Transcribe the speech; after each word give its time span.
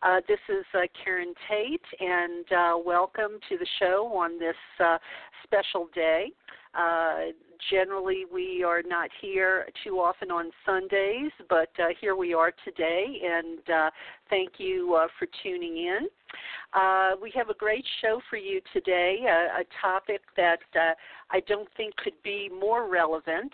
Uh, 0.00 0.20
this 0.28 0.38
is 0.48 0.64
uh, 0.74 0.82
Karen 1.02 1.34
Tate, 1.48 1.80
and 1.98 2.44
uh, 2.52 2.78
welcome 2.84 3.32
to 3.48 3.58
the 3.58 3.66
show 3.80 4.06
on 4.14 4.38
this 4.38 4.54
uh, 4.78 4.96
special 5.42 5.88
day. 5.92 6.30
Uh, 6.72 7.32
generally, 7.68 8.24
we 8.32 8.62
are 8.62 8.82
not 8.86 9.10
here 9.20 9.66
too 9.82 9.96
often 9.98 10.30
on 10.30 10.52
Sundays, 10.64 11.32
but 11.48 11.70
uh, 11.80 11.88
here 12.00 12.14
we 12.14 12.32
are 12.32 12.52
today, 12.64 13.20
and 13.24 13.58
thank 14.30 14.52
you 14.58 15.04
for 15.18 15.26
tuning 15.42 15.78
in. 15.78 16.06
Uh, 16.78 17.16
we 17.20 17.32
have 17.34 17.48
a 17.48 17.54
great 17.54 17.84
show 18.00 18.20
for 18.30 18.36
you 18.36 18.60
today, 18.72 19.24
a, 19.26 19.62
a 19.62 19.64
topic 19.82 20.20
that 20.36 20.60
uh, 20.76 20.94
I 21.30 21.40
don't 21.40 21.68
think 21.76 21.96
could 21.96 22.20
be 22.22 22.48
more 22.48 22.88
relevant. 22.88 23.52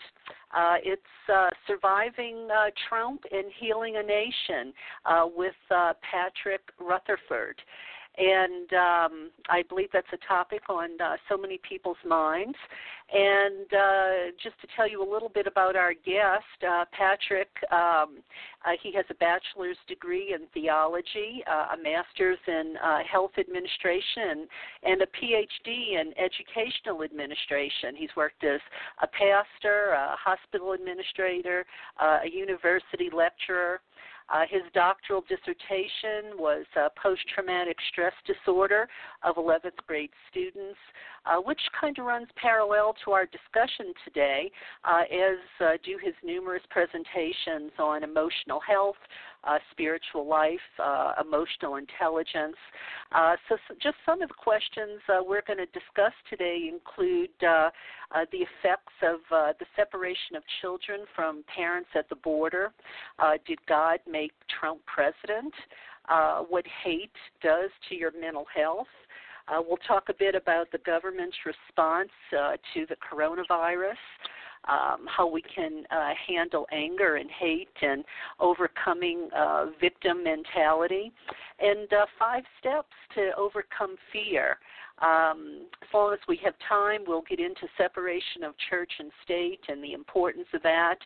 Uh, 0.54 0.74
it's 0.84 1.02
uh, 1.32 1.48
Surviving 1.66 2.48
uh, 2.50 2.70
Trump 2.88 3.22
and 3.32 3.46
Healing 3.58 3.96
a 3.96 4.02
Nation 4.02 4.74
uh, 5.06 5.26
with 5.34 5.54
uh, 5.70 5.94
Patric 6.02 6.60
Rutherford. 6.78 7.56
And 8.16 8.72
um, 8.72 9.30
I 9.48 9.62
believe 9.68 9.88
that's 9.92 10.06
a 10.12 10.28
topic 10.28 10.62
on 10.68 11.00
uh, 11.00 11.16
so 11.28 11.36
many 11.36 11.58
people's 11.68 11.96
minds. 12.06 12.56
And 13.12 13.66
uh, 13.72 14.30
just 14.42 14.58
to 14.62 14.68
tell 14.76 14.88
you 14.88 15.02
a 15.02 15.08
little 15.08 15.28
bit 15.28 15.46
about 15.46 15.76
our 15.76 15.92
guest, 15.92 16.44
uh, 16.66 16.84
Patric, 16.92 17.48
um, 17.70 18.22
uh, 18.64 18.72
he 18.82 18.92
has 18.94 19.04
a 19.10 19.14
bachelor's 19.14 19.76
degree 19.86 20.34
in 20.34 20.46
theology, 20.54 21.44
uh, 21.50 21.74
a 21.74 21.82
master's 21.82 22.38
in 22.46 22.74
uh, 22.82 23.00
health 23.10 23.32
administration, 23.38 24.48
and 24.84 25.02
a 25.02 25.06
PhD 25.06 26.00
in 26.00 26.14
educational 26.16 27.02
administration. 27.02 27.94
He's 27.94 28.14
worked 28.16 28.42
as 28.42 28.60
a 29.02 29.06
pastor, 29.06 29.92
a 29.92 30.16
hospital 30.16 30.72
administrator, 30.72 31.66
a 32.00 32.28
university 32.28 33.10
lecturer. 33.14 33.80
Uh, 34.32 34.42
his 34.48 34.62
doctoral 34.72 35.22
dissertation 35.28 36.38
was 36.38 36.64
uh, 36.76 36.88
post 37.00 37.20
traumatic 37.34 37.76
stress 37.90 38.12
disorder 38.26 38.88
of 39.22 39.36
11th 39.36 39.76
grade 39.86 40.10
students, 40.30 40.78
uh, 41.26 41.36
which 41.36 41.60
kind 41.78 41.98
of 41.98 42.06
runs 42.06 42.28
parallel 42.36 42.94
to 43.04 43.10
our 43.10 43.26
discussion 43.26 43.92
today, 44.04 44.50
uh, 44.84 45.02
as 45.02 45.38
uh, 45.60 45.72
do 45.84 45.98
his 46.02 46.14
numerous 46.24 46.62
presentations 46.70 47.70
on 47.78 48.02
emotional 48.02 48.60
health, 48.60 48.96
uh, 49.46 49.58
spiritual 49.70 50.26
life, 50.26 50.58
uh, 50.82 51.12
emotional 51.20 51.76
intelligence. 51.76 52.56
Uh, 53.12 53.36
so, 53.48 53.56
so, 53.68 53.74
just 53.82 53.96
some 54.04 54.22
of 54.22 54.28
the 54.28 54.34
questions 54.34 55.00
uh, 55.08 55.20
we're 55.22 55.42
going 55.46 55.58
to 55.58 55.66
discuss 55.66 56.12
today 56.28 56.70
include 56.72 57.30
uh, 57.42 57.70
uh, 58.14 58.24
the 58.32 58.38
effects 58.38 58.94
of 59.02 59.20
the 59.30 59.66
separation 59.76 60.36
of 60.36 60.42
children 60.60 61.00
from 61.14 61.44
parents 61.54 61.88
at 61.94 62.08
the 62.08 62.16
border. 62.16 62.72
did 63.46 63.58
God 63.66 63.98
make 64.10 64.32
Trump 64.60 64.80
president? 64.86 65.54
what 66.48 66.64
hate 66.84 67.10
does 67.42 67.70
to 67.88 67.94
your 67.94 68.12
mental 68.20 68.46
health? 68.54 68.86
Uh, 69.46 69.60
we'll 69.66 69.78
talk 69.86 70.04
a 70.08 70.14
bit 70.14 70.34
about 70.34 70.70
the 70.72 70.78
government's 70.78 71.36
response 71.44 72.08
uh, 72.32 72.52
to 72.72 72.86
the 72.86 72.96
coronavirus 72.96 74.00
um, 74.68 75.06
how 75.06 75.26
we 75.26 75.42
can 75.42 75.84
uh, 75.90 76.12
handle 76.26 76.66
anger 76.72 77.16
and 77.16 77.30
hate 77.30 77.68
and 77.82 78.04
overcoming 78.40 79.28
uh, 79.36 79.66
victim 79.80 80.24
mentality, 80.24 81.12
and 81.60 81.92
uh, 81.92 82.06
five 82.18 82.42
steps 82.60 82.92
to 83.14 83.30
overcome 83.36 83.96
fear. 84.12 84.58
Um, 85.02 85.66
as 85.82 85.88
long 85.92 86.12
as 86.12 86.20
we 86.28 86.38
have 86.44 86.54
time, 86.68 87.00
we'll 87.06 87.24
get 87.28 87.40
into 87.40 87.66
separation 87.76 88.44
of 88.44 88.54
church 88.70 88.92
and 89.00 89.10
state 89.24 89.60
and 89.68 89.82
the 89.82 89.92
importance 89.92 90.46
of 90.54 90.62
that. 90.62 90.96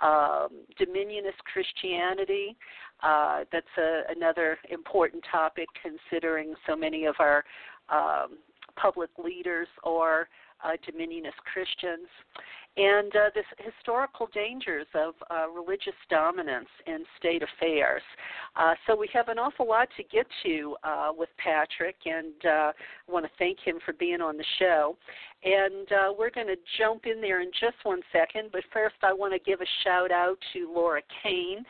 Um, 0.00 0.64
dominionist 0.80 1.38
Christianity, 1.52 2.56
uh, 3.02 3.44
that's 3.52 3.66
a, 3.76 4.02
another 4.16 4.58
important 4.70 5.22
topic 5.30 5.68
considering 5.82 6.54
so 6.66 6.74
many 6.74 7.04
of 7.04 7.16
our 7.18 7.44
um, 7.90 8.38
public 8.76 9.10
leaders 9.22 9.68
are 9.84 10.28
uh, 10.62 10.76
dominionist 10.86 11.38
Christians 11.50 12.08
and 12.76 13.14
uh, 13.14 13.30
the 13.34 13.42
historical 13.62 14.28
dangers 14.34 14.86
of 14.94 15.14
uh, 15.30 15.48
religious 15.48 15.94
dominance 16.10 16.68
in 16.86 17.04
state 17.18 17.42
affairs. 17.42 18.02
Uh, 18.56 18.74
so 18.86 18.96
we 18.96 19.08
have 19.12 19.28
an 19.28 19.38
awful 19.38 19.68
lot 19.68 19.88
to 19.96 20.02
get 20.02 20.26
to 20.42 20.76
uh, 20.82 21.10
with 21.16 21.28
Patric, 21.38 21.94
and 22.04 22.34
uh, 22.44 22.48
I 22.48 22.72
want 23.12 23.24
to 23.26 23.30
thank 23.38 23.58
him 23.60 23.78
for 23.84 23.92
being 23.92 24.20
on 24.20 24.36
the 24.36 24.44
show. 24.58 24.96
And 25.44 25.92
uh, 25.92 26.12
we're 26.18 26.30
going 26.30 26.46
to 26.46 26.56
jump 26.78 27.06
in 27.06 27.20
there 27.20 27.42
in 27.42 27.50
just 27.60 27.76
one 27.84 28.00
second, 28.10 28.48
but 28.50 28.62
first 28.72 28.96
I 29.02 29.12
want 29.12 29.34
to 29.34 29.38
give 29.38 29.60
a 29.60 29.66
shout 29.84 30.10
out 30.10 30.38
to 30.54 30.72
Laura 30.72 31.02
Kane. 31.22 31.64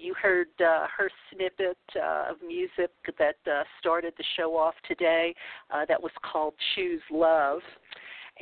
you 0.00 0.14
heard 0.20 0.48
her 0.58 1.10
snippet 1.30 1.76
of 1.94 2.36
music 2.44 2.90
that 3.18 3.36
started 3.78 4.14
the 4.16 4.24
show 4.36 4.56
off 4.56 4.74
today. 4.88 5.34
that 5.70 6.02
was 6.02 6.12
called 6.24 6.54
Choose 6.74 7.02
Love. 7.12 7.60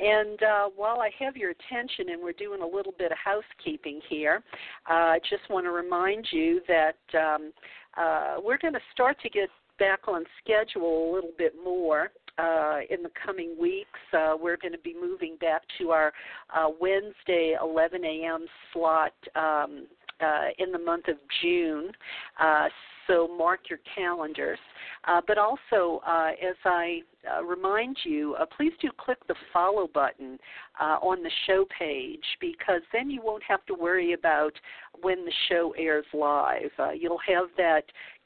And 0.01 0.41
uh, 0.41 0.69
while 0.75 0.99
I 0.99 1.11
have 1.19 1.37
your 1.37 1.51
attention 1.51 2.09
and 2.09 2.21
we're 2.21 2.33
doing 2.33 2.61
a 2.61 2.65
little 2.65 2.93
bit 2.97 3.11
of 3.11 3.17
housekeeping 3.23 4.01
here, 4.09 4.41
uh, 4.89 4.93
I 4.93 5.19
just 5.29 5.47
want 5.49 5.65
to 5.65 5.71
remind 5.71 6.27
you 6.31 6.61
that 6.67 6.95
um, 7.17 7.53
uh, 7.95 8.35
we're 8.43 8.57
going 8.57 8.73
to 8.73 8.79
start 8.93 9.17
to 9.21 9.29
get 9.29 9.49
back 9.77 10.07
on 10.07 10.23
schedule 10.43 11.11
a 11.11 11.13
little 11.13 11.33
bit 11.37 11.53
more 11.63 12.09
uh, 12.37 12.79
in 12.89 13.03
the 13.03 13.11
coming 13.23 13.55
weeks. 13.59 13.99
Uh, 14.11 14.33
we're 14.39 14.57
going 14.57 14.71
to 14.71 14.79
be 14.79 14.95
moving 14.99 15.37
back 15.39 15.61
to 15.77 15.91
our 15.91 16.11
uh, 16.55 16.67
Wednesday 16.79 17.55
11 17.61 18.03
a.m. 18.03 18.45
slot 18.73 19.13
um, 19.35 19.85
uh, 20.19 20.47
in 20.57 20.71
the 20.71 20.79
month 20.79 21.07
of 21.07 21.17
June. 21.41 21.91
Uh, 22.39 22.67
so 23.07 23.27
mark 23.37 23.61
your 23.69 23.79
calendars. 23.95 24.59
Uh, 25.07 25.21
but 25.27 25.37
also, 25.37 26.01
uh, 26.07 26.29
as 26.41 26.55
I 26.65 27.01
uh, 27.29 27.43
remind 27.43 27.97
you, 28.03 28.35
uh, 28.39 28.45
please 28.45 28.73
do 28.81 28.89
click 28.97 29.17
the 29.27 29.35
follow 29.53 29.87
button 29.93 30.39
uh, 30.79 30.97
on 31.01 31.21
the 31.21 31.31
show 31.45 31.65
page 31.77 32.23
because 32.39 32.81
then 32.91 33.09
you 33.09 33.21
won't 33.23 33.43
have 33.43 33.65
to 33.65 33.73
worry 33.73 34.13
about 34.13 34.53
when 35.01 35.23
the 35.25 35.33
show 35.49 35.73
airs 35.77 36.05
live. 36.13 36.71
Uh, 36.79 36.91
you'll 36.91 37.19
have 37.27 37.47
that 37.57 37.83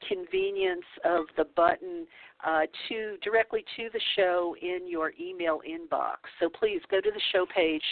convenience 0.08 0.84
of 1.04 1.24
the 1.36 1.44
button 1.56 2.06
uh, 2.46 2.62
to 2.88 3.16
directly 3.22 3.64
to 3.76 3.88
the 3.92 4.00
show 4.14 4.54
in 4.60 4.88
your 4.88 5.12
email 5.20 5.60
inbox. 5.68 6.16
So 6.38 6.48
please 6.48 6.80
go 6.90 7.00
to 7.00 7.10
the 7.10 7.20
show 7.32 7.46
page 7.54 7.82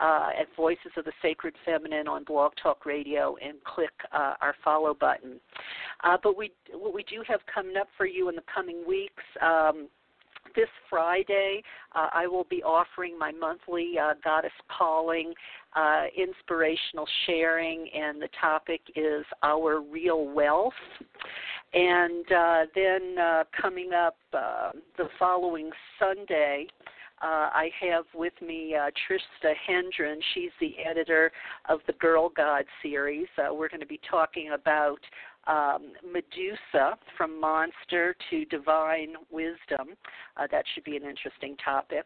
uh, 0.00 0.30
at 0.38 0.46
Voices 0.56 0.92
of 0.96 1.04
the 1.04 1.12
Sacred 1.20 1.54
Feminine 1.64 2.08
on 2.08 2.24
Blog 2.24 2.52
Talk 2.62 2.86
Radio 2.86 3.36
and 3.42 3.62
click 3.64 3.90
our 4.12 4.54
follow 4.64 4.94
button. 4.94 5.38
But 6.22 6.36
we 6.36 6.50
what 6.72 6.94
we 6.94 7.02
do 7.04 7.22
have 7.28 7.40
coming 7.52 7.76
up 7.76 7.88
for 7.96 8.06
you 8.06 8.28
in 8.28 8.36
the 8.36 8.42
coming 8.52 8.84
weeks. 8.86 9.22
Um, 9.42 9.88
this 10.54 10.68
Friday, 10.88 11.62
uh, 11.94 12.08
I 12.12 12.26
will 12.26 12.46
be 12.48 12.62
offering 12.62 13.18
my 13.18 13.32
monthly 13.32 13.94
uh, 13.98 14.14
Goddess 14.22 14.52
Calling 14.76 15.32
uh, 15.76 16.04
inspirational 16.16 17.06
sharing, 17.26 17.88
and 17.94 18.20
the 18.20 18.28
topic 18.40 18.80
is 18.96 19.24
Our 19.42 19.80
Real 19.80 20.26
Wealth. 20.26 20.72
And 21.72 22.24
uh, 22.32 22.62
then 22.74 23.16
uh, 23.18 23.44
coming 23.60 23.92
up 23.92 24.16
uh, 24.32 24.72
the 24.96 25.08
following 25.18 25.70
Sunday, 25.98 26.66
I 27.22 27.68
have 27.82 28.06
with 28.14 28.32
me 28.40 28.74
Trista 29.06 29.52
Hendren. 29.66 30.20
She's 30.34 30.50
the 30.58 30.76
editor 30.88 31.30
of 31.68 31.80
the 31.86 31.92
Girl 31.94 32.30
God 32.34 32.64
series. 32.82 33.26
We're 33.36 33.68
going 33.68 33.80
to 33.80 33.86
be 33.86 34.00
talking 34.10 34.52
about 34.54 35.00
um, 35.46 35.92
Medusa 36.04 36.96
from 37.16 37.40
monster 37.40 38.14
to 38.30 38.44
divine 38.46 39.14
wisdom. 39.30 39.96
Uh, 40.36 40.46
that 40.50 40.64
should 40.74 40.84
be 40.84 40.96
an 40.96 41.04
interesting 41.04 41.56
topic. 41.64 42.04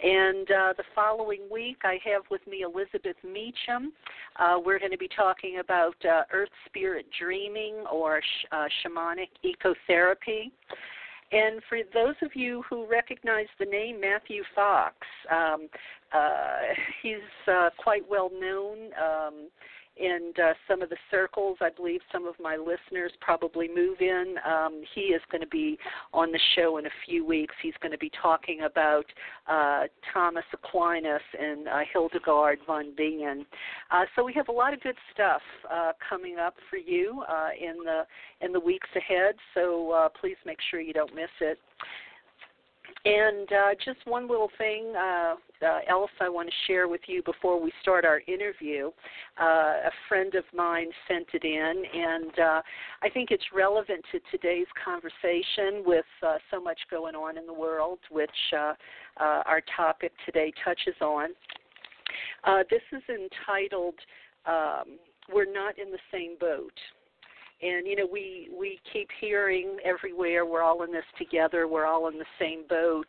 And 0.00 0.50
uh, 0.50 0.72
the 0.76 0.84
following 0.94 1.42
week, 1.50 1.78
I 1.84 1.98
have 2.04 2.22
with 2.30 2.46
me 2.46 2.62
Elizabeth 2.62 3.16
Meacham. 3.24 3.92
Uh, 4.36 4.58
we're 4.64 4.78
going 4.78 4.92
to 4.92 4.98
be 4.98 5.08
talking 5.14 5.58
about 5.60 5.96
uh, 6.04 6.22
earth 6.32 6.48
spirit 6.66 7.06
dreaming 7.18 7.84
or 7.90 8.20
sh- 8.20 8.46
uh, 8.52 8.66
shamanic 8.84 9.28
ecotherapy. 9.44 10.50
And 11.32 11.62
for 11.68 11.78
those 11.94 12.14
of 12.20 12.34
you 12.34 12.62
who 12.68 12.86
recognize 12.86 13.46
the 13.58 13.64
name 13.64 13.98
Matthew 14.00 14.42
Fox, 14.54 14.94
um, 15.30 15.68
uh, 16.12 16.58
he's 17.02 17.16
quite 17.78 18.02
well 18.08 18.30
known 18.38 18.90
um, 19.02 19.48
in 19.96 20.32
uh, 20.42 20.52
some 20.68 20.82
of 20.82 20.88
the 20.88 20.96
circles. 21.10 21.58
I 21.60 21.70
believe 21.70 22.00
some 22.10 22.26
of 22.26 22.34
my 22.40 22.56
listeners 22.56 23.12
probably 23.20 23.68
move 23.68 24.00
in. 24.00 24.36
Um, 24.46 24.82
he 24.94 25.00
is 25.00 25.20
going 25.30 25.42
to 25.42 25.48
be 25.48 25.78
on 26.12 26.32
the 26.32 26.40
show 26.56 26.78
in 26.78 26.86
a 26.86 26.90
few 27.06 27.26
weeks. 27.26 27.54
He's 27.62 27.74
going 27.80 27.92
to 27.92 27.98
be 27.98 28.10
talking 28.20 28.62
about 28.62 29.04
uh, 29.46 29.84
Thomas 30.12 30.44
Aquinas 30.52 31.22
and 31.38 31.68
uh, 31.68 31.80
Hildegard 31.92 32.58
von 32.66 32.94
Bingen. 32.96 33.44
Uh, 33.90 34.04
so 34.16 34.24
we 34.24 34.32
have 34.34 34.48
a 34.48 34.52
lot 34.52 34.72
of 34.72 34.80
good 34.80 34.96
stuff 35.12 35.42
uh, 35.70 35.92
coming 36.08 36.38
up 36.38 36.54
for 36.70 36.76
you 36.76 37.22
uh, 37.28 37.50
in 37.58 37.78
the 37.84 38.02
in 38.44 38.52
the 38.52 38.60
weeks 38.60 38.88
ahead. 38.96 39.34
So 39.54 40.10
please 40.20 40.36
make 40.46 40.58
sure 40.70 40.80
you 40.80 40.92
don't 40.92 41.14
miss 41.14 41.30
it. 41.40 41.58
And 43.04 43.50
uh, 43.50 43.74
just 43.84 43.98
one 44.06 44.28
little 44.28 44.50
thing 44.58 44.92
uh, 44.96 45.34
uh, 45.60 45.78
else 45.88 46.10
I 46.20 46.28
want 46.28 46.48
to 46.48 46.54
share 46.68 46.86
with 46.86 47.00
you 47.08 47.20
before 47.24 47.60
we 47.60 47.72
start 47.82 48.04
our 48.04 48.20
interview. 48.28 48.90
Uh, 49.40 49.44
a 49.44 49.90
friend 50.08 50.32
of 50.36 50.44
mine 50.54 50.86
sent 51.08 51.26
it 51.32 51.42
in, 51.42 51.82
and 51.92 52.38
uh, 52.38 52.62
I 53.02 53.08
think 53.12 53.32
it's 53.32 53.42
relevant 53.52 54.04
to 54.12 54.20
today's 54.30 54.68
conversation 54.84 55.82
with 55.84 56.04
uh, 56.24 56.36
so 56.48 56.60
much 56.60 56.78
going 56.92 57.16
on 57.16 57.36
in 57.38 57.46
the 57.46 57.52
world, 57.52 57.98
which 58.08 58.30
our 59.16 59.62
topic 59.76 60.12
today 60.24 60.52
touches 60.64 60.94
on. 61.00 61.30
This 62.70 62.82
is 62.92 63.02
entitled 63.08 63.94
um, 64.46 64.98
We're 65.32 65.52
Not 65.52 65.76
in 65.76 65.90
the 65.90 65.98
Same 66.12 66.36
Boat 66.38 66.78
and 67.62 67.86
you 67.86 67.96
know 67.96 68.06
we 68.10 68.48
we 68.58 68.80
keep 68.92 69.08
hearing 69.20 69.76
everywhere 69.84 70.44
we're 70.44 70.62
all 70.62 70.82
in 70.82 70.92
this 70.92 71.04
together 71.18 71.68
we're 71.68 71.86
all 71.86 72.08
in 72.08 72.18
the 72.18 72.24
same 72.38 72.64
boat. 72.68 73.06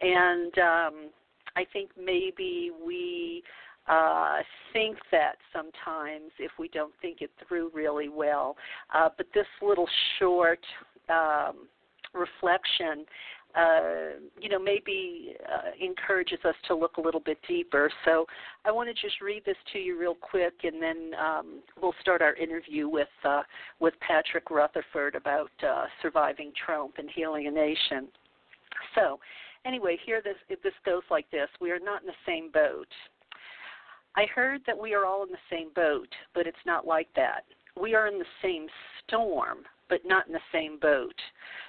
And 0.00 0.56
um 0.58 1.10
i 1.56 1.64
think 1.72 1.90
maybe 1.98 2.70
we 2.84 3.42
uh 3.88 4.38
think 4.72 4.98
that 5.10 5.36
sometimes 5.52 6.30
if 6.38 6.50
we 6.58 6.68
don't 6.68 6.92
think 7.00 7.18
it 7.20 7.30
through 7.46 7.70
really 7.74 8.08
well. 8.08 8.56
Uh 8.94 9.08
but 9.16 9.26
this 9.34 9.46
little 9.62 9.88
short 10.18 10.60
um 11.08 11.68
reflection 12.14 13.04
uh, 13.56 14.18
you 14.38 14.50
know, 14.50 14.58
maybe 14.58 15.34
uh, 15.48 15.70
encourages 15.80 16.38
us 16.44 16.54
to 16.68 16.74
look 16.74 16.98
a 16.98 17.00
little 17.00 17.20
bit 17.20 17.38
deeper. 17.48 17.90
So 18.04 18.26
I 18.64 18.70
want 18.70 18.88
to 18.88 18.94
just 18.94 19.20
read 19.20 19.44
this 19.46 19.56
to 19.72 19.78
you 19.78 19.98
real 19.98 20.14
quick, 20.14 20.52
and 20.64 20.82
then 20.82 21.12
um, 21.18 21.60
we'll 21.80 21.94
start 22.00 22.20
our 22.20 22.34
interview 22.34 22.88
with 22.88 23.08
uh, 23.24 23.42
with 23.80 23.94
Patric 24.06 24.50
Rutherford 24.50 25.14
about 25.14 25.50
uh, 25.66 25.84
surviving 26.02 26.52
Trump 26.64 26.94
and 26.98 27.08
healing 27.14 27.46
a 27.46 27.50
nation. 27.50 28.08
So, 28.94 29.18
anyway, 29.64 29.96
here 30.04 30.20
this 30.22 30.58
this 30.62 30.74
goes 30.84 31.02
like 31.10 31.30
this: 31.30 31.48
We 31.60 31.70
are 31.70 31.80
not 31.80 32.02
in 32.02 32.06
the 32.06 32.12
same 32.26 32.50
boat. 32.50 32.88
I 34.16 34.26
heard 34.34 34.62
that 34.66 34.78
we 34.78 34.94
are 34.94 35.06
all 35.06 35.22
in 35.22 35.30
the 35.30 35.38
same 35.50 35.68
boat, 35.74 36.08
but 36.34 36.46
it's 36.46 36.56
not 36.66 36.86
like 36.86 37.08
that. 37.16 37.44
We 37.80 37.94
are 37.94 38.06
in 38.06 38.18
the 38.18 38.24
same 38.42 38.66
storm, 39.04 39.58
but 39.88 40.00
not 40.04 40.26
in 40.26 40.32
the 40.32 40.40
same 40.52 40.78
boat. 40.78 41.14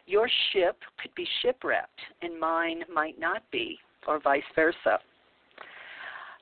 Your 0.06 0.30
ship 0.52 0.78
could 1.02 1.14
be 1.16 1.28
shipwrecked, 1.42 2.00
and 2.22 2.40
mine 2.40 2.84
might 2.94 3.20
not 3.20 3.44
be, 3.52 3.78
or 4.08 4.20
vice 4.20 4.44
versa. 4.56 5.00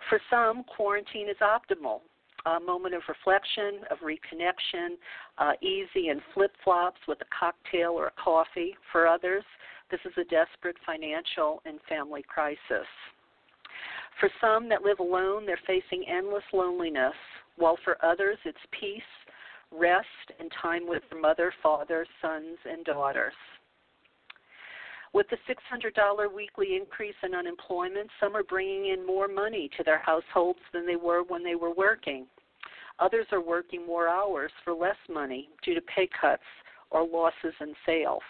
For 0.10 0.20
some, 0.30 0.64
quarantine 0.64 1.30
is 1.30 1.38
optimal. 1.42 2.02
A 2.46 2.60
moment 2.60 2.94
of 2.94 3.02
reflection, 3.08 3.82
of 3.90 3.98
reconnection, 4.00 4.98
uh, 5.40 5.54
easy 5.62 6.10
and 6.10 6.22
flip 6.34 6.52
flops 6.64 7.00
with 7.08 7.18
a 7.22 7.26
cocktail 7.38 7.94
or 7.94 8.08
a 8.08 8.24
coffee. 8.24 8.76
For 8.92 9.08
others, 9.08 9.44
this 9.90 10.00
is 10.06 10.14
a 10.18 10.24
desperate 10.26 10.78
financial 10.86 11.64
and 11.66 11.80
family 11.90 12.24
crisis. 12.28 12.88
For 14.20 14.30
some 14.40 14.70
that 14.70 14.84
live 14.84 15.00
alone, 15.00 15.48
they're 15.48 15.60
facing 15.66 16.06
endless 16.08 16.44
loneliness, 16.54 17.16
while 17.58 17.78
for 17.84 17.98
others, 18.06 18.38
it's 18.46 18.58
peace 18.80 19.02
rest, 19.72 20.32
and 20.40 20.52
time 20.62 20.88
with 20.88 21.04
their 21.10 21.20
mother, 21.20 21.54
father, 21.62 22.06
sons, 22.22 22.58
and 22.70 22.86
daughters. 22.86 23.34
With 25.14 25.28
the 25.30 25.38
$600 25.48 26.34
weekly 26.34 26.76
increase 26.76 27.16
in 27.24 27.34
unemployment, 27.34 28.10
some 28.20 28.36
are 28.36 28.44
bringing 28.44 28.88
in 28.88 29.06
more 29.06 29.30
money 29.30 29.70
to 29.78 29.84
their 29.84 30.00
households 30.00 30.60
than 30.74 30.86
they 30.86 30.98
were 30.98 31.24
when 31.24 31.44
they 31.44 31.56
were 31.56 31.74
working. 31.74 32.26
Others 33.00 33.28
are 33.32 33.42
working 33.42 33.86
more 33.86 34.10
hours 34.10 34.52
for 34.64 34.74
less 34.74 34.98
money 35.10 35.50
due 35.64 35.74
to 35.74 35.82
pay 35.82 36.10
cuts 36.20 36.44
or 36.90 37.08
losses 37.08 37.54
in 37.62 37.74
sales. 37.86 38.24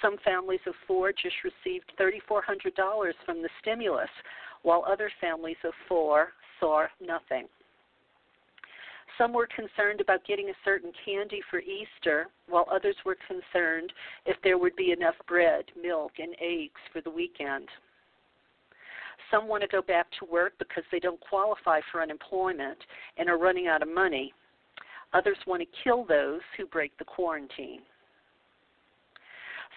Some 0.00 0.16
families 0.24 0.60
of 0.66 0.74
four 0.86 1.12
just 1.12 1.36
received 1.44 1.92
$3,400 2.00 3.12
from 3.26 3.42
the 3.42 3.48
stimulus, 3.60 4.10
while 4.62 4.84
other 4.86 5.10
families 5.20 5.56
of 5.64 5.72
four 5.88 6.28
saw 6.60 6.86
nothing. 7.00 7.48
Some 9.18 9.32
were 9.32 9.48
concerned 9.48 10.00
about 10.00 10.24
getting 10.24 10.48
a 10.48 10.54
certain 10.64 10.92
candy 11.04 11.42
for 11.50 11.60
Easter, 11.60 12.28
while 12.48 12.66
others 12.70 12.94
were 13.04 13.16
concerned 13.26 13.92
if 14.24 14.36
there 14.42 14.58
would 14.58 14.76
be 14.76 14.92
enough 14.92 15.16
bread, 15.26 15.64
milk, 15.80 16.12
and 16.18 16.36
eggs 16.40 16.80
for 16.92 17.00
the 17.00 17.10
weekend. 17.10 17.68
Some 19.30 19.48
want 19.48 19.62
to 19.62 19.68
go 19.68 19.82
back 19.82 20.06
to 20.18 20.24
work 20.24 20.52
because 20.58 20.84
they 20.90 21.00
don't 21.00 21.20
qualify 21.20 21.80
for 21.90 22.00
unemployment 22.00 22.78
and 23.18 23.28
are 23.28 23.38
running 23.38 23.66
out 23.66 23.82
of 23.82 23.88
money. 23.88 24.32
Others 25.12 25.38
want 25.46 25.62
to 25.62 25.82
kill 25.82 26.04
those 26.04 26.40
who 26.56 26.66
break 26.66 26.96
the 26.98 27.04
quarantine. 27.04 27.80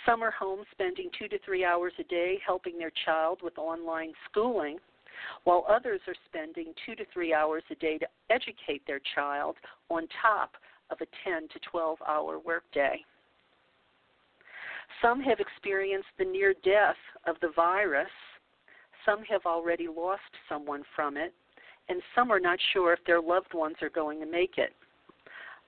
Some 0.05 0.23
are 0.23 0.31
home 0.31 0.63
spending 0.71 1.09
two 1.17 1.27
to 1.27 1.39
three 1.39 1.65
hours 1.65 1.93
a 1.99 2.03
day 2.03 2.39
helping 2.45 2.77
their 2.77 2.91
child 3.05 3.39
with 3.43 3.57
online 3.57 4.13
schooling 4.29 4.77
while 5.43 5.65
others 5.69 6.01
are 6.07 6.15
spending 6.25 6.73
two 6.85 6.95
to 6.95 7.05
three 7.13 7.33
hours 7.33 7.63
a 7.71 7.75
day 7.75 7.97
to 7.97 8.07
educate 8.29 8.85
their 8.85 9.01
child 9.15 9.55
on 9.89 10.07
top 10.21 10.51
of 10.89 10.97
a 11.01 11.29
10 11.29 11.47
to 11.49 11.59
12 11.69 11.97
hour 12.07 12.39
workday. 12.39 12.99
Some 15.01 15.21
have 15.21 15.39
experienced 15.39 16.09
the 16.17 16.25
near 16.25 16.53
death 16.63 16.97
of 17.25 17.35
the 17.41 17.51
virus. 17.55 18.09
Some 19.05 19.23
have 19.23 19.45
already 19.45 19.87
lost 19.87 20.21
someone 20.47 20.83
from 20.95 21.17
it, 21.17 21.33
and 21.89 22.01
some 22.13 22.31
are 22.31 22.39
not 22.39 22.59
sure 22.73 22.93
if 22.93 22.99
their 23.05 23.21
loved 23.21 23.53
ones 23.53 23.77
are 23.81 23.89
going 23.89 24.19
to 24.19 24.25
make 24.25 24.57
it. 24.57 24.73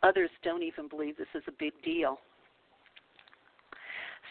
Others 0.03 0.29
don't 0.43 0.63
even 0.63 0.87
believe 0.87 1.17
this 1.17 1.27
is 1.33 1.43
a 1.47 1.53
big 1.57 1.73
deal. 1.83 2.19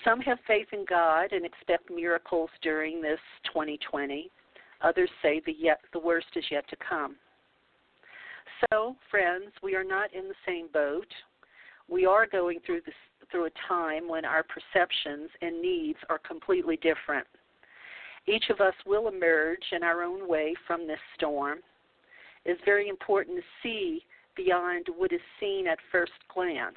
Some 0.04 0.20
have 0.20 0.38
faith 0.46 0.68
in 0.72 0.84
God 0.88 1.32
and 1.32 1.44
expect 1.44 1.90
miracles 1.90 2.50
during 2.60 3.00
this 3.00 3.20
2020. 3.46 4.30
Others 4.82 5.10
say 5.22 5.40
the, 5.46 5.54
yet, 5.58 5.80
the 5.92 5.98
worst 5.98 6.26
is 6.36 6.44
yet 6.50 6.68
to 6.68 6.76
come. 6.76 7.16
So, 8.70 8.96
friends, 9.10 9.52
we 9.62 9.74
are 9.74 9.84
not 9.84 10.12
in 10.14 10.28
the 10.28 10.34
same 10.46 10.68
boat. 10.72 11.06
We 11.88 12.06
are 12.06 12.26
going 12.26 12.60
through 12.64 12.82
this 12.84 12.94
through 13.30 13.46
a 13.46 13.68
time 13.68 14.08
when 14.08 14.26
our 14.26 14.44
perceptions 14.44 15.30
and 15.40 15.62
needs 15.62 15.98
are 16.10 16.18
completely 16.18 16.76
different. 16.76 17.26
Each 18.26 18.44
of 18.50 18.60
us 18.60 18.74
will 18.84 19.08
emerge 19.08 19.62
in 19.72 19.82
our 19.82 20.02
own 20.02 20.28
way 20.28 20.54
from 20.66 20.86
this 20.86 20.98
storm. 21.16 21.58
It 22.44 22.50
is 22.50 22.58
very 22.64 22.88
important 22.88 23.38
to 23.38 23.42
see 23.62 24.02
beyond 24.36 24.86
what 24.96 25.12
is 25.12 25.20
seen 25.40 25.66
at 25.66 25.78
first 25.90 26.12
glance, 26.32 26.76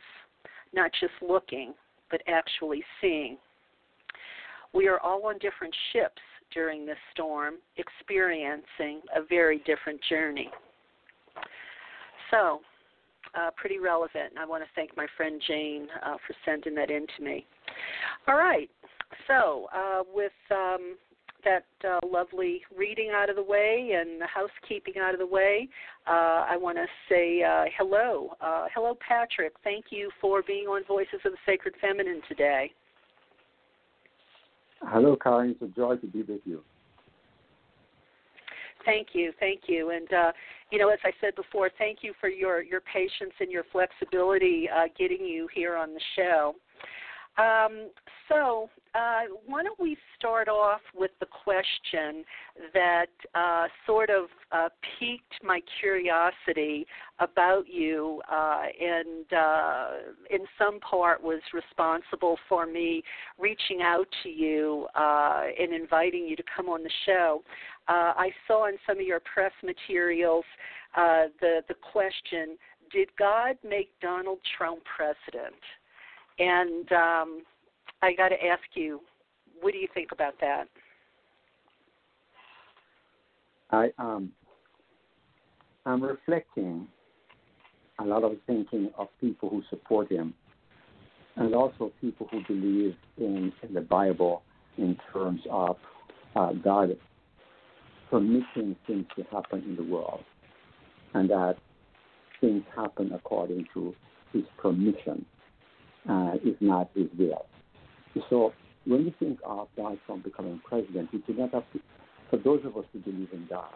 not 0.73 0.91
just 0.99 1.13
looking, 1.21 1.73
but 2.09 2.21
actually 2.27 2.83
seeing. 3.01 3.37
We 4.73 4.87
are 4.87 4.99
all 4.99 5.25
on 5.25 5.37
different 5.39 5.75
ships 5.91 6.21
during 6.55 6.85
this 6.85 6.97
storm 7.11 7.55
experiencing 7.77 9.01
a 9.15 9.21
very 9.29 9.59
different 9.67 9.99
journey. 10.09 10.49
So, 12.31 12.61
uh, 13.35 13.51
pretty 13.55 13.77
relevant. 13.77 14.31
And 14.31 14.39
I 14.39 14.45
want 14.45 14.63
to 14.63 14.69
thank 14.75 14.95
my 14.97 15.05
friend 15.17 15.41
Jane 15.47 15.87
uh, 16.03 16.15
for 16.25 16.35
sending 16.45 16.73
that 16.75 16.89
in 16.89 17.05
to 17.17 17.23
me. 17.23 17.45
All 18.27 18.37
right. 18.37 18.69
So, 19.27 19.67
uh, 19.75 20.03
with 20.13 20.31
um, 20.49 20.95
that 21.43 21.65
uh, 21.87 21.99
lovely 22.07 22.61
reading 22.75 23.11
out 23.13 23.29
of 23.29 23.35
the 23.35 23.43
way 23.43 23.95
and 23.99 24.19
the 24.19 24.25
housekeeping 24.25 24.95
out 24.99 25.13
of 25.13 25.19
the 25.19 25.27
way, 25.27 25.69
uh, 26.07 26.45
I 26.49 26.57
want 26.57 26.77
to 26.77 26.85
say 27.07 27.43
uh, 27.43 27.65
hello. 27.77 28.31
Hello, 28.73 28.97
Patric. 29.07 29.53
Thank 29.63 29.85
you 29.89 30.09
for 30.19 30.41
being 30.41 30.65
on 30.65 30.83
Voices 30.87 31.19
of 31.23 31.33
the 31.33 31.37
Sacred 31.45 31.75
Feminine 31.79 32.21
today. 32.27 32.71
Hello, 34.81 35.15
Karen. 35.15 35.51
It's 35.51 35.61
a 35.61 35.67
joy 35.67 35.97
to 35.97 36.07
be 36.07 36.21
with 36.21 36.41
you. 36.45 36.61
Thank 38.85 39.09
you, 39.13 39.33
thank 39.39 39.61
you, 39.67 39.89
and 39.89 40.13
uh, 40.13 40.31
you 40.71 40.77
know, 40.77 40.89
as 40.89 40.99
I 41.03 41.11
said 41.19 41.33
before, 41.35 41.71
thank 41.79 41.99
you 42.01 42.13
for 42.21 42.29
your 42.29 42.61
your 42.61 42.81
patience 42.81 43.33
and 43.39 43.51
your 43.51 43.63
flexibility 43.71 44.69
uh, 44.69 44.85
getting 44.97 45.25
you 45.25 45.47
here 45.53 45.75
on 45.75 45.93
the 45.93 46.01
show. 46.15 46.53
Um, 47.37 47.89
so, 48.29 48.69
uh, 48.95 49.23
why 49.45 49.61
don't 49.61 49.79
we 49.79 49.97
start 50.17 50.47
off 50.47 50.79
with 50.95 51.11
the 51.19 51.25
question 51.25 52.23
that 52.73 53.07
uh, 53.33 53.67
sort 53.85 54.09
of 54.09 54.27
uh, 54.53 54.69
piqued 54.97 55.43
my 55.43 55.59
curiosity 55.81 56.87
about 57.19 57.65
you, 57.67 58.21
uh, 58.31 58.63
and 58.81 59.33
uh, 59.33 59.87
in 60.29 60.45
some 60.57 60.79
part 60.79 61.21
was 61.21 61.41
responsible 61.53 62.37
for 62.47 62.65
me 62.65 63.03
reaching 63.37 63.81
out 63.81 64.07
to 64.23 64.29
you 64.29 64.87
uh, 64.95 65.43
and 65.59 65.73
inviting 65.73 66.25
you 66.25 66.37
to 66.37 66.43
come 66.55 66.69
on 66.69 66.83
the 66.83 66.91
show. 67.05 67.43
I 67.87 68.31
saw 68.47 68.67
in 68.67 68.77
some 68.87 68.97
of 68.97 69.05
your 69.05 69.19
press 69.19 69.51
materials 69.61 70.45
the 70.95 71.61
the 71.67 71.75
question: 71.91 72.57
Did 72.91 73.09
God 73.19 73.57
make 73.63 73.89
Donald 74.01 74.39
Trump 74.57 74.79
president? 74.85 75.61
And 76.39 76.91
um, 76.91 77.41
I 78.01 78.13
got 78.13 78.29
to 78.29 78.45
ask 78.45 78.63
you, 78.73 78.99
what 79.61 79.71
do 79.71 79.77
you 79.77 79.87
think 79.93 80.11
about 80.11 80.33
that? 80.41 80.65
I 83.71 83.89
um, 83.97 84.31
I'm 85.85 86.03
reflecting 86.03 86.87
a 87.99 88.05
lot 88.05 88.23
of 88.23 88.33
thinking 88.45 88.91
of 88.97 89.07
people 89.21 89.49
who 89.49 89.63
support 89.69 90.11
him, 90.11 90.33
and 91.37 91.55
also 91.55 91.91
people 92.01 92.27
who 92.31 92.41
believe 92.47 92.95
in, 93.17 93.51
in 93.63 93.73
the 93.73 93.81
Bible 93.81 94.43
in 94.77 94.97
terms 95.13 95.41
of 95.49 95.77
uh, 96.35 96.51
God 96.53 96.97
permitting 98.09 98.75
things 98.85 99.05
to 99.15 99.23
happen 99.31 99.63
in 99.63 99.75
the 99.75 99.83
world, 99.83 100.23
and 101.13 101.29
that 101.29 101.55
things 102.41 102.63
happen 102.75 103.11
according 103.13 103.65
to 103.73 103.95
His 104.33 104.43
permission 104.57 105.25
uh, 106.09 106.33
is 106.43 106.55
not 106.59 106.89
his 106.95 107.07
will. 107.17 107.45
So 108.29 108.53
when 108.85 109.05
you 109.05 109.13
think 109.19 109.39
of 109.45 109.67
Donald 109.75 109.99
Trump 110.05 110.23
becoming 110.23 110.61
president, 110.63 111.09
he 111.11 111.19
could 111.19 111.37
not 111.37 111.53
have, 111.53 111.63
to, 111.73 111.79
for 112.29 112.37
those 112.37 112.61
of 112.65 112.77
us 112.77 112.85
who 112.93 112.99
believe 112.99 113.29
in 113.33 113.47
God, 113.49 113.73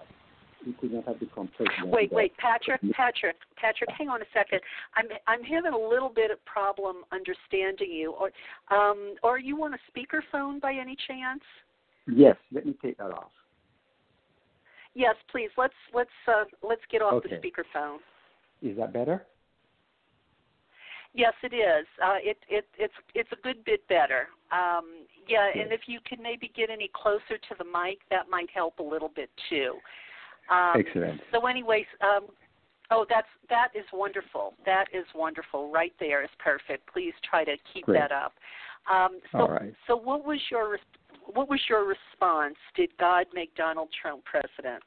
he 0.64 0.74
could 0.74 0.94
not 0.94 1.08
have 1.08 1.20
become 1.20 1.50
president. 1.56 1.88
Wait, 1.90 2.12
wait, 2.12 2.36
Patric, 2.38 2.82
Patric, 2.94 3.36
Patric, 3.56 3.90
hang 3.98 4.10
on 4.10 4.22
a 4.22 4.26
second. 4.34 4.60
I'm 4.96 5.06
I'm 5.26 5.42
having 5.42 5.72
a 5.72 5.78
little 5.78 6.10
bit 6.10 6.32
of 6.32 6.46
problem 6.46 6.98
understanding 7.14 7.92
you. 7.92 8.12
Or 8.12 8.30
um, 8.76 9.16
or 9.24 9.36
are 9.36 9.40
you 9.40 9.64
on 9.64 9.74
a 9.74 9.78
speakerphone 9.90 10.60
by 10.60 10.74
any 10.74 10.98
chance? 11.08 11.42
Yes, 12.08 12.36
let 12.52 12.66
me 12.66 12.76
take 12.82 12.98
that 12.98 13.12
off. 13.12 13.32
Yes, 14.96 15.16
please. 15.32 15.50
Let's 15.58 15.74
let's 15.94 16.10
uh, 16.28 16.44
let's 16.62 16.82
get 16.92 17.02
off 17.02 17.14
okay. 17.14 17.30
the 17.30 17.36
speakerphone. 17.36 17.98
Is 18.62 18.76
that 18.78 18.92
better? 18.92 19.26
Yes, 21.14 21.34
it 21.44 21.54
is. 21.54 21.88
Uh, 22.04 22.18
it, 22.22 22.38
it, 22.48 22.66
it's 22.78 22.94
it's 23.16 23.30
a 23.32 23.42
good 23.42 23.64
bit 23.66 23.88
better. 23.88 24.28
Um, 24.52 25.06
yeah, 25.28 25.50
and 25.54 25.72
if 25.72 25.82
you 25.88 26.00
can 26.08 26.22
maybe 26.22 26.52
get 26.56 26.70
any 26.70 26.90
closer 26.94 27.38
to 27.38 27.56
the 27.58 27.66
mic, 27.66 28.00
that 28.10 28.30
might 28.30 28.50
help 28.54 28.80
a 28.80 28.84
little 28.84 29.12
bit 29.16 29.30
too. 29.50 29.76
Um, 30.52 30.74
Excellent. 30.80 31.22
So, 31.32 31.46
anyways, 31.48 31.86
um, 32.02 32.28
oh, 32.92 33.06
that's 33.10 33.28
that 33.50 33.70
is 33.76 33.86
wonderful. 33.92 34.54
That 34.66 34.86
is 34.94 35.06
wonderful. 35.16 35.72
Right 35.72 35.94
there 36.00 36.24
is 36.24 36.30
perfect. 36.38 36.92
Please 36.92 37.14
try 37.28 37.44
to 37.44 37.56
keep 37.74 37.86
Great. 37.86 38.00
that 38.00 38.12
up. 38.12 38.34
Um, 38.92 39.20
so, 39.32 39.40
All 39.40 39.50
right. 39.50 39.74
so 39.88 39.96
what 39.96 40.26
was 40.26 40.40
your 40.52 40.78
what 41.34 41.50
was 41.50 41.60
your 41.70 41.86
response? 41.88 42.56
Did 42.76 42.90
God 43.00 43.26
make 43.34 43.56
Donald 43.56 43.90
Trump 44.00 44.24
president? 44.26 44.84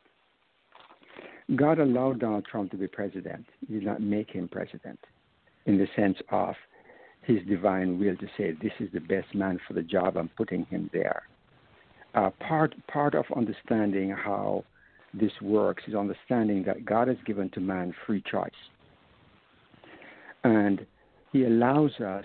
God 1.56 1.80
allowed 1.80 2.20
Donald 2.20 2.46
Trump 2.46 2.70
to 2.70 2.76
be 2.76 2.86
president. 2.86 3.46
He 3.66 3.74
did 3.74 3.84
not 3.84 4.00
make 4.00 4.30
him 4.30 4.48
president 4.48 4.98
in 5.66 5.78
the 5.78 5.86
sense 5.96 6.18
of 6.30 6.54
his 7.22 7.38
divine 7.48 7.98
will 7.98 8.16
to 8.16 8.26
say, 8.36 8.52
This 8.62 8.72
is 8.80 8.88
the 8.92 9.00
best 9.00 9.34
man 9.34 9.60
for 9.66 9.74
the 9.74 9.82
job, 9.82 10.16
I'm 10.16 10.28
putting 10.36 10.64
him 10.66 10.90
there. 10.92 11.22
Uh, 12.14 12.30
part, 12.46 12.74
part 12.88 13.14
of 13.14 13.24
understanding 13.34 14.10
how 14.10 14.64
this 15.14 15.32
works 15.40 15.84
is 15.86 15.94
understanding 15.94 16.64
that 16.64 16.84
God 16.84 17.08
has 17.08 17.16
given 17.24 17.48
to 17.50 17.60
man 17.60 17.94
free 18.06 18.22
choice. 18.30 18.50
And 20.44 20.84
he 21.32 21.44
allows 21.44 21.92
us 22.00 22.24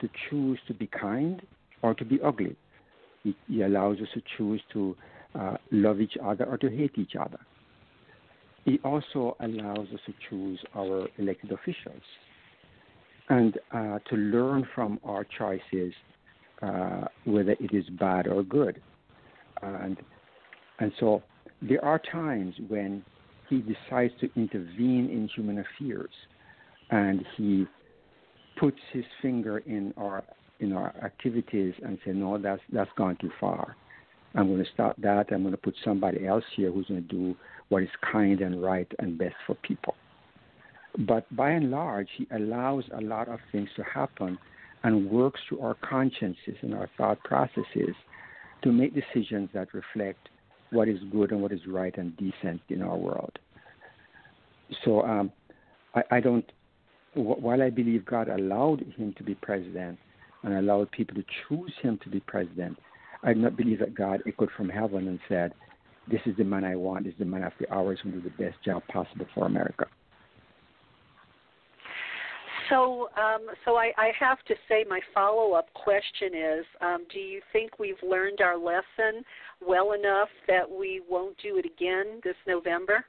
to 0.00 0.08
choose 0.28 0.58
to 0.66 0.74
be 0.74 0.86
kind 0.86 1.42
or 1.82 1.94
to 1.94 2.04
be 2.04 2.20
ugly. 2.22 2.56
He, 3.22 3.36
he 3.46 3.62
allows 3.62 3.98
us 3.98 4.08
to 4.14 4.22
choose 4.36 4.62
to 4.72 4.96
uh, 5.38 5.56
love 5.70 6.00
each 6.00 6.16
other 6.22 6.44
or 6.44 6.56
to 6.58 6.70
hate 6.70 6.92
each 6.96 7.14
other. 7.20 7.38
He 8.64 8.80
also 8.84 9.36
allows 9.40 9.88
us 9.92 10.00
to 10.06 10.14
choose 10.28 10.58
our 10.74 11.08
elected 11.18 11.52
officials 11.52 12.02
and 13.30 13.58
uh, 13.72 13.98
to 14.10 14.16
learn 14.16 14.68
from 14.74 15.00
our 15.04 15.24
choices, 15.24 15.94
uh, 16.62 17.06
whether 17.24 17.52
it 17.52 17.72
is 17.72 17.88
bad 17.98 18.26
or 18.26 18.42
good. 18.42 18.82
And, 19.62 19.96
and 20.80 20.92
so 21.00 21.22
there 21.62 21.82
are 21.84 21.98
times 21.98 22.54
when 22.68 23.04
he 23.48 23.58
decides 23.58 24.12
to 24.20 24.28
intervene 24.36 25.08
in 25.10 25.28
human 25.34 25.58
affairs 25.58 26.10
and 26.90 27.24
he 27.36 27.66
puts 28.58 28.78
his 28.92 29.04
finger 29.22 29.58
in 29.58 29.94
our 29.96 30.22
in 30.58 30.74
our 30.74 30.94
activities 31.02 31.72
and 31.82 31.98
say, 32.04 32.12
no, 32.12 32.36
that's 32.36 32.60
that's 32.72 32.90
gone 32.96 33.16
too 33.20 33.30
far. 33.40 33.76
I'm 34.34 34.48
going 34.48 34.62
to 34.62 34.70
stop 34.74 34.94
that. 35.00 35.32
I'm 35.32 35.42
going 35.42 35.52
to 35.52 35.56
put 35.58 35.74
somebody 35.84 36.26
else 36.26 36.44
here 36.54 36.70
who's 36.70 36.86
going 36.86 37.02
to 37.02 37.08
do 37.08 37.34
what 37.70 37.82
is 37.82 37.88
kind 38.12 38.40
and 38.40 38.62
right 38.62 38.90
and 38.98 39.16
best 39.16 39.34
for 39.46 39.54
people. 39.56 39.94
But 40.98 41.24
by 41.36 41.50
and 41.50 41.70
large, 41.70 42.08
he 42.16 42.26
allows 42.32 42.84
a 42.92 43.00
lot 43.00 43.28
of 43.28 43.38
things 43.52 43.68
to 43.76 43.82
happen 43.82 44.38
and 44.82 45.10
works 45.10 45.40
through 45.48 45.60
our 45.60 45.74
consciences 45.74 46.56
and 46.62 46.74
our 46.74 46.88
thought 46.96 47.22
processes 47.22 47.94
to 48.62 48.72
make 48.72 48.94
decisions 48.94 49.50
that 49.54 49.72
reflect 49.72 50.28
what 50.70 50.88
is 50.88 50.98
good 51.10 51.32
and 51.32 51.42
what 51.42 51.52
is 51.52 51.60
right 51.66 51.96
and 51.96 52.16
decent 52.16 52.60
in 52.68 52.82
our 52.82 52.96
world. 52.96 53.38
So 54.84 55.02
um, 55.02 55.32
I, 55.94 56.02
I 56.10 56.20
don't, 56.20 56.50
while 57.14 57.62
I 57.62 57.70
believe 57.70 58.04
God 58.04 58.28
allowed 58.28 58.84
him 58.96 59.14
to 59.18 59.22
be 59.22 59.34
president 59.34 59.98
and 60.42 60.54
allowed 60.54 60.90
people 60.92 61.16
to 61.16 61.24
choose 61.48 61.72
him 61.82 61.98
to 62.04 62.08
be 62.08 62.20
president, 62.20 62.78
I 63.22 63.34
do 63.34 63.40
not 63.40 63.56
believe 63.56 63.80
that 63.80 63.94
God 63.94 64.22
echoed 64.26 64.50
from 64.56 64.68
heaven 64.68 65.08
and 65.08 65.18
said, 65.28 65.52
This 66.10 66.20
is 66.24 66.36
the 66.36 66.44
man 66.44 66.64
I 66.64 66.76
want, 66.76 67.04
this 67.04 67.12
is 67.12 67.18
the 67.18 67.24
man 67.24 67.50
the 67.58 67.72
hours 67.72 67.98
who 68.02 68.10
will 68.10 68.20
do 68.20 68.30
the 68.30 68.42
best 68.42 68.62
job 68.64 68.82
possible 68.88 69.26
for 69.34 69.46
America. 69.46 69.86
So, 72.70 73.08
um, 73.16 73.46
so 73.64 73.76
I, 73.76 73.92
I, 73.98 74.12
have 74.18 74.38
to 74.46 74.54
say, 74.68 74.84
my 74.88 75.00
follow-up 75.12 75.72
question 75.74 76.34
is: 76.34 76.64
um, 76.80 77.04
Do 77.12 77.18
you 77.18 77.40
think 77.52 77.78
we've 77.80 78.00
learned 78.02 78.40
our 78.40 78.56
lesson 78.56 79.24
well 79.60 79.92
enough 79.92 80.28
that 80.46 80.70
we 80.70 81.02
won't 81.08 81.36
do 81.42 81.58
it 81.58 81.66
again 81.66 82.20
this 82.22 82.36
November? 82.46 83.04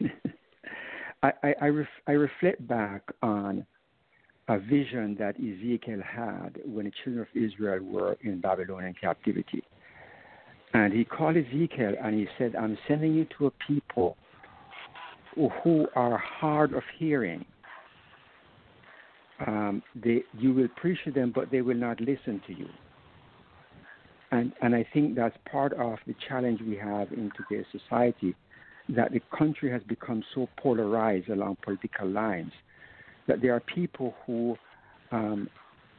I, 1.22 1.32
I, 1.42 1.54
I, 1.62 1.66
ref, 1.68 1.86
I 2.06 2.12
reflect 2.12 2.68
back 2.68 3.02
on 3.22 3.66
a 4.48 4.58
vision 4.58 5.16
that 5.18 5.36
Ezekiel 5.36 6.02
had 6.04 6.60
when 6.64 6.84
the 6.84 6.92
children 7.02 7.22
of 7.22 7.28
Israel 7.34 7.82
were 7.82 8.16
in 8.22 8.40
Babylonian 8.40 8.94
captivity. 9.00 9.62
And 10.74 10.92
he 10.92 11.04
called 11.04 11.36
Ezekiel 11.36 11.94
and 12.02 12.14
he 12.14 12.28
said, 12.38 12.54
I'm 12.54 12.76
sending 12.86 13.14
you 13.14 13.26
to 13.38 13.46
a 13.46 13.50
people 13.66 14.16
who 15.34 15.86
are 15.96 16.16
hard 16.18 16.74
of 16.74 16.82
hearing 16.98 17.44
um, 19.46 19.82
they, 19.94 20.22
you 20.38 20.52
will 20.52 20.68
preach 20.76 20.98
to 21.04 21.10
them, 21.12 21.32
but 21.34 21.50
they 21.50 21.60
will 21.60 21.76
not 21.76 22.00
listen 22.00 22.40
to 22.46 22.54
you. 22.54 22.68
And, 24.30 24.52
and 24.62 24.74
I 24.74 24.86
think 24.92 25.14
that's 25.14 25.36
part 25.50 25.72
of 25.74 25.98
the 26.06 26.14
challenge 26.28 26.60
we 26.60 26.76
have 26.76 27.12
in 27.12 27.30
today's 27.36 27.66
society 27.70 28.34
that 28.88 29.12
the 29.12 29.20
country 29.36 29.70
has 29.70 29.82
become 29.82 30.22
so 30.34 30.48
polarized 30.56 31.28
along 31.28 31.56
political 31.62 32.08
lines 32.08 32.52
that 33.26 33.42
there 33.42 33.54
are 33.54 33.60
people 33.60 34.14
who 34.24 34.56
um, 35.10 35.48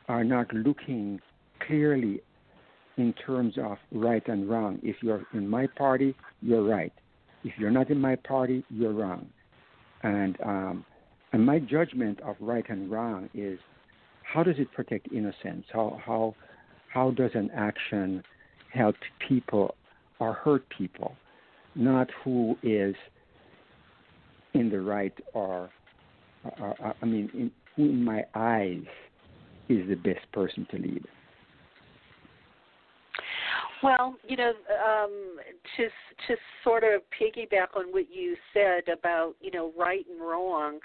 are 0.08 0.24
not 0.24 0.52
looking 0.54 1.20
clearly 1.66 2.22
in 2.98 3.14
terms 3.14 3.56
of 3.58 3.78
right 3.92 4.26
and 4.28 4.50
wrong. 4.50 4.80
If 4.82 4.98
you're 5.02 5.26
in 5.34 5.48
my 5.48 5.68
party, 5.68 6.16
you're 6.42 6.64
right. 6.64 6.94
If 7.44 7.54
you're 7.58 7.72
not 7.72 7.90
in 7.90 8.00
my 8.00 8.16
party, 8.16 8.64
you're 8.70 8.94
wrong. 8.94 9.28
And 10.04 10.38
um, 10.44 10.86
and 11.34 11.46
my 11.46 11.60
judgment 11.60 12.20
of 12.22 12.36
right 12.40 12.66
and 12.70 12.90
wrong 12.90 13.30
is 13.34 13.60
how 14.24 14.44
does 14.44 14.56
it 14.58 14.72
protect 14.74 15.12
innocence? 15.12 15.66
How 15.72 16.00
how 16.06 16.36
how 16.94 17.12
does 17.12 17.32
an 17.34 17.50
action 17.56 18.24
help 18.74 18.96
people 19.28 19.76
or 20.20 20.34
hurt 20.34 20.64
people? 20.70 21.16
Not 21.76 22.10
who 22.24 22.58
is 22.64 22.96
in 24.54 24.70
the 24.70 24.82
right 24.82 25.14
or, 25.34 25.70
or, 26.60 26.76
or 26.80 26.96
I 27.02 27.06
mean, 27.06 27.30
in, 27.34 27.52
who 27.76 27.84
in 27.86 28.04
my 28.04 28.24
eyes 28.34 28.84
is 29.70 29.88
the 29.88 29.96
best 29.96 30.30
person 30.32 30.66
to 30.72 30.78
lead. 30.78 31.04
Well, 33.84 34.16
you 34.28 34.38
know, 34.38 34.54
um, 34.88 35.38
to 35.76 35.88
to 36.28 36.36
sort 36.64 36.84
of 36.84 37.02
piggyback 37.14 37.68
on 37.76 37.92
what 37.92 38.06
you 38.12 38.36
said 38.54 38.92
about 38.92 39.36
you 39.40 39.52
know 39.52 39.72
right 39.78 40.06
and 40.10 40.20
wrong. 40.20 40.80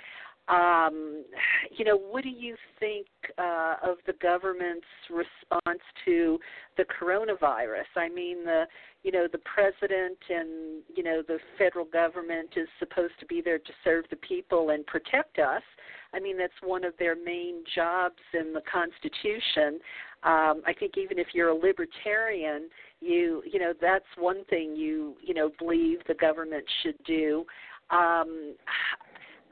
Um, 0.49 1.25
you 1.71 1.85
know, 1.85 1.97
what 1.97 2.25
do 2.25 2.29
you 2.29 2.57
think 2.81 3.07
uh, 3.39 3.77
of 3.83 3.99
the 4.07 4.15
government's 4.21 4.87
response 5.09 5.81
to 6.05 6.39
the 6.77 6.85
coronavirus? 6.85 7.87
I 7.97 8.09
mean, 8.09 8.45
the 8.45 8.65
you 9.05 9.13
know 9.13 9.29
the 9.31 9.39
president 9.39 10.19
and 10.29 10.83
you 10.95 11.05
know 11.05 11.23
the 11.27 11.39
federal 11.59 11.85
government 11.85 12.51
is 12.57 12.69
supposed 12.81 13.15
to 13.21 13.27
be 13.27 13.41
there 13.41 13.59
to 13.59 13.73
serve 13.85 14.05
the 14.11 14.17
people 14.17 14.71
and 14.71 14.85
protect 14.87 15.39
us. 15.39 15.63
I 16.13 16.19
mean, 16.19 16.37
that's 16.37 16.53
one 16.63 16.85
of 16.85 16.95
their 16.99 17.15
main 17.15 17.63
jobs 17.75 18.21
in 18.35 18.53
the 18.53 18.63
Constitution. 18.71 19.81
Um, 20.25 20.63
I 20.67 20.75
think 20.79 20.99
even 20.99 21.19
if 21.19 21.29
you're 21.33 21.51
a 21.51 21.55
libertarian, 21.55 22.69
you 23.01 23.45
you 23.51 23.61
know 23.61 23.75
that's 23.81 24.05
one 24.19 24.45
thing 24.51 24.75
you 24.75 25.15
you 25.23 25.35
know 25.35 25.53
believe 25.59 26.01
the 26.09 26.15
government 26.15 26.65
should 26.83 26.99
do. 27.05 27.45
Um, 27.91 28.55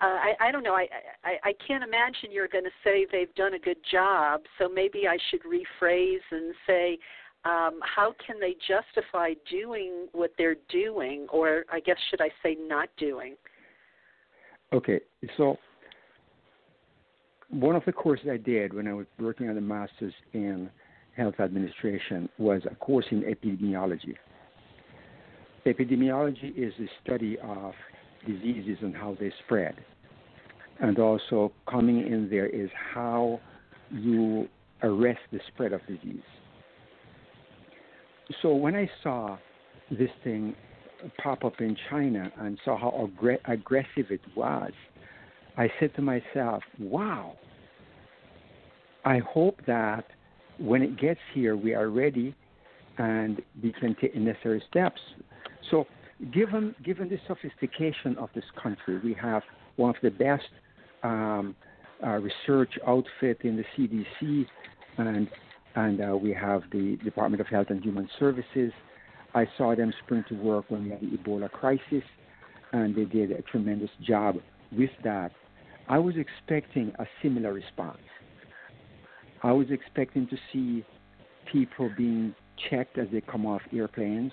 I, 0.06 0.32
I 0.40 0.52
don't 0.52 0.62
know. 0.62 0.74
I, 0.74 0.86
I 1.24 1.50
I 1.50 1.52
can't 1.66 1.84
imagine 1.84 2.32
you're 2.32 2.48
going 2.48 2.64
to 2.64 2.70
say 2.82 3.06
they've 3.10 3.34
done 3.34 3.54
a 3.54 3.58
good 3.58 3.76
job. 3.90 4.40
So 4.58 4.68
maybe 4.68 5.06
I 5.06 5.18
should 5.30 5.40
rephrase 5.42 6.24
and 6.30 6.54
say, 6.66 6.98
um, 7.44 7.80
how 7.82 8.14
can 8.24 8.40
they 8.40 8.54
justify 8.66 9.34
doing 9.50 10.08
what 10.12 10.32
they're 10.36 10.56
doing, 10.70 11.26
or 11.32 11.64
I 11.72 11.80
guess 11.80 11.96
should 12.10 12.20
I 12.20 12.28
say 12.42 12.56
not 12.58 12.88
doing? 12.96 13.34
Okay, 14.72 15.00
so 15.36 15.56
one 17.48 17.74
of 17.74 17.84
the 17.84 17.92
courses 17.92 18.26
I 18.30 18.36
did 18.36 18.72
when 18.72 18.86
I 18.86 18.92
was 18.92 19.06
working 19.18 19.48
on 19.48 19.56
the 19.56 19.60
master's 19.60 20.14
in 20.32 20.70
health 21.16 21.40
administration 21.40 22.28
was 22.38 22.62
a 22.70 22.74
course 22.76 23.06
in 23.10 23.22
epidemiology. 23.22 24.14
Epidemiology 25.66 26.56
is 26.56 26.72
the 26.78 26.88
study 27.04 27.36
of 27.42 27.72
diseases 28.26 28.78
and 28.82 28.94
how 28.94 29.16
they 29.18 29.32
spread. 29.44 29.74
And 30.80 30.98
also, 30.98 31.52
coming 31.68 32.06
in 32.06 32.28
there 32.30 32.46
is 32.46 32.70
how 32.94 33.40
you 33.90 34.48
arrest 34.82 35.20
the 35.30 35.40
spread 35.48 35.72
of 35.72 35.80
disease. 35.86 36.22
So, 38.40 38.54
when 38.54 38.74
I 38.74 38.88
saw 39.02 39.36
this 39.90 40.10
thing 40.24 40.54
pop 41.22 41.44
up 41.44 41.60
in 41.60 41.76
China 41.90 42.30
and 42.38 42.58
saw 42.64 42.78
how 42.78 43.10
aggressive 43.46 44.10
it 44.10 44.20
was, 44.34 44.72
I 45.56 45.68
said 45.78 45.94
to 45.96 46.02
myself, 46.02 46.62
wow, 46.78 47.36
I 49.04 49.18
hope 49.18 49.60
that 49.66 50.04
when 50.58 50.82
it 50.82 50.98
gets 50.98 51.20
here, 51.34 51.56
we 51.56 51.74
are 51.74 51.88
ready 51.88 52.34
and 52.98 53.42
we 53.62 53.72
can 53.72 53.96
take 54.00 54.14
necessary 54.14 54.62
steps. 54.70 55.00
So, 55.70 55.86
given, 56.32 56.74
given 56.84 57.08
the 57.08 57.18
sophistication 57.26 58.16
of 58.18 58.28
this 58.34 58.44
country, 58.62 59.00
we 59.02 59.14
have 59.14 59.42
one 59.76 59.90
of 59.90 59.96
the 60.02 60.10
best 60.10 60.48
um, 61.02 61.54
uh, 62.04 62.18
research 62.18 62.72
outfit 62.86 63.38
in 63.42 63.56
the 63.56 63.64
CDC, 63.76 64.46
and 64.98 65.28
and 65.76 66.00
uh, 66.00 66.16
we 66.16 66.32
have 66.32 66.62
the 66.72 66.98
Department 67.04 67.40
of 67.40 67.46
Health 67.46 67.68
and 67.70 67.82
Human 67.82 68.08
Services. 68.18 68.72
I 69.34 69.46
saw 69.56 69.76
them 69.76 69.92
spring 70.04 70.24
to 70.28 70.34
work 70.34 70.64
when 70.68 70.84
we 70.84 70.90
had 70.90 71.00
the 71.00 71.16
Ebola 71.16 71.50
crisis, 71.50 72.02
and 72.72 72.94
they 72.94 73.04
did 73.04 73.30
a 73.30 73.42
tremendous 73.42 73.90
job 74.04 74.36
with 74.76 74.90
that. 75.04 75.30
I 75.88 75.98
was 75.98 76.16
expecting 76.16 76.92
a 76.98 77.06
similar 77.22 77.52
response. 77.52 77.98
I 79.42 79.52
was 79.52 79.68
expecting 79.70 80.26
to 80.28 80.36
see 80.52 80.84
people 81.50 81.90
being 81.96 82.34
checked 82.68 82.98
as 82.98 83.06
they 83.12 83.20
come 83.20 83.46
off 83.46 83.62
airplanes. 83.72 84.32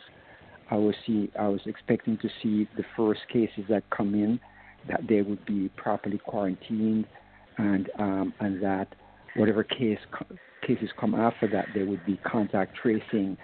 I 0.70 0.76
was 0.76 0.96
see 1.06 1.32
I 1.40 1.48
was 1.48 1.62
expecting 1.66 2.18
to 2.18 2.30
see 2.42 2.68
the 2.76 2.84
first 2.96 3.22
cases 3.32 3.64
that 3.70 3.90
come 3.90 4.14
in 4.14 4.40
that 4.88 5.02
they 5.08 5.22
would 5.22 5.46
be 5.46 5.70
properly 5.76 6.18
quarantined, 6.18 7.06
and 7.58 7.90
um, 8.00 8.34
and 8.40 8.62
that 8.64 8.88
whatever 9.36 9.64
case 9.64 10.00
cases 10.66 10.90
come 11.00 11.16
after 11.16 11.48
that, 11.48 11.68
there 11.74 11.86
would 11.86 12.06
be 12.06 12.18
contact 12.18 12.76
tracing, 12.82 13.38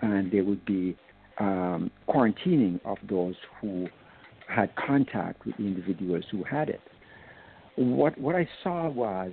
and 0.00 0.30
there 0.32 0.44
would 0.44 0.64
be 0.64 0.96
um, 1.38 1.90
quarantining 2.08 2.80
of 2.84 2.98
those 3.08 3.34
who 3.60 3.86
had 4.48 4.70
contact 4.76 5.46
with 5.46 5.56
the 5.56 5.64
individuals 5.64 6.24
who 6.30 6.42
had 6.44 6.68
it. 6.68 6.80
What 7.76 8.18
what 8.18 8.34
I 8.34 8.48
saw 8.62 8.88
was 8.88 9.32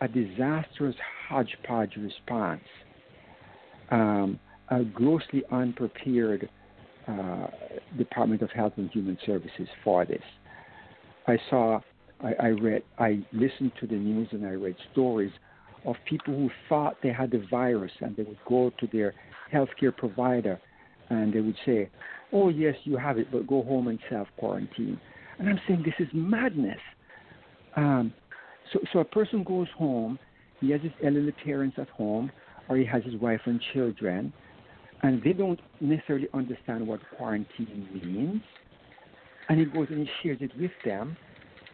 a 0.00 0.08
disastrous 0.08 0.96
hodgepodge 1.28 1.96
response, 1.96 2.64
um, 3.90 4.40
a 4.68 4.82
grossly 4.82 5.44
unprepared 5.52 6.48
uh, 7.08 7.46
Department 7.98 8.42
of 8.42 8.50
Health 8.50 8.74
and 8.76 8.90
Human 8.90 9.18
Services 9.26 9.68
for 9.82 10.04
this. 10.04 10.22
I 11.26 11.38
saw, 11.50 11.80
I, 12.22 12.32
I 12.40 12.48
read, 12.48 12.82
I 12.98 13.24
listened 13.32 13.72
to 13.80 13.86
the 13.86 13.94
news 13.94 14.28
and 14.32 14.46
I 14.46 14.50
read 14.50 14.76
stories 14.92 15.32
of 15.84 15.96
people 16.08 16.34
who 16.34 16.50
thought 16.68 16.96
they 17.02 17.12
had 17.12 17.30
the 17.30 17.44
virus 17.50 17.92
and 18.00 18.16
they 18.16 18.22
would 18.22 18.38
go 18.48 18.70
to 18.78 18.86
their 18.92 19.14
healthcare 19.52 19.96
provider 19.96 20.60
and 21.10 21.32
they 21.32 21.40
would 21.40 21.56
say, 21.66 21.90
"Oh 22.32 22.48
yes, 22.48 22.74
you 22.84 22.96
have 22.96 23.18
it, 23.18 23.30
but 23.30 23.46
go 23.46 23.62
home 23.62 23.88
and 23.88 23.98
self 24.08 24.28
quarantine." 24.38 24.98
And 25.38 25.48
I'm 25.48 25.60
saying 25.66 25.82
this 25.84 25.94
is 25.98 26.08
madness. 26.14 26.78
Um, 27.76 28.12
so, 28.72 28.78
so 28.92 28.98
a 29.00 29.04
person 29.04 29.42
goes 29.42 29.68
home, 29.76 30.18
he 30.60 30.70
has 30.70 30.80
his 30.80 30.92
elderly 31.04 31.32
parents 31.32 31.76
at 31.78 31.88
home, 31.88 32.30
or 32.68 32.76
he 32.76 32.84
has 32.84 33.02
his 33.04 33.16
wife 33.16 33.40
and 33.46 33.60
children, 33.72 34.32
and 35.02 35.22
they 35.22 35.32
don't 35.32 35.60
necessarily 35.80 36.28
understand 36.32 36.86
what 36.86 37.00
quarantine 37.16 37.88
means 37.92 38.42
and 39.48 39.58
he 39.58 39.66
goes 39.66 39.88
and 39.90 39.98
he 39.98 40.08
shares 40.22 40.38
it 40.40 40.52
with 40.58 40.70
them. 40.84 41.16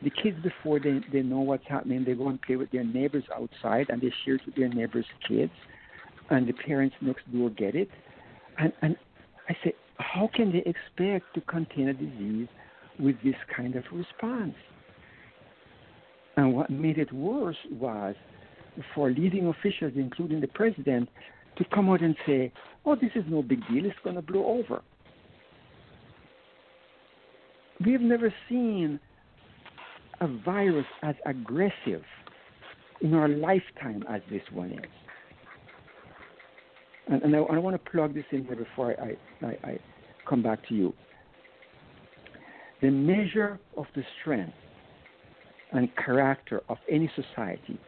The 0.03 0.11
kids, 0.11 0.37
before 0.43 0.79
they, 0.79 1.01
they 1.13 1.23
know 1.23 1.41
what's 1.41 1.67
happening, 1.69 2.05
they 2.05 2.15
go 2.15 2.29
and 2.29 2.41
play 2.41 2.57
with 2.57 2.71
their 2.71 2.85
neighbors 2.85 3.25
outside 3.35 3.87
and 3.89 4.01
they 4.01 4.13
share 4.25 4.35
it 4.35 4.41
with 4.47 4.55
their 4.55 4.69
neighbors' 4.69 5.07
kids. 5.27 5.53
And 6.31 6.47
the 6.47 6.53
parents 6.53 6.95
next 7.01 7.31
door 7.33 7.51
get 7.51 7.75
it. 7.75 7.89
And, 8.59 8.73
and 8.83 8.97
I 9.49 9.57
say, 9.65 9.75
how 9.99 10.29
can 10.33 10.53
they 10.53 10.59
expect 10.59 11.35
to 11.35 11.41
contain 11.43 11.89
a 11.89 11.95
disease 11.95 12.49
with 12.99 13.17
this 13.25 13.35
kind 13.55 13.75
of 13.75 13.85
response? 13.93 14.55
And 16.37 16.55
what 16.55 16.71
made 16.71 16.99
it 16.99 17.13
worse 17.13 17.57
was 17.73 18.15
for 18.95 19.11
leading 19.11 19.49
officials, 19.49 19.93
including 19.97 20.41
the 20.41 20.49
president, 20.49 21.09
to 21.59 21.65
come 21.75 21.91
out 21.91 22.01
and 22.01 22.17
say, 22.27 22.53
oh, 22.87 22.95
this 22.95 23.11
is 23.15 23.25
no 23.29 23.43
big 23.43 23.61
deal, 23.69 23.85
it's 23.85 23.97
going 24.03 24.17
to 24.17 24.23
blow 24.23 24.47
over 24.47 24.83
we've 27.85 28.01
never 28.01 28.33
seen 28.49 28.99
a 30.21 30.27
virus 30.45 30.87
as 31.03 31.15
aggressive 31.27 32.03
in 33.01 33.15
our 33.15 33.29
lifetime 33.29 34.03
as 34.09 34.21
this 34.31 34.43
one 34.53 34.73
is. 34.73 34.91
And, 37.07 37.23
and 37.23 37.37
I, 37.37 37.39
I, 37.39 37.59
want 37.59 37.83
to 37.83 37.91
plug 37.91 38.15
this 38.15 38.25
in 38.33 38.45
here 38.45 38.57
before 38.57 38.95
I, 39.01 39.47
I, 39.47 39.51
I 39.65 39.79
come 40.29 40.43
back 40.43 40.67
to 40.69 40.75
you. 40.75 40.93
The 42.83 42.91
measure 42.91 43.59
of 43.77 43.87
the 43.95 44.03
strength 44.21 44.53
and 45.73 45.89
character 45.97 46.63
of 46.69 46.79
any 46.91 47.11
society 47.15 47.79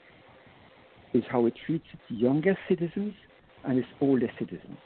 is 1.12 1.24
how 1.30 1.46
it 1.46 1.54
treats 1.66 1.85
its 1.92 2.02
youngest 2.09 2.59
citizens 2.68 3.14
and 3.64 3.78
its 3.78 3.88
oldest 4.00 4.32
citizens. 4.38 4.78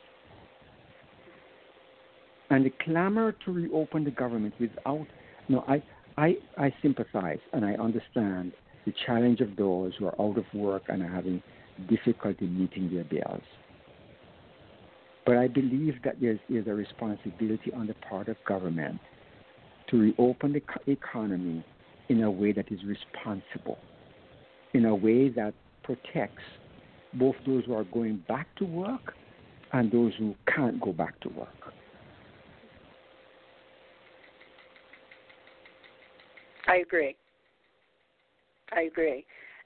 And 2.51 2.65
the 2.65 2.73
clamor 2.85 3.33
to 3.45 3.53
reopen 3.53 4.05
the 4.05 4.11
government 4.11 4.55
without, 4.61 5.07
no, 5.49 5.65
I, 5.67 5.83
I, 6.17 6.37
I 6.57 6.73
sympathize 6.83 7.41
and 7.53 7.65
I 7.65 7.73
understand 7.75 8.53
the 8.87 8.93
challenge 9.07 9.41
of 9.41 9.57
those 9.57 9.93
who 9.99 10.07
are 10.07 10.21
out 10.21 10.39
of 10.39 10.45
work 10.53 10.83
and 10.89 11.03
are 11.03 11.09
having 11.09 11.43
difficulty 11.89 12.47
meeting 12.47 12.93
their 12.93 13.05
bills. 13.05 13.43
But 15.27 15.39
I 15.39 15.49
believe 15.49 15.95
that 16.05 16.21
there 16.21 16.39
is 16.49 16.67
a 16.67 16.75
responsibility 16.75 17.73
on 17.75 17.87
the 17.87 17.95
part 18.09 18.29
of 18.29 18.37
government 18.47 19.01
to 19.91 19.99
reopen 19.99 20.53
the 20.53 20.93
economy 20.93 21.65
in 22.09 22.23
a 22.23 22.31
way 22.31 22.53
that 22.53 22.71
is 22.71 22.81
responsible, 22.85 23.79
in 24.75 24.85
a 24.85 24.95
way 24.95 25.31
that 25.31 25.55
protects 25.83 26.43
both 27.19 27.37
those 27.47 27.65
who 27.67 27.75
are 27.75 27.85
going 27.85 28.23
back 28.29 28.55
to 28.57 28.65
work 28.65 29.15
and 29.73 29.91
those 29.91 30.13
who 30.19 30.35
can't 30.55 30.81
go 30.81 30.93
back 30.93 31.19
to 31.21 31.29
work. 31.31 31.49
I 36.67 36.77
agree. 36.77 37.17
I 38.73 38.83
agree. 38.83 39.25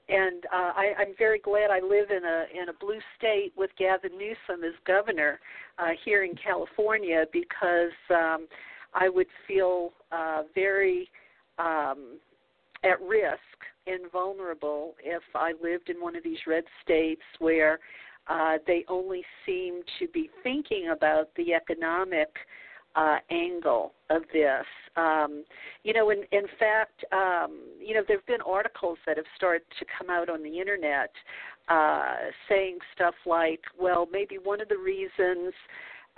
And 0.09 0.43
uh, 0.45 0.73
I, 0.75 0.93
I'm 0.97 1.13
very 1.17 1.39
glad 1.39 1.69
I 1.69 1.79
live 1.79 2.09
in 2.09 2.25
a 2.25 2.45
in 2.59 2.69
a 2.69 2.73
blue 2.73 2.99
state 3.17 3.53
with 3.55 3.69
Gavin 3.77 4.17
Newsom 4.17 4.63
as 4.63 4.73
governor 4.85 5.39
uh, 5.77 5.89
here 6.03 6.23
in 6.23 6.33
California 6.35 7.25
because 7.31 7.91
um, 8.09 8.47
I 8.93 9.07
would 9.07 9.27
feel 9.47 9.91
uh, 10.11 10.43
very 10.55 11.09
um, 11.59 12.17
at 12.83 12.99
risk 13.01 13.37
and 13.89 14.11
vulnerable 14.11 14.95
if 15.03 15.23
I 15.35 15.53
lived 15.61 15.89
in 15.89 16.01
one 16.01 16.15
of 16.15 16.23
these 16.23 16.39
red 16.47 16.63
states 16.83 17.21
where 17.39 17.79
uh, 18.27 18.57
they 18.67 18.85
only 18.87 19.23
seem 19.45 19.81
to 19.99 20.07
be 20.07 20.29
thinking 20.43 20.89
about 20.95 21.29
the 21.35 21.53
economic 21.53 22.29
uh, 22.95 23.17
angle 23.29 23.93
of 24.09 24.23
this. 24.33 24.65
Um, 24.95 25.43
you 25.83 25.93
know, 25.93 26.09
in, 26.09 26.23
in 26.31 26.45
fact, 26.59 27.03
um, 27.11 27.61
you 27.79 27.93
know, 27.93 28.01
there 28.07 28.17
have 28.17 28.25
been 28.25 28.41
articles 28.45 28.97
that 29.05 29.17
have 29.17 29.25
started 29.35 29.61
to 29.79 29.85
come 29.97 30.09
out 30.09 30.29
on 30.29 30.43
the 30.43 30.59
internet 30.59 31.11
uh, 31.69 32.15
saying 32.47 32.79
stuff 32.95 33.13
like, 33.25 33.61
well, 33.79 34.07
maybe 34.11 34.37
one 34.43 34.59
of 34.59 34.69
the 34.69 34.77
reasons 34.77 35.53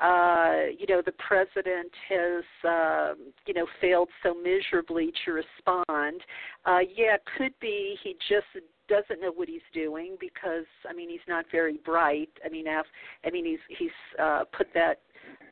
uh, 0.01 0.65
you 0.77 0.87
know, 0.89 1.01
the 1.05 1.13
president 1.13 1.91
has, 2.09 2.43
uh, 2.67 3.13
you 3.45 3.53
know, 3.53 3.67
failed 3.79 4.09
so 4.23 4.33
miserably 4.33 5.11
to 5.23 5.31
respond. 5.31 6.21
Uh, 6.65 6.79
yeah, 6.95 7.17
could 7.37 7.53
be 7.59 7.95
he 8.03 8.15
just 8.27 8.65
doesn't 8.89 9.21
know 9.21 9.31
what 9.31 9.47
he's 9.47 9.61
doing 9.73 10.17
because 10.19 10.65
I 10.89 10.93
mean 10.93 11.09
he's 11.09 11.19
not 11.27 11.45
very 11.51 11.77
bright. 11.85 12.29
I 12.43 12.49
mean, 12.49 12.67
af- 12.67 12.85
I 13.25 13.29
mean 13.29 13.45
he's 13.45 13.77
he's 13.77 13.89
uh, 14.19 14.43
put 14.51 14.67
that 14.73 15.01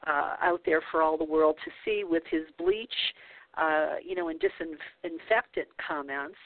uh, 0.08 0.36
out 0.42 0.62
there 0.66 0.82
for 0.92 1.04
all 1.04 1.18
the 1.18 1.24
world 1.24 1.58
to 1.66 1.72
see 1.86 2.04
with 2.04 2.24
his 2.30 2.44
bleach, 2.58 2.90
uh, 3.56 3.96
you 4.04 4.16
know, 4.16 4.30
and 4.30 4.40
disinfectant 4.40 5.68
comments. 5.86 6.38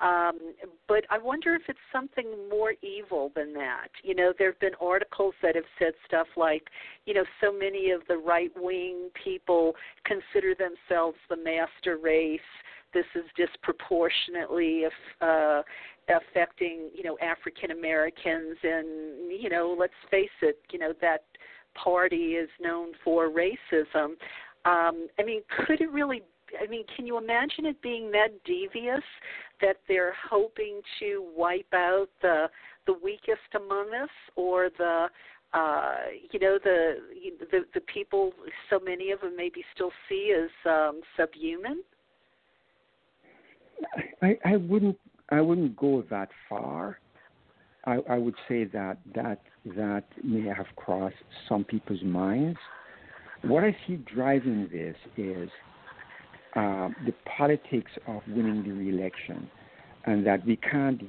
Um, 0.00 0.54
but 0.88 1.04
I 1.08 1.18
wonder 1.18 1.54
if 1.54 1.62
it's 1.68 1.78
something 1.92 2.26
more 2.50 2.74
evil 2.82 3.30
than 3.34 3.52
that. 3.54 3.88
You 4.02 4.14
know, 4.14 4.32
there 4.38 4.50
have 4.50 4.60
been 4.60 4.74
articles 4.80 5.34
that 5.42 5.54
have 5.54 5.64
said 5.78 5.92
stuff 6.06 6.26
like, 6.36 6.64
you 7.06 7.14
know, 7.14 7.24
so 7.40 7.52
many 7.52 7.90
of 7.90 8.02
the 8.08 8.16
right 8.16 8.50
wing 8.56 9.10
people 9.22 9.74
consider 10.04 10.54
themselves 10.54 11.16
the 11.30 11.36
master 11.36 11.98
race. 12.02 12.40
This 12.92 13.06
is 13.14 13.24
disproportionately 13.36 14.84
uh, 15.20 15.62
affecting, 16.08 16.90
you 16.94 17.02
know, 17.02 17.16
African 17.20 17.70
Americans, 17.70 18.56
and 18.62 19.32
you 19.32 19.48
know, 19.48 19.74
let's 19.78 19.94
face 20.10 20.28
it, 20.42 20.58
you 20.70 20.78
know 20.78 20.92
that 21.00 21.24
party 21.74 22.34
is 22.34 22.48
known 22.60 22.92
for 23.02 23.30
racism. 23.30 24.14
Um, 24.64 25.08
I 25.18 25.24
mean, 25.24 25.42
could 25.66 25.80
it 25.80 25.90
really 25.90 26.22
I 26.62 26.66
mean, 26.66 26.84
can 26.96 27.06
you 27.06 27.18
imagine 27.18 27.66
it 27.66 27.80
being 27.82 28.10
that 28.12 28.28
devious 28.44 29.02
that 29.60 29.76
they're 29.88 30.14
hoping 30.30 30.80
to 31.00 31.24
wipe 31.36 31.72
out 31.72 32.08
the 32.22 32.46
the 32.86 32.94
weakest 33.02 33.54
among 33.54 33.90
us 33.94 34.10
or 34.36 34.68
the 34.76 35.06
uh, 35.54 35.94
you 36.30 36.40
know 36.40 36.58
the 36.62 36.96
the 37.50 37.60
the 37.74 37.80
people 37.80 38.32
so 38.70 38.78
many 38.78 39.10
of 39.12 39.20
them 39.20 39.36
maybe 39.36 39.64
still 39.74 39.92
see 40.08 40.34
as 40.36 40.50
um, 40.70 41.00
subhuman. 41.16 41.82
I, 44.22 44.38
I 44.44 44.56
wouldn't 44.56 44.98
I 45.30 45.40
wouldn't 45.40 45.76
go 45.76 46.04
that 46.10 46.28
far. 46.48 46.98
I, 47.86 47.98
I 48.08 48.18
would 48.18 48.34
say 48.48 48.64
that 48.64 48.98
that 49.14 49.40
that 49.76 50.04
may 50.22 50.46
have 50.48 50.66
crossed 50.76 51.14
some 51.48 51.64
people's 51.64 52.02
minds. 52.02 52.58
What 53.42 53.62
I 53.62 53.76
see 53.86 53.96
driving 53.96 54.68
this 54.72 54.96
is 55.16 55.50
uh, 56.56 56.88
the 57.04 57.12
politics 57.36 57.90
of 58.06 58.22
winning 58.28 58.62
the 58.62 58.70
re-election, 58.70 59.50
and 60.06 60.24
that 60.24 60.44
we 60.46 60.56
can't, 60.56 61.02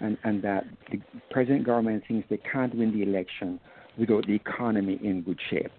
and, 0.00 0.18
and 0.24 0.42
that 0.42 0.64
the 0.90 1.00
present 1.30 1.64
government 1.64 2.02
thinks 2.06 2.26
they 2.28 2.40
can't 2.52 2.74
win 2.74 2.92
the 2.92 3.02
election 3.02 3.58
without 3.98 4.26
the 4.26 4.34
economy 4.34 5.00
in 5.02 5.22
good 5.22 5.38
shape, 5.48 5.72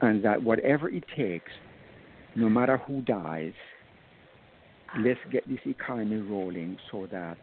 and 0.00 0.24
that 0.24 0.42
whatever 0.42 0.88
it 0.88 1.04
takes, 1.16 1.50
no 2.36 2.48
matter 2.48 2.76
who 2.86 3.00
dies, 3.02 3.52
let's 5.00 5.20
get 5.32 5.46
this 5.48 5.58
economy 5.66 6.16
rolling 6.16 6.76
so 6.92 7.08
that 7.10 7.36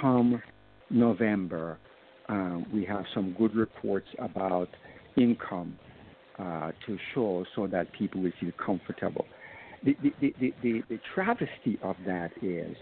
come 0.00 0.40
November, 0.90 1.78
um, 2.28 2.66
we 2.72 2.84
have 2.84 3.04
some 3.14 3.34
good 3.36 3.54
reports 3.56 4.06
about 4.18 4.68
income 5.16 5.76
uh, 6.38 6.70
to 6.86 6.96
show 7.14 7.44
so 7.56 7.66
that 7.66 7.92
people 7.92 8.22
will 8.22 8.32
feel 8.40 8.52
comfortable 8.64 9.24
the, 9.84 9.96
the, 10.02 10.34
the, 10.40 10.82
the, 10.88 10.98
travesty 11.14 11.78
of 11.82 11.96
that 12.06 12.30
is 12.42 12.76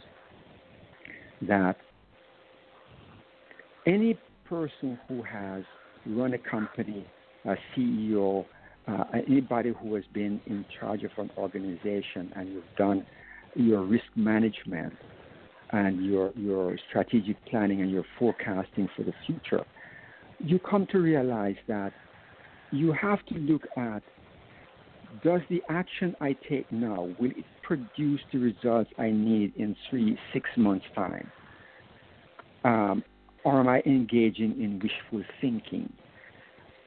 that 1.43 1.77
any 3.87 4.19
person 4.49 4.99
who 5.09 5.23
has 5.23 5.63
run 6.07 6.35
a 6.35 6.39
company, 6.39 7.07
a 7.45 7.55
CEO, 7.77 8.47
uh, 8.89 9.05
anybody 9.29 9.73
who 9.81 9.95
has 9.95 10.05
been 10.15 10.41
in 10.47 10.65
charge 10.79 11.03
of 11.03 11.11
an 11.19 11.31
organization 11.37 12.33
and 12.37 12.53
you've 12.53 12.65
done 12.79 13.05
your 13.55 13.83
risk 13.83 14.05
management 14.15 14.93
and 15.71 16.05
your 16.05 16.33
your 16.37 16.79
strategic 16.89 17.37
planning 17.47 17.81
and 17.81 17.91
your 17.91 18.05
forecasting 18.19 18.89
for 18.97 19.03
the 19.03 19.13
future, 19.27 19.65
you 20.39 20.59
come 20.59 20.87
to 20.93 20.99
realize 20.99 21.57
that 21.67 21.93
you 22.71 22.93
have 22.93 23.25
to 23.27 23.35
look 23.35 23.63
at 23.77 24.03
does 25.23 25.41
the 25.49 25.63
action 25.69 26.15
I 26.21 26.37
take 26.49 26.71
now 26.73 27.09
will 27.19 27.31
it 27.31 27.45
produce 27.63 28.21
the 28.33 28.39
results 28.39 28.91
I 28.99 29.11
need 29.11 29.55
in 29.57 29.77
three, 29.91 30.19
six 30.33 30.49
months 30.57 30.87
time? 30.95 31.31
Um, 32.65 33.05
or 33.45 33.61
am 33.61 33.69
I 33.69 33.81
engaging 33.87 34.61
in 34.61 34.81
wishful 34.83 35.25
thinking? 35.41 35.93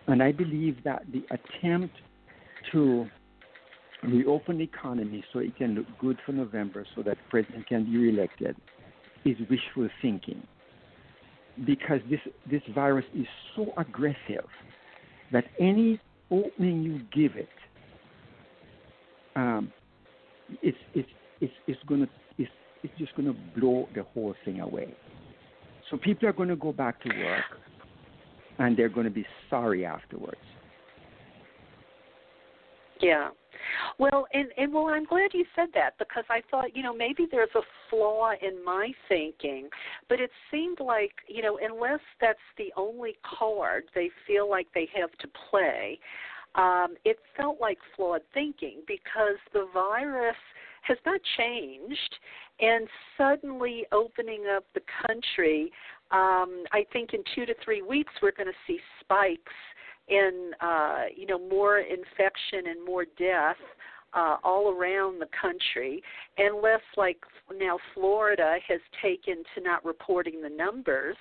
And 0.08 0.22
I 0.22 0.32
believe 0.32 0.84
that 0.84 1.04
the 1.12 1.24
attempt 1.32 1.96
to 2.72 3.08
reopen 4.04 4.58
the 4.58 4.63
economy 4.63 5.24
so 5.32 5.39
it 5.39 5.56
can 5.58 5.76
look 5.76 5.86
good 6.00 6.18
for 6.26 6.32
November 6.32 6.86
so 6.96 7.04
that 7.04 7.18
president 7.30 7.68
can 7.68 7.86
be 7.86 7.98
reelected 7.98 8.56
is 9.26 9.38
wishful 9.50 9.89
thinking. 10.02 10.42
Because 11.65 12.00
this, 12.10 12.20
this 12.50 12.62
virus 12.74 13.06
is 13.13 13.28
so 13.56 13.74
aggressive 13.78 14.48
that 15.32 15.46
any 15.60 16.00
opening 16.32 16.82
you 16.84 17.00
give 17.13 17.38
it 17.38 17.50
um, 19.39 19.71
it's 20.62 20.78
it's 20.93 21.10
it's 21.41 21.54
it's 21.67 21.80
gonna 21.88 22.08
it's 22.38 22.52
it's 22.84 22.93
just 22.97 23.15
gonna 23.15 23.36
blow 23.58 23.88
the 23.95 24.04
whole 24.04 24.36
thing 24.45 24.60
away. 24.60 24.93
So 25.89 25.97
people 25.97 26.28
are 26.28 26.34
to 26.49 26.56
go 26.56 26.71
back 26.71 27.02
to 27.04 27.10
work, 27.10 27.45
and 28.60 28.78
they're 28.78 28.89
to 29.06 29.12
be 29.12 29.25
sorry 29.49 29.86
afterwards. 29.86 30.38
Yeah. 33.02 33.30
Well, 33.97 34.28
and 34.34 34.49
and 34.58 34.73
well, 34.73 34.88
I'm 34.88 35.06
glad 35.06 35.32
you 35.34 35.45
said 35.56 35.69
that 35.73 35.91
because 35.97 36.25
I 36.30 36.41
thought, 36.52 36.75
you 36.75 36.84
know, 36.84 36.93
maybe 36.93 37.28
there's 37.32 37.49
a 37.56 37.62
flaw 37.89 38.32
in 38.41 38.63
my 38.63 38.91
thinking, 39.08 39.69
but 40.10 40.19
it 40.19 40.32
seemed 40.52 40.80
like, 40.80 41.12
you 41.28 41.41
know, 41.41 41.60
unless 41.62 41.99
that's 42.19 42.39
the 42.58 42.71
only 42.75 43.15
card 43.39 43.84
they 43.95 44.10
feel 44.28 44.49
like 44.49 44.67
they 44.73 44.88
have 44.95 45.12
to 45.19 45.28
play, 45.49 45.99
um, 46.56 46.96
it 47.06 47.18
felt 47.38 47.60
like 47.62 47.78
flawed 47.96 48.22
thinking 48.34 48.82
because 48.88 49.38
the 49.54 49.68
virus 49.74 50.36
has 50.82 50.98
not 51.06 51.20
changed, 51.38 52.16
and 52.60 52.88
suddenly 53.18 53.86
opening 53.92 54.46
up 54.56 54.64
the 54.74 54.82
country, 55.06 55.72
um, 56.12 56.64
I 56.72 56.86
think 56.92 57.14
in 57.14 57.24
two 57.36 57.46
to 57.46 57.54
three 57.64 57.82
weeks 57.82 58.12
we're 58.22 58.32
going 58.32 58.48
to 58.48 58.54
see 58.66 58.80
spikes 59.00 59.54
in 60.08 60.52
uh, 60.62 61.04
you 61.16 61.28
know 61.28 61.40
more 61.40 61.80
infection 61.80 62.68
and 62.68 62.84
more 62.86 63.06
death. 63.18 63.58
Uh, 64.12 64.38
all 64.44 64.72
around 64.72 65.22
the 65.22 65.28
country, 65.40 66.02
unless 66.40 66.82
like 66.98 67.20
now 67.56 67.78
Florida 67.94 68.56
has 68.68 68.80
taken 69.04 69.44
to 69.54 69.62
not 69.62 69.86
reporting 69.86 70.42
the 70.42 70.50
numbers. 70.50 71.16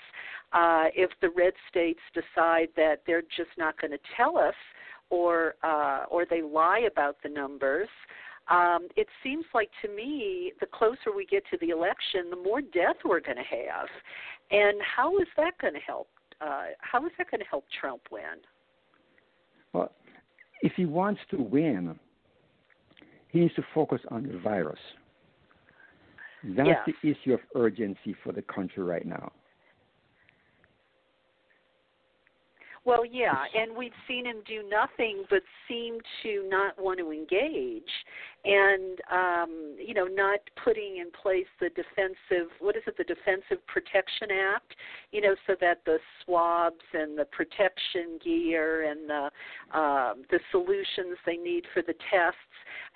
Uh, 0.55 0.85
if 0.97 1.11
the 1.21 1.29
red 1.37 1.53
states 1.69 2.01
decide 2.14 2.69
that 2.77 3.03
they're 3.07 3.21
just 3.21 3.51
not 3.59 3.79
going 3.79 3.91
to 3.91 3.99
tell 4.17 4.38
us, 4.38 4.55
or 5.11 5.55
uh, 5.62 6.05
or 6.11 6.27
they 6.29 6.42
lie 6.42 6.87
about 6.90 7.16
the 7.23 7.29
numbers. 7.29 7.88
Um, 8.51 8.88
it 8.97 9.07
seems 9.23 9.44
like 9.55 9.68
to 9.83 9.88
me, 9.94 10.53
the 10.61 10.66
closer 10.66 11.14
we 11.14 11.27
get 11.27 11.42
to 11.51 11.59
the 11.61 11.68
election, 11.68 12.31
the 12.31 12.37
more 12.37 12.62
death 12.62 12.97
we're 13.05 13.21
going 13.21 13.37
to 13.37 13.42
have. 13.42 13.88
And 14.51 14.81
how 14.81 15.18
is 15.18 15.27
that 15.37 15.59
going 15.61 15.75
to 15.75 15.81
help? 15.81 16.09
Uh, 16.40 16.66
how 16.81 17.05
is 17.05 17.12
that 17.18 17.31
going 17.31 17.40
to 17.40 17.47
help 17.47 17.64
Trump 17.79 18.03
win? 18.11 18.23
Well, 19.75 19.92
if 20.62 20.73
he 20.77 20.87
wants 20.87 21.21
to 21.31 21.37
win, 21.37 21.99
he 23.29 23.40
needs 23.40 23.55
to 23.57 23.64
focus 23.75 24.01
on 24.11 24.23
the 24.23 24.38
virus. 24.38 24.79
That's 26.42 26.68
yes. 26.68 26.97
the 27.03 27.11
issue 27.11 27.35
of 27.35 27.40
urgency 27.55 28.14
for 28.23 28.33
the 28.33 28.42
country 28.42 28.83
right 28.85 29.05
now. 29.05 29.33
Well, 32.88 33.05
yeah, 33.05 33.44
and 33.55 33.77
we've 33.77 33.92
seen 34.09 34.24
him 34.24 34.37
do 34.46 34.66
nothing 34.66 35.24
but 35.29 35.42
seem 35.68 35.98
to 36.22 36.48
not 36.48 36.83
want 36.83 36.98
to 37.01 37.12
engage. 37.12 37.83
and 38.44 38.98
um, 39.12 39.77
you 39.79 39.92
know 39.94 40.07
not 40.07 40.38
putting 40.64 40.98
in 40.98 41.11
place 41.11 41.46
the 41.61 41.68
defensive 41.70 42.51
what 42.61 42.77
is 42.77 42.83
it 42.87 42.96
the 42.96 43.05
Defensive 43.05 43.64
Protection 43.66 44.29
Act, 44.55 44.74
you 45.12 45.20
know, 45.20 45.35
so 45.46 45.55
that 45.61 45.85
the 45.85 45.98
swabs 46.24 46.85
and 46.94 47.18
the 47.18 47.27
protection 47.27 48.18
gear 48.24 48.90
and 48.90 49.09
the 49.09 49.79
um, 49.79 50.24
the 50.31 50.40
solutions 50.51 51.18
they 51.27 51.37
need 51.37 51.64
for 51.74 51.83
the 51.83 51.94
tests. 52.11 52.38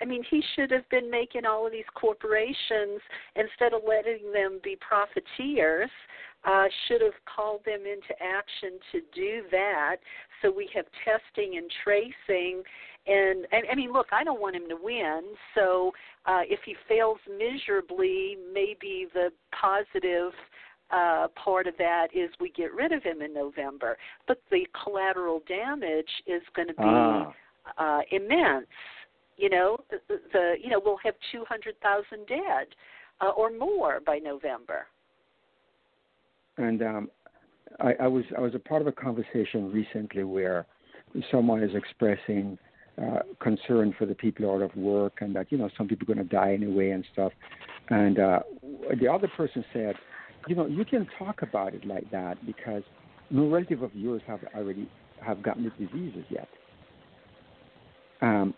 I 0.01 0.05
mean, 0.05 0.25
he 0.31 0.43
should 0.55 0.71
have 0.71 0.89
been 0.89 1.11
making 1.11 1.45
all 1.45 1.67
of 1.67 1.73
these 1.73 1.91
corporations 1.95 3.01
instead 3.37 3.75
of 3.75 3.83
letting 3.87 4.33
them 4.33 4.61
be 4.63 4.77
profiteers 4.81 5.91
uh, 6.45 6.65
should 6.87 7.01
have 7.01 7.13
called 7.35 7.61
them 7.65 7.81
into 7.81 8.15
action 8.21 8.79
to 8.91 9.01
do 9.15 9.43
that. 9.51 9.97
So 10.41 10.51
we 10.51 10.69
have 10.75 10.87
testing 11.05 11.57
and 11.57 11.71
tracing. 11.85 12.63
And, 13.07 13.47
and 13.53 13.63
I 13.71 13.75
mean, 13.75 13.93
look, 13.93 14.07
I 14.13 14.25
don't 14.25 14.41
want 14.41 14.57
him 14.57 14.69
to 14.69 14.77
win. 14.81 15.23
So 15.55 15.93
uh, 16.27 16.43
if 16.49 16.61
he 16.65 16.75
fails 16.89 17.19
miserably, 17.29 18.37
maybe 18.53 19.07
the 19.13 19.31
positive 19.61 20.33
uh, 20.91 21.29
part 21.43 21.67
of 21.67 21.75
that 21.79 22.09
is 22.15 22.31
we 22.41 22.51
get 22.51 22.73
rid 22.75 22.93
of 22.93 23.03
him 23.03 23.23
in 23.23 23.33
November. 23.33 23.97
But 24.29 24.43
the 24.51 24.67
collateral 24.83 25.43
damage 25.49 26.11
is 26.27 26.43
going 26.55 26.69
to 26.69 26.75
be 26.75 26.85
Ah. 26.85 27.33
uh, 27.79 28.01
immense. 28.11 28.67
You 29.37 29.49
know, 29.49 29.79
the, 29.91 30.21
the 30.33 30.55
you 30.63 30.69
know 30.69 30.81
we'll 30.85 30.99
have 31.03 31.15
two 31.33 31.45
hundred 31.49 31.75
thousand 31.81 32.27
dead 32.29 32.67
uh, 33.21 33.31
or 33.31 33.51
more 33.51 34.01
by 34.05 34.19
November. 34.19 34.87
And 36.59 36.83
um, 36.83 37.11
I, 37.81 37.95
I 38.01 38.07
was 38.09 38.25
I 38.37 38.41
was 38.41 38.55
a 38.55 38.59
part 38.59 38.83
of 38.83 38.89
a 38.89 38.93
conversation 38.93 39.73
recently 39.73 40.25
where 40.25 40.67
someone 41.31 41.63
is 41.63 41.75
expressing 41.75 42.59
uh, 43.03 43.21
concern 43.41 43.95
for 43.99 44.07
the 44.07 44.15
people 44.15 44.51
out 44.51 44.63
of 44.63 44.75
work 44.77 45.19
and 45.21 45.35
that 45.35 45.51
you 45.51 45.59
know 45.59 45.71
some 45.77 45.89
people 45.89 46.05
are 46.11 46.15
going 46.15 46.27
to 46.29 46.35
die 46.35 46.53
anyway 46.53 46.91
and 46.91 47.05
stuff. 47.13 47.33
And 47.89 48.19
uh, 48.19 48.41
the 49.01 49.09
other 49.09 49.29
person 49.37 49.65
said, 49.73 49.95
you 50.49 50.55
know, 50.55 50.67
you 50.67 50.85
can 50.85 51.09
talk 51.19 51.43
about 51.43 51.75
it 51.75 51.87
like 51.87 52.11
that 52.11 52.45
because 52.47 52.83
no 53.31 53.49
relative 53.49 53.83
of 53.83 53.95
yours 53.95 54.23
have 54.27 54.41
already 54.55 54.89
have 55.25 55.43
gotten 55.43 55.65
the 55.65 55.71
diseases 55.87 56.25
yet. 56.31 56.49
Um, 58.21 58.55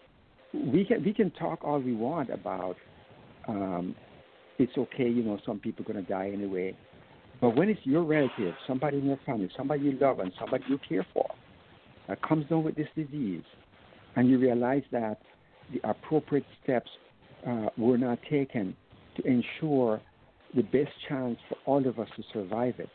we 0.53 0.85
can 0.85 1.05
we 1.05 1.13
can 1.13 1.31
talk 1.33 1.61
all 1.63 1.79
we 1.79 1.95
want 1.95 2.31
about 2.31 2.77
um, 3.49 3.95
it's 4.59 4.77
okay, 4.77 5.09
you 5.09 5.23
know, 5.23 5.39
some 5.45 5.59
people 5.59 5.85
are 5.85 5.93
going 5.93 6.05
to 6.05 6.11
die 6.11 6.31
anyway. 6.33 6.77
But 7.41 7.57
when 7.57 7.69
it's 7.69 7.81
your 7.85 8.03
relative, 8.03 8.55
somebody 8.67 8.99
in 8.99 9.07
your 9.07 9.19
family, 9.27 9.51
somebody 9.57 9.85
you 9.85 9.99
love, 10.01 10.21
and 10.21 10.33
somebody 10.39 10.65
you 10.69 10.79
care 10.89 11.07
for, 11.13 11.29
that 12.09 12.23
comes 12.23 12.49
down 12.49 12.65
with 12.65 12.77
this 12.77 12.89
disease, 12.95 13.43
and 14.17 14.29
you 14.29 14.39
realize 14.39 14.83
that 14.93 15.19
the 15.73 15.81
appropriate 15.89 16.45
steps 16.63 16.91
uh, 17.47 17.69
were 17.77 17.99
not 17.99 18.19
taken 18.31 18.77
to 19.17 19.27
ensure 19.27 20.01
the 20.55 20.63
best 20.63 20.91
chance 21.09 21.39
for 21.49 21.57
all 21.67 21.87
of 21.87 21.99
us 21.99 22.09
to 22.17 22.23
survive 22.33 22.75
it, 22.79 22.89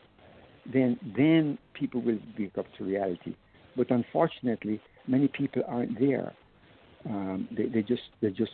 then 0.72 0.98
then 1.16 1.58
people 1.74 2.00
will 2.00 2.18
wake 2.38 2.56
up 2.58 2.66
to 2.78 2.84
reality. 2.84 3.34
But 3.76 3.90
unfortunately, 3.90 4.80
many 5.06 5.28
people 5.28 5.62
aren't 5.66 5.98
there. 5.98 6.32
Um, 7.08 7.48
they, 7.56 7.66
they 7.66 7.82
just 7.82 8.02
they 8.20 8.30
just 8.30 8.52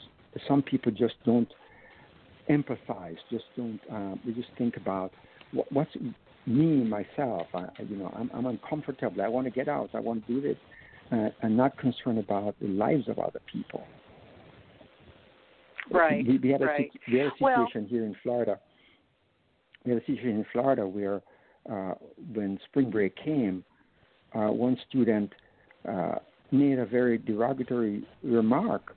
some 0.49 0.62
people 0.62 0.92
just 0.92 1.14
don't 1.25 1.49
empathize, 2.49 3.16
just 3.31 3.44
don't. 3.57 3.81
Um, 3.90 4.20
they 4.25 4.33
just 4.33 4.49
think 4.59 4.77
about 4.77 5.12
what, 5.57 5.73
what's 5.73 5.95
me 6.47 6.85
myself. 6.85 7.47
I, 7.55 7.64
you 7.90 7.97
know, 7.97 8.12
I'm, 8.16 8.31
I'm 8.33 8.47
uncomfortable. 8.47 9.21
I 9.23 9.29
want 9.29 9.47
to 9.47 9.51
get 9.51 9.69
out. 9.69 9.90
I 9.95 10.01
want 10.01 10.27
to 10.27 10.35
do 10.35 10.40
this, 10.40 10.57
uh, 11.12 11.31
and 11.42 11.57
not 11.57 11.77
concerned 11.79 12.19
about 12.19 12.55
the 12.61 12.69
lives 12.69 13.09
of 13.09 13.19
other 13.19 13.40
people. 13.53 13.83
Right. 15.90 16.27
We, 16.27 16.38
we 16.38 16.51
had 16.51 16.62
a 16.62 16.66
right. 16.66 16.90
we 17.11 17.19
had 17.19 17.29
a 17.29 17.33
Well- 17.40 17.66
situation 17.66 17.88
here 17.88 18.05
in 18.05 18.14
Florida. 18.23 18.59
We 19.85 19.92
had 19.92 20.03
a 20.03 20.07
situation 20.07 20.38
in 20.42 20.47
Florida 20.53 20.85
where, 20.87 21.23
uh, 21.71 21.95
when 22.35 22.59
spring 22.69 22.90
break 22.90 23.14
came, 23.16 23.64
uh, 24.35 24.49
one 24.49 24.77
student 24.88 25.33
uh, 25.88 26.16
made 26.51 26.79
a 26.79 26.87
very 26.87 27.19
derogatory 27.19 28.05
remark 28.25 28.97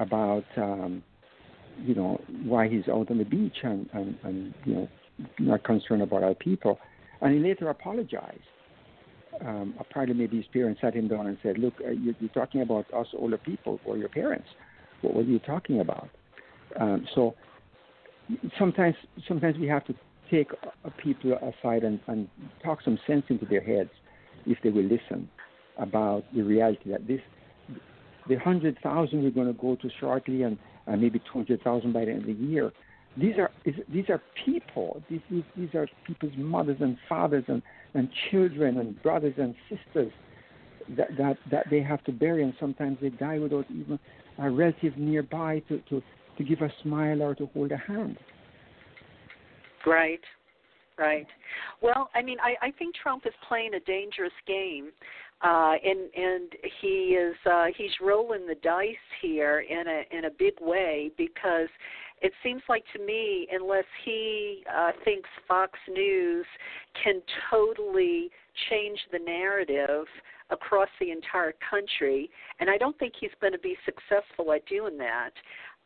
about, 0.00 0.44
um, 0.56 1.02
you 1.82 1.94
know, 1.94 2.18
why 2.44 2.68
he's 2.68 2.88
out 2.88 3.10
on 3.10 3.18
the 3.18 3.24
beach 3.24 3.58
and, 3.62 3.88
and, 3.92 4.16
and 4.22 4.54
you 4.64 4.74
know, 4.74 4.88
not 5.38 5.64
concerned 5.64 6.02
about 6.02 6.22
our 6.22 6.34
people, 6.34 6.78
and 7.20 7.34
he 7.34 7.40
later 7.40 7.68
apologized. 7.68 8.40
Um, 9.44 9.74
apparently, 9.80 10.16
maybe 10.16 10.36
his 10.36 10.46
parents 10.52 10.80
sat 10.80 10.94
him 10.94 11.08
down 11.08 11.26
and 11.26 11.36
said, 11.42 11.58
"Look, 11.58 11.74
uh, 11.84 11.90
you, 11.90 12.14
you're 12.20 12.30
talking 12.30 12.62
about 12.62 12.86
us 12.94 13.08
older 13.14 13.38
people 13.38 13.80
or 13.84 13.96
your 13.96 14.08
parents. 14.08 14.46
What, 15.02 15.16
are 15.16 15.22
you 15.22 15.40
talking 15.40 15.80
about?" 15.80 16.08
Um, 16.78 17.06
so 17.14 17.34
sometimes, 18.58 18.94
sometimes 19.26 19.58
we 19.58 19.66
have 19.66 19.84
to 19.86 19.94
take 20.30 20.50
people 21.02 21.34
aside 21.34 21.84
and, 21.84 22.00
and 22.06 22.28
talk 22.62 22.80
some 22.82 22.98
sense 23.06 23.24
into 23.28 23.44
their 23.44 23.60
heads, 23.60 23.90
if 24.46 24.58
they 24.62 24.70
will 24.70 24.84
listen, 24.84 25.28
about 25.78 26.24
the 26.34 26.42
reality 26.42 26.90
that 26.90 27.06
this, 27.06 27.20
the 28.28 28.36
hundred 28.36 28.78
thousand 28.82 29.22
we're 29.22 29.30
going 29.30 29.46
to 29.46 29.60
go 29.60 29.76
to 29.76 29.90
shortly, 30.00 30.42
and, 30.42 30.58
and 30.86 31.02
maybe 31.02 31.18
two 31.18 31.32
hundred 31.32 31.62
thousand 31.62 31.92
by 31.92 32.04
the 32.04 32.12
end 32.12 32.20
of 32.20 32.26
the 32.26 32.44
year. 32.44 32.72
These 33.16 33.36
are 33.38 33.50
is, 33.64 33.74
these 33.92 34.08
are 34.08 34.20
people. 34.44 35.02
These, 35.08 35.20
these 35.30 35.44
these 35.56 35.74
are 35.74 35.86
people's 36.06 36.32
mothers 36.36 36.78
and 36.80 36.96
fathers 37.08 37.44
and, 37.48 37.62
and 37.94 38.08
children 38.30 38.78
and 38.78 39.00
brothers 39.02 39.34
and 39.38 39.54
sisters 39.68 40.12
that, 40.96 41.08
that 41.16 41.36
that 41.50 41.66
they 41.70 41.80
have 41.80 42.02
to 42.04 42.12
bury, 42.12 42.42
and 42.42 42.54
sometimes 42.58 42.98
they 43.00 43.10
die 43.10 43.38
without 43.38 43.66
even 43.70 43.98
a 44.38 44.50
relative 44.50 44.96
nearby 44.96 45.62
to, 45.68 45.78
to, 45.88 46.02
to 46.36 46.44
give 46.44 46.60
a 46.60 46.72
smile 46.82 47.22
or 47.22 47.34
to 47.36 47.46
hold 47.54 47.70
a 47.72 47.76
hand. 47.76 48.18
Right. 49.86 50.20
Right. 50.96 51.26
Well, 51.82 52.08
I 52.14 52.22
mean, 52.22 52.38
I, 52.40 52.66
I 52.68 52.70
think 52.70 52.94
Trump 52.94 53.26
is 53.26 53.32
playing 53.48 53.74
a 53.74 53.80
dangerous 53.80 54.32
game, 54.46 54.90
uh, 55.42 55.72
and 55.84 56.08
and 56.14 56.52
he 56.80 57.16
is 57.16 57.34
uh, 57.50 57.66
he's 57.76 57.90
rolling 58.00 58.46
the 58.46 58.54
dice 58.62 58.94
here 59.20 59.64
in 59.68 59.88
a 59.88 60.16
in 60.16 60.26
a 60.26 60.30
big 60.30 60.54
way 60.60 61.10
because 61.18 61.68
it 62.24 62.32
seems 62.42 62.62
like 62.70 62.84
to 62.96 63.04
me, 63.04 63.46
unless 63.52 63.84
he 64.02 64.64
uh, 64.74 64.92
thinks 65.04 65.28
Fox 65.46 65.78
News 65.92 66.46
can 67.02 67.20
totally 67.50 68.30
change 68.70 68.98
the 69.12 69.18
narrative 69.18 70.06
across 70.48 70.88
the 71.00 71.10
entire 71.10 71.52
country, 71.68 72.30
and 72.60 72.70
I 72.70 72.78
don't 72.78 72.98
think 72.98 73.12
he's 73.20 73.30
going 73.42 73.52
to 73.52 73.58
be 73.58 73.76
successful 73.84 74.50
at 74.54 74.64
doing 74.66 74.96
that. 74.96 75.32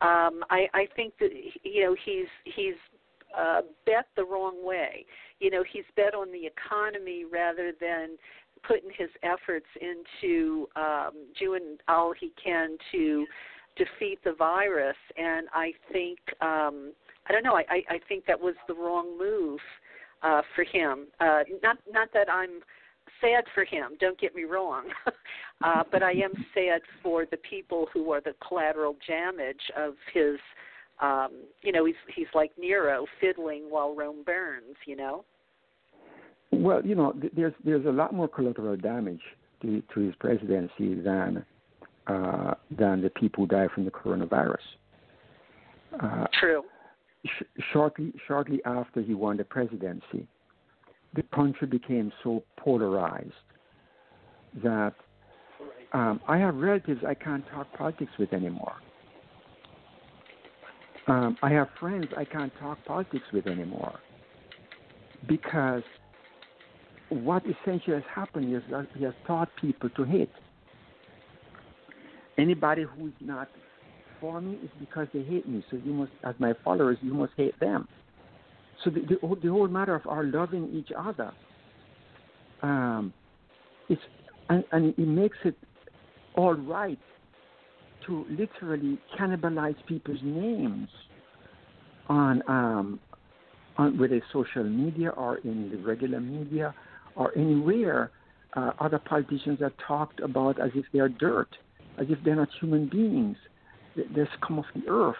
Um, 0.00 0.44
I, 0.48 0.68
I 0.74 0.86
think 0.94 1.14
that 1.18 1.30
you 1.64 1.82
know 1.82 1.96
he's 2.04 2.28
he's 2.44 2.76
uh, 3.36 3.62
bet 3.84 4.06
the 4.16 4.24
wrong 4.24 4.64
way. 4.64 5.06
You 5.40 5.50
know, 5.50 5.64
he's 5.68 5.84
bet 5.96 6.14
on 6.14 6.30
the 6.30 6.46
economy 6.46 7.24
rather 7.24 7.72
than 7.80 8.10
putting 8.62 8.90
his 8.96 9.10
efforts 9.24 9.66
into 9.80 10.68
um, 10.76 11.10
doing 11.36 11.78
all 11.88 12.12
he 12.12 12.32
can 12.42 12.76
to 12.92 13.26
defeat 13.78 14.18
the 14.24 14.32
virus. 14.32 14.96
And 15.16 15.48
I 15.52 15.72
think, 15.92 16.18
um, 16.40 16.92
I 17.26 17.32
don't 17.32 17.42
know, 17.42 17.54
I, 17.54 17.64
I, 17.70 17.94
I 17.94 18.00
think 18.08 18.26
that 18.26 18.38
was 18.38 18.54
the 18.66 18.74
wrong 18.74 19.18
move 19.18 19.60
uh, 20.22 20.42
for 20.54 20.64
him. 20.64 21.06
Uh, 21.20 21.42
not, 21.62 21.78
not 21.90 22.08
that 22.12 22.30
I'm 22.30 22.60
sad 23.20 23.44
for 23.54 23.64
him. 23.64 23.96
Don't 24.00 24.20
get 24.20 24.34
me 24.34 24.44
wrong, 24.44 24.84
uh, 25.64 25.82
but 25.90 26.02
I 26.02 26.12
am 26.12 26.32
sad 26.54 26.82
for 27.02 27.24
the 27.30 27.38
people 27.38 27.86
who 27.92 28.12
are 28.12 28.20
the 28.20 28.34
collateral 28.46 28.96
damage 29.06 29.62
of 29.76 29.94
his 30.12 30.38
um, 31.00 31.30
you 31.62 31.72
know, 31.72 31.84
he's 31.84 31.94
he's 32.14 32.26
like 32.34 32.50
Nero 32.58 33.06
fiddling 33.20 33.64
while 33.70 33.94
Rome 33.94 34.24
burns, 34.24 34.76
you 34.84 34.96
know. 34.96 35.24
Well, 36.50 36.84
you 36.84 36.94
know, 36.94 37.12
th- 37.12 37.32
there's 37.36 37.52
there's 37.64 37.86
a 37.86 37.90
lot 37.90 38.12
more 38.12 38.28
collateral 38.28 38.76
damage 38.76 39.20
to 39.62 39.82
to 39.94 40.00
his 40.00 40.14
presidency 40.16 40.94
than 40.94 41.44
uh, 42.08 42.54
than 42.70 43.02
the 43.02 43.10
people 43.10 43.44
who 43.44 43.48
die 43.48 43.68
from 43.74 43.84
the 43.84 43.90
coronavirus. 43.90 44.56
Uh, 46.02 46.26
True. 46.38 46.62
sh- 47.24 47.62
shortly 47.72 48.12
shortly 48.26 48.60
after 48.64 49.00
he 49.00 49.14
won 49.14 49.36
the 49.36 49.44
presidency, 49.44 50.26
the 51.14 51.22
country 51.34 51.66
became 51.66 52.12
so 52.22 52.42
polarized 52.58 53.32
that 54.62 54.94
um, 55.92 56.20
I 56.28 56.38
have 56.38 56.54
relatives 56.56 57.02
I 57.06 57.14
can't 57.14 57.44
talk 57.48 57.72
politics 57.74 58.12
with 58.18 58.32
anymore. 58.32 58.74
Um, 61.06 61.38
I 61.42 61.50
have 61.50 61.68
friends 61.80 62.06
I 62.16 62.24
can't 62.24 62.52
talk 62.60 62.78
politics 62.84 63.24
with 63.32 63.46
anymore 63.46 63.98
because 65.26 65.82
what 67.08 67.42
essentially 67.46 67.94
has 67.94 68.04
happened 68.14 68.54
is 68.54 68.62
that 68.70 68.86
he 68.94 69.04
has 69.04 69.14
taught 69.26 69.48
people 69.60 69.88
to 69.90 70.04
hate. 70.04 70.30
Anybody 72.38 72.84
who 72.84 73.08
is 73.08 73.12
not 73.20 73.48
for 74.20 74.40
me 74.40 74.54
is 74.64 74.70
because 74.80 75.08
they 75.12 75.22
hate 75.22 75.48
me. 75.48 75.64
So 75.70 75.78
you 75.84 75.92
must, 75.92 76.12
as 76.24 76.34
my 76.38 76.52
followers, 76.64 76.98
you 77.02 77.14
must 77.14 77.32
hate 77.36 77.58
them. 77.60 77.88
So 78.84 78.90
the, 78.90 79.00
the, 79.00 79.26
whole- 79.26 79.38
the 79.42 79.48
whole 79.48 79.68
matter 79.68 79.94
of 79.94 80.06
our 80.06 80.24
loving 80.24 80.70
each 80.72 80.90
other, 80.96 81.32
um, 82.62 83.12
it's 83.88 84.00
and, 84.50 84.64
and 84.72 84.94
it 84.96 84.98
makes 84.98 85.36
it 85.44 85.56
all 86.36 86.54
right 86.54 86.98
to 88.06 88.24
literally 88.30 88.98
cannibalize 89.18 89.76
people's 89.86 90.20
names 90.22 90.88
on 92.08 92.42
um, 92.48 93.00
on 93.76 93.98
whether 93.98 94.20
social 94.32 94.64
media 94.64 95.10
or 95.10 95.38
in 95.38 95.70
the 95.70 95.76
regular 95.78 96.20
media 96.20 96.74
or 97.16 97.36
anywhere. 97.36 98.10
Uh, 98.54 98.72
other 98.80 98.98
politicians 98.98 99.60
are 99.60 99.72
talked 99.86 100.20
about 100.20 100.58
as 100.60 100.70
if 100.74 100.84
they 100.92 100.98
are 100.98 101.10
dirt, 101.10 101.48
as 101.98 102.06
if 102.08 102.18
they're 102.24 102.36
not 102.36 102.48
human 102.60 102.88
beings. 102.88 103.36
They're 104.14 104.28
scum 104.40 104.58
of 104.58 104.64
the 104.74 104.88
earth. 104.90 105.16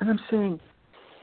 And 0.00 0.10
I'm 0.10 0.20
saying, 0.30 0.60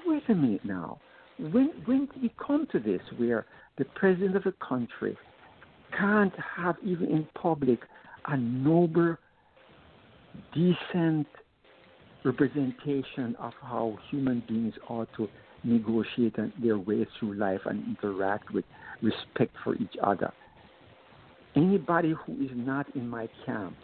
wait 0.05 0.23
a 0.29 0.35
minute 0.35 0.63
now. 0.63 0.99
When 1.39 1.71
when 1.85 2.07
did 2.07 2.21
we 2.21 2.33
come 2.45 2.67
to 2.71 2.79
this 2.79 3.01
where 3.17 3.45
the 3.77 3.85
president 3.85 4.35
of 4.35 4.45
a 4.45 4.53
country 4.65 5.17
can't 5.97 6.33
have 6.55 6.75
even 6.83 7.09
in 7.09 7.27
public 7.39 7.79
a 8.25 8.37
noble, 8.37 9.17
decent 10.53 11.27
representation 12.23 13.35
of 13.39 13.53
how 13.61 13.97
human 14.09 14.43
beings 14.47 14.73
ought 14.89 15.07
to 15.17 15.27
negotiate 15.63 16.35
their 16.61 16.77
way 16.77 17.05
through 17.19 17.33
life 17.35 17.61
and 17.65 17.83
interact 17.87 18.51
with 18.53 18.65
respect 19.01 19.55
for 19.63 19.75
each 19.75 19.95
other. 20.03 20.31
Anybody 21.55 22.13
who 22.25 22.33
is 22.33 22.51
not 22.53 22.85
in 22.95 23.07
my 23.07 23.27
camp 23.45 23.75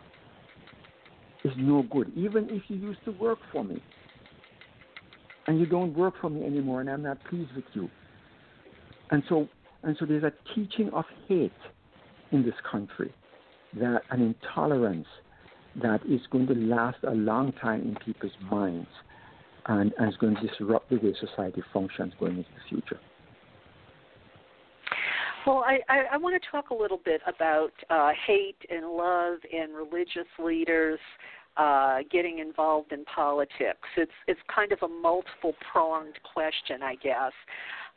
is 1.43 1.51
no 1.57 1.83
good, 1.91 2.11
even 2.15 2.47
if 2.49 2.63
you 2.67 2.77
used 2.77 3.03
to 3.05 3.11
work 3.11 3.39
for 3.51 3.63
me. 3.63 3.81
And 5.47 5.59
you 5.59 5.65
don't 5.65 5.93
work 5.95 6.13
for 6.21 6.29
me 6.29 6.45
anymore, 6.45 6.81
and 6.81 6.89
I'm 6.89 7.03
not 7.03 7.17
pleased 7.29 7.53
with 7.55 7.65
you. 7.73 7.89
And 9.11 9.23
so, 9.27 9.49
and 9.83 9.95
so 9.99 10.05
there's 10.05 10.23
a 10.23 10.33
teaching 10.55 10.89
of 10.93 11.05
hate 11.27 11.51
in 12.31 12.43
this 12.43 12.55
country, 12.69 13.13
that 13.79 14.01
an 14.09 14.21
intolerance 14.21 15.07
that 15.81 16.01
is 16.05 16.21
going 16.31 16.47
to 16.47 16.53
last 16.53 16.97
a 17.03 17.11
long 17.11 17.51
time 17.53 17.81
in 17.81 17.95
people's 18.05 18.33
minds 18.49 18.87
and, 19.65 19.93
and 19.97 20.09
is 20.09 20.17
going 20.17 20.35
to 20.35 20.47
disrupt 20.47 20.89
the 20.89 20.97
way 20.97 21.13
society 21.19 21.61
functions 21.73 22.13
going 22.19 22.37
into 22.37 22.49
the 22.49 22.69
future. 22.69 22.99
Well, 25.45 25.63
I, 25.65 25.79
I, 25.89 26.03
I 26.13 26.17
want 26.17 26.41
to 26.41 26.49
talk 26.49 26.69
a 26.69 26.73
little 26.73 26.99
bit 27.03 27.21
about 27.27 27.71
uh, 27.89 28.11
hate 28.25 28.57
and 28.69 28.87
love 28.87 29.39
and 29.51 29.75
religious 29.75 30.27
leaders 30.39 30.99
uh, 31.57 31.99
getting 32.11 32.39
involved 32.39 32.91
in 32.91 33.03
politics. 33.05 33.87
It's 33.97 34.11
it's 34.27 34.39
kind 34.53 34.71
of 34.71 34.79
a 34.81 34.87
multiple 34.87 35.53
pronged 35.71 36.17
question, 36.33 36.81
I 36.81 36.95
guess. 36.95 37.31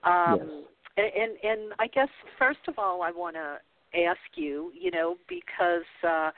Um, 0.04 0.36
yes. 0.36 0.48
and, 0.96 1.22
and 1.22 1.32
and 1.42 1.72
I 1.78 1.86
guess 1.86 2.08
first 2.38 2.60
of 2.68 2.78
all, 2.78 3.02
I 3.02 3.10
want 3.10 3.36
to 3.36 3.58
ask 3.98 4.20
you, 4.34 4.72
you 4.78 4.90
know, 4.90 5.16
because 5.28 5.86
uh, 6.04 6.30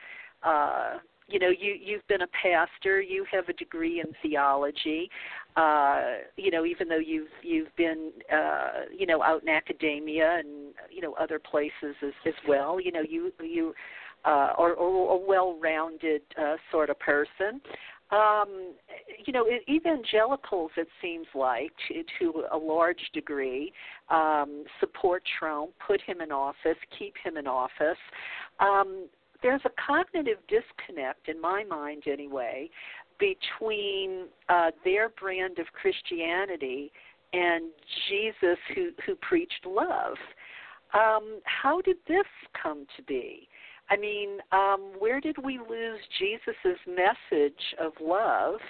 uh, 0.47 0.99
you 1.29 1.39
know 1.39 1.49
you 1.49 1.77
you've 1.81 2.07
been 2.09 2.23
a 2.23 2.27
pastor 2.43 3.01
you 3.01 3.25
have 3.31 3.49
a 3.49 3.53
degree 3.53 4.01
in 4.01 4.07
theology 4.23 5.11
uh 5.57 6.03
you 6.37 6.51
know 6.51 6.65
even 6.65 6.89
though 6.89 6.99
you've 6.99 7.29
you've 7.43 7.75
been 7.77 8.11
uh 8.33 8.85
you 8.97 9.07
know 9.07 9.23
out 9.23 9.43
in 9.43 9.49
academia 9.49 10.39
and 10.39 10.75
you 10.91 11.01
know 11.01 11.15
other 11.15 11.39
places 11.39 11.95
as 12.03 12.13
as 12.27 12.35
well 12.49 12.81
you 12.81 12.91
know 12.91 13.03
you 13.09 13.33
you 13.43 13.75
uh 14.25 14.53
are, 14.57 14.77
are 14.77 15.13
a 15.13 15.17
well-rounded 15.17 16.23
uh 16.41 16.57
sort 16.71 16.91
of 16.91 16.99
person. 16.99 17.61
Um 18.11 18.73
you 19.27 19.35
know 19.35 19.45
evangelicals 19.69 20.71
it 20.79 20.89
seems 21.03 21.27
like 21.35 21.73
to, 21.89 22.03
to 22.19 22.45
a 22.53 22.57
large 22.57 23.11
degree 23.13 23.71
um 24.09 24.65
support 24.81 25.23
Trump 25.39 25.73
put 25.87 26.01
him 26.01 26.23
in 26.23 26.33
office 26.33 26.79
keep 26.99 27.15
him 27.23 27.37
in 27.37 27.47
office. 27.47 27.99
Um 28.61 29.09
there's 29.43 29.61
a 29.65 29.71
cognitive 29.87 30.39
disconnect 30.49 31.29
in 31.29 31.41
my 31.41 31.65
mind 31.65 32.05
anyway 32.07 32.69
between 33.19 34.27
uh, 34.49 34.71
their 34.85 35.09
brand 35.11 35.59
of 35.59 35.67
Christianity 35.81 36.93
and 37.33 37.71
Jesus 38.09 38.59
who 38.75 38.91
who 39.05 39.15
preached 39.17 39.67
love. 39.67 40.17
Um, 40.95 41.41
how 41.45 41.81
did 41.83 41.97
this 42.07 42.27
come 42.61 42.87
to 42.97 43.03
be? 43.03 43.49
I 43.91 43.97
mean, 43.97 44.39
um, 44.53 44.93
where 44.99 45.21
did 45.21 45.37
we 45.43 45.59
lose 45.59 46.01
Jesus' 46.19 46.79
message 46.87 47.61
of 47.81 47.93
love 48.01 48.61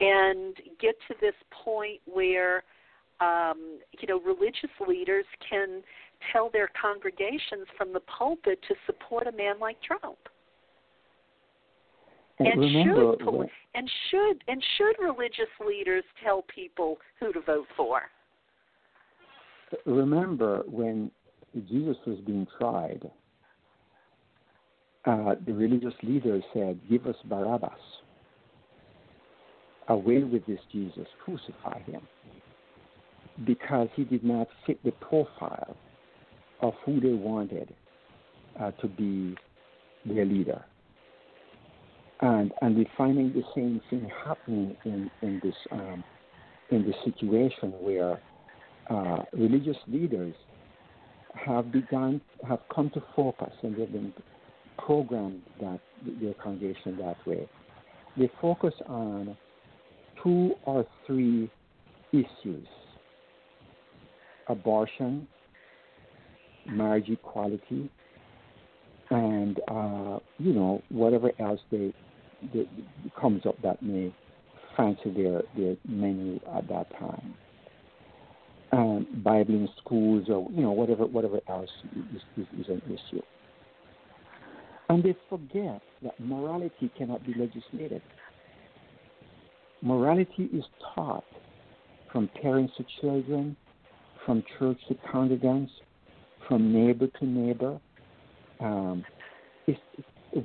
and 0.00 0.56
get 0.80 0.94
to 1.08 1.14
this 1.20 1.34
point 1.50 2.00
where 2.06 2.64
um, 3.20 3.78
you 3.98 4.08
know 4.08 4.20
religious 4.20 4.70
leaders 4.86 5.26
can 5.48 5.82
tell 6.32 6.50
their 6.50 6.70
congregations 6.80 7.66
from 7.76 7.92
the 7.92 8.00
pulpit 8.00 8.60
to 8.68 8.74
support 8.86 9.26
a 9.26 9.32
man 9.32 9.58
like 9.60 9.76
Trump. 9.82 10.18
And, 12.38 12.48
and 12.48 12.60
remember, 12.60 13.16
should 13.18 13.50
and 13.74 13.90
should 14.10 14.44
and 14.48 14.64
should 14.76 15.02
religious 15.02 15.50
leaders 15.66 16.04
tell 16.24 16.42
people 16.54 16.96
who 17.18 17.32
to 17.32 17.40
vote 17.40 17.66
for? 17.76 18.02
remember 19.86 20.62
when 20.66 21.10
Jesus 21.68 21.96
was 22.06 22.18
being 22.26 22.46
tried, 22.58 23.10
uh, 25.04 25.34
the 25.46 25.52
religious 25.52 25.94
leaders 26.02 26.42
said, 26.52 26.80
"Give 26.88 27.06
us 27.06 27.16
Barabbas. 27.24 27.70
Away 29.88 30.22
with 30.22 30.46
this 30.46 30.60
Jesus. 30.72 31.06
Crucify 31.24 31.80
him." 31.80 32.06
Because 33.44 33.88
he 33.94 34.04
did 34.04 34.24
not 34.24 34.48
fit 34.66 34.82
the 34.82 34.92
profile 34.92 35.76
of 36.62 36.74
who 36.84 37.00
they 37.00 37.12
wanted 37.12 37.74
uh, 38.60 38.70
to 38.72 38.88
be 38.88 39.36
their 40.04 40.24
leader. 40.24 40.64
And 42.20 42.52
and 42.60 42.76
we're 42.76 42.84
finding 42.98 43.32
the 43.32 43.42
same 43.54 43.80
thing 43.88 44.10
happening 44.24 44.76
in 44.84 45.10
in 45.22 45.40
this 45.42 45.54
um, 45.72 46.04
in 46.70 46.84
this 46.84 46.96
situation 47.04 47.72
where 47.80 48.20
uh, 48.90 49.22
religious 49.32 49.76
leaders 49.88 50.34
have 51.34 51.72
begun 51.72 52.20
have 52.46 52.60
come 52.74 52.90
to 52.90 53.02
focus 53.16 53.52
and 53.62 53.76
they've 53.76 53.90
been 53.90 54.12
programmed 54.78 55.42
that 55.60 55.80
their 56.20 56.34
congregation 56.34 56.96
that 56.98 57.16
way. 57.26 57.48
They 58.16 58.30
focus 58.40 58.74
on 58.86 59.36
two 60.22 60.52
or 60.64 60.86
three 61.06 61.50
issues: 62.12 62.66
abortion, 64.48 65.26
marriage 66.70 67.08
equality, 67.08 67.90
and 69.10 69.60
uh, 69.68 70.18
you 70.38 70.52
know 70.52 70.82
whatever 70.88 71.32
else 71.38 71.60
they, 71.70 71.92
they 72.54 72.68
comes 73.20 73.44
up 73.46 73.60
that 73.62 73.82
may 73.82 74.14
fancy 74.76 75.10
their 75.10 75.42
their 75.56 75.76
menu 75.88 76.38
at 76.54 76.68
that 76.68 76.90
time. 76.98 77.34
Um, 78.72 79.22
Bible 79.24 79.54
in 79.54 79.68
schools 79.82 80.26
or 80.28 80.48
you 80.50 80.62
know 80.62 80.72
whatever 80.72 81.06
whatever 81.06 81.40
else 81.48 81.70
is, 82.14 82.22
is, 82.36 82.46
is 82.60 82.68
an 82.68 82.82
issue. 82.86 83.22
And 84.88 85.04
they 85.04 85.16
forget 85.28 85.80
that 86.02 86.18
morality 86.18 86.90
cannot 86.98 87.24
be 87.24 87.32
legislated. 87.38 88.02
Morality 89.82 90.50
is 90.52 90.64
taught 90.94 91.24
from 92.12 92.28
parents 92.42 92.72
to 92.76 92.84
children, 93.00 93.56
from 94.26 94.42
church 94.58 94.78
to 94.88 94.94
congregants, 95.12 95.70
from 96.48 96.72
neighbor 96.72 97.06
to 97.18 97.26
neighbor. 97.26 97.80
Um, 98.60 99.04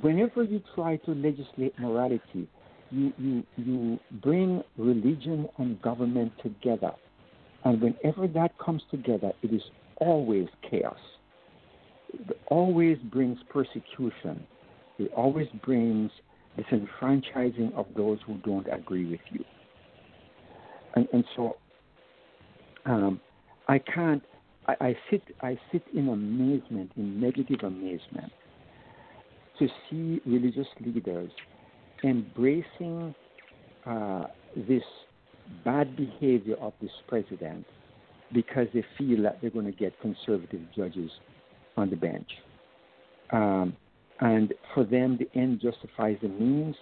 whenever 0.00 0.42
you 0.42 0.62
try 0.74 0.96
to 0.96 1.12
legislate 1.12 1.78
morality, 1.78 2.48
you, 2.90 3.12
you, 3.18 3.42
you 3.56 3.98
bring 4.22 4.62
religion 4.76 5.48
and 5.58 5.80
government 5.82 6.32
together. 6.42 6.92
And 7.64 7.80
whenever 7.80 8.28
that 8.28 8.56
comes 8.58 8.82
together, 8.90 9.32
it 9.42 9.52
is 9.52 9.62
always 9.96 10.46
chaos. 10.70 10.96
It 12.12 12.38
always 12.46 12.98
brings 13.10 13.38
persecution. 13.50 14.46
It 14.98 15.10
always 15.16 15.48
brings 15.64 16.10
disenfranchising 16.56 17.74
of 17.74 17.86
those 17.96 18.18
who 18.26 18.38
don't 18.38 18.66
agree 18.72 19.04
with 19.10 19.20
you. 19.30 19.44
And, 20.94 21.06
and 21.12 21.24
so 21.34 21.56
um, 22.86 23.20
I 23.68 23.78
can't 23.78 24.22
I, 24.66 24.74
I 24.80 24.96
sit 25.10 25.22
I 25.40 25.58
sit 25.72 25.82
in 25.94 26.08
amazement, 26.08 26.92
in 26.96 27.20
negative 27.20 27.60
amazement, 27.62 28.32
to 29.58 29.68
see 29.88 30.20
religious 30.26 30.66
leaders 30.80 31.30
embracing 32.04 33.14
uh, 33.86 34.24
this 34.68 34.82
bad 35.64 35.96
behavior 35.96 36.56
of 36.56 36.72
this 36.80 36.90
president 37.08 37.64
because 38.32 38.66
they 38.74 38.84
feel 38.98 39.22
that 39.22 39.38
they're 39.40 39.50
going 39.50 39.66
to 39.66 39.72
get 39.72 39.98
conservative 40.00 40.60
judges 40.74 41.10
on 41.76 41.90
the 41.90 41.96
bench. 41.96 42.28
Um, 43.32 43.76
and 44.20 44.52
for 44.74 44.84
them, 44.84 45.18
the 45.18 45.28
end 45.38 45.60
justifies 45.60 46.16
the 46.22 46.28
means, 46.28 46.74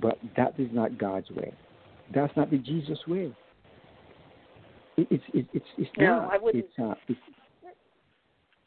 but 0.00 0.18
that 0.36 0.54
is 0.58 0.68
not 0.72 0.98
God's 0.98 1.30
way. 1.30 1.52
That's 2.14 2.34
not 2.36 2.50
the 2.50 2.58
Jesus 2.58 2.98
way. 3.06 3.34
It, 4.98 5.06
it's 5.10 5.24
it, 5.32 5.46
it's 5.52 5.66
it's 5.78 5.90
no, 5.96 6.06
not. 6.06 6.32
I 6.32 6.38
wouldn't. 6.38 6.64
It's, 6.64 6.78
uh, 6.78 6.94
it's, 7.06 7.20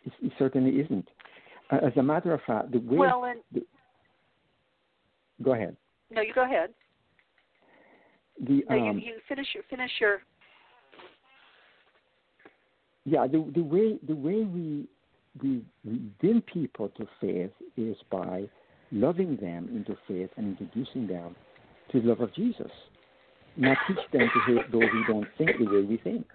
it's, 0.05 0.15
it 0.21 0.31
certainly 0.39 0.79
isn't. 0.79 1.07
Uh, 1.69 1.85
as 1.85 1.91
a 1.97 2.03
matter 2.03 2.33
of 2.33 2.39
fact, 2.47 2.71
the 2.71 2.79
way. 2.79 2.97
Well, 2.97 3.25
and 3.25 3.41
the, 3.53 3.61
go 5.43 5.53
ahead. 5.53 5.75
no, 6.09 6.21
you 6.21 6.33
go 6.33 6.45
ahead. 6.45 6.69
the 8.39 8.63
No, 8.69 8.89
um, 8.89 8.99
you, 8.99 9.07
you 9.07 9.19
finish 9.27 9.47
your 9.53 9.63
finish 9.69 9.91
your. 9.99 10.21
yeah 13.03 13.27
the 13.27 13.51
the 13.53 13.61
way 13.61 13.99
the 14.07 14.15
way 14.15 14.43
we 14.45 14.87
we 15.43 15.61
win 15.83 16.41
people 16.53 16.89
to 16.97 17.05
faith 17.19 17.51
is 17.75 17.97
by 18.09 18.49
loving 18.91 19.35
them 19.37 19.69
into 19.75 19.97
faith 20.07 20.29
and 20.37 20.57
introducing 20.57 21.07
them 21.07 21.35
to 21.91 22.01
the 22.01 22.07
love 22.07 22.21
of 22.21 22.33
Jesus. 22.33 22.71
Not 23.57 23.77
teach 23.87 23.97
them 24.11 24.29
to 24.33 24.53
hate 24.53 24.71
those 24.71 24.89
who 24.91 25.03
don't 25.07 25.27
think 25.37 25.51
the 25.59 25.65
way 25.65 25.81
we 25.81 25.97
think. 25.97 26.25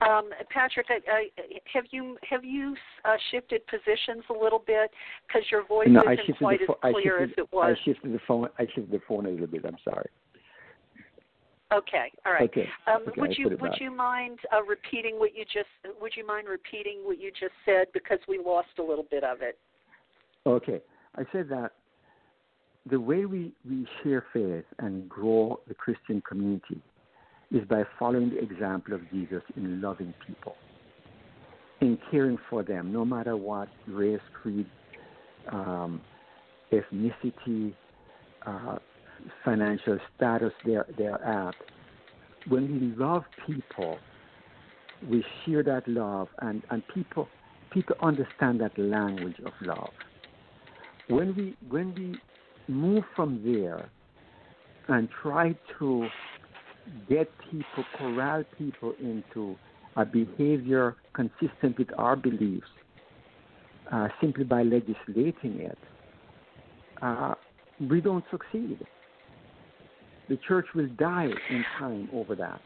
Um, 0.00 0.30
Patric, 0.50 0.86
I, 0.90 1.00
I, 1.10 1.28
have 1.74 1.84
you 1.90 2.16
have 2.30 2.44
you 2.44 2.76
uh, 3.04 3.16
shifted 3.32 3.62
positions 3.66 4.22
a 4.30 4.32
little 4.32 4.62
bit 4.64 4.90
because 5.26 5.42
your 5.50 5.66
voice 5.66 5.88
No, 5.90 6.02
isn't 6.02 6.38
quite 6.38 6.60
the 6.60 6.72
as 6.86 6.94
clear 6.94 7.26
shifted, 7.26 7.40
as 7.40 7.44
it 7.44 7.52
was. 7.52 7.76
I 7.76 7.84
shifted 7.84 8.12
the 8.12 8.20
phone. 8.26 8.48
I 8.58 8.64
shifted 8.66 8.92
the 8.92 9.00
phone 9.08 9.26
a 9.26 9.30
little 9.30 9.48
bit. 9.48 9.64
I'm 9.64 9.76
sorry. 9.84 10.08
Okay, 11.72 12.12
all 12.24 12.32
right. 12.32 12.48
Okay. 12.48 12.68
Um, 12.86 13.02
okay, 13.08 13.20
would 13.20 13.30
I 13.30 13.34
you 13.36 13.58
would 13.60 13.72
you 13.80 13.90
mind 13.90 14.38
uh, 14.56 14.62
repeating 14.62 15.18
what 15.18 15.34
you 15.34 15.44
just 15.44 15.68
would 16.00 16.12
you 16.16 16.24
mind 16.24 16.46
repeating 16.48 17.00
what 17.02 17.20
you 17.20 17.32
just 17.32 17.52
said 17.64 17.88
because 17.92 18.18
we 18.28 18.38
lost 18.38 18.68
a 18.78 18.82
little 18.82 19.06
bit 19.10 19.24
of 19.24 19.42
it. 19.42 19.58
Okay. 20.46 20.80
I 21.16 21.24
said 21.32 21.48
that 21.50 21.72
the 22.90 23.00
way 23.00 23.24
we, 23.24 23.52
we 23.68 23.86
share 24.02 24.24
faith 24.32 24.64
and 24.78 25.08
grow 25.08 25.60
the 25.68 25.74
Christian 25.74 26.22
community 26.28 26.80
is 27.50 27.66
by 27.68 27.84
following 27.98 28.30
the 28.30 28.38
example 28.38 28.94
of 28.94 29.00
Jesus 29.10 29.42
in 29.56 29.80
loving 29.80 30.12
people, 30.26 30.54
in 31.80 31.98
caring 32.10 32.38
for 32.50 32.62
them, 32.62 32.92
no 32.92 33.04
matter 33.04 33.36
what 33.36 33.68
race, 33.86 34.20
creed, 34.40 34.66
um, 35.50 36.00
ethnicity, 36.72 37.72
uh, 38.46 38.76
financial 39.44 39.98
status 40.16 40.52
they're, 40.64 40.86
they're 40.96 41.22
at. 41.22 41.54
When 42.48 42.70
we 42.72 42.96
love 42.96 43.24
people, 43.46 43.98
we 45.08 45.24
share 45.44 45.62
that 45.62 45.86
love, 45.88 46.28
and, 46.40 46.62
and 46.70 46.82
people 46.88 47.28
people 47.70 47.96
understand 48.00 48.60
that 48.60 48.76
language 48.78 49.36
of 49.44 49.52
love. 49.62 49.90
When 51.08 51.34
we 51.34 51.56
when 51.70 51.94
we 51.94 52.18
move 52.68 53.04
from 53.16 53.42
there 53.44 53.88
and 54.88 55.08
try 55.22 55.54
to 55.78 56.06
get 57.08 57.30
people, 57.50 57.84
corral 57.96 58.44
people 58.56 58.94
into 59.02 59.56
a 59.96 60.04
behavior 60.04 60.96
consistent 61.12 61.76
with 61.78 61.88
our 61.98 62.16
beliefs, 62.16 62.66
uh, 63.92 64.08
simply 64.20 64.44
by 64.44 64.62
legislating 64.62 65.60
it, 65.60 65.78
uh, 67.02 67.34
we 67.90 68.00
don't 68.00 68.24
succeed. 68.30 68.78
The 70.28 70.38
church 70.46 70.66
will 70.74 70.88
die 70.98 71.28
in 71.50 71.64
time 71.78 72.08
over 72.12 72.34
that. 72.36 72.60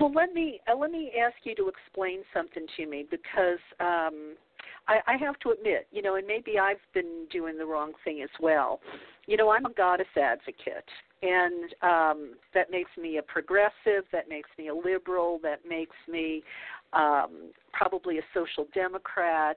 Well, 0.00 0.12
let 0.12 0.32
me 0.32 0.58
uh, 0.70 0.76
let 0.76 0.90
me 0.90 1.12
ask 1.22 1.36
you 1.44 1.54
to 1.56 1.68
explain 1.68 2.20
something 2.32 2.66
to 2.78 2.86
me 2.86 3.04
because 3.10 3.58
um, 3.78 4.34
I, 4.88 4.98
I 5.06 5.16
have 5.16 5.38
to 5.40 5.50
admit, 5.50 5.86
you 5.92 6.02
know, 6.02 6.16
and 6.16 6.26
maybe 6.26 6.58
I've 6.58 6.80
been 6.94 7.26
doing 7.30 7.56
the 7.58 7.66
wrong 7.66 7.92
thing 8.04 8.22
as 8.22 8.30
well. 8.40 8.80
You 9.26 9.36
know, 9.36 9.50
I'm 9.50 9.66
a 9.66 9.72
goddess 9.72 10.06
advocate, 10.20 10.88
and 11.22 11.72
um, 11.82 12.34
that 12.54 12.70
makes 12.70 12.90
me 13.00 13.18
a 13.18 13.22
progressive. 13.22 14.04
That 14.12 14.28
makes 14.28 14.50
me 14.58 14.68
a 14.68 14.74
liberal. 14.74 15.38
That 15.42 15.60
makes 15.68 15.96
me 16.10 16.42
um, 16.92 17.50
probably 17.72 18.18
a 18.18 18.22
social 18.34 18.66
democrat. 18.74 19.56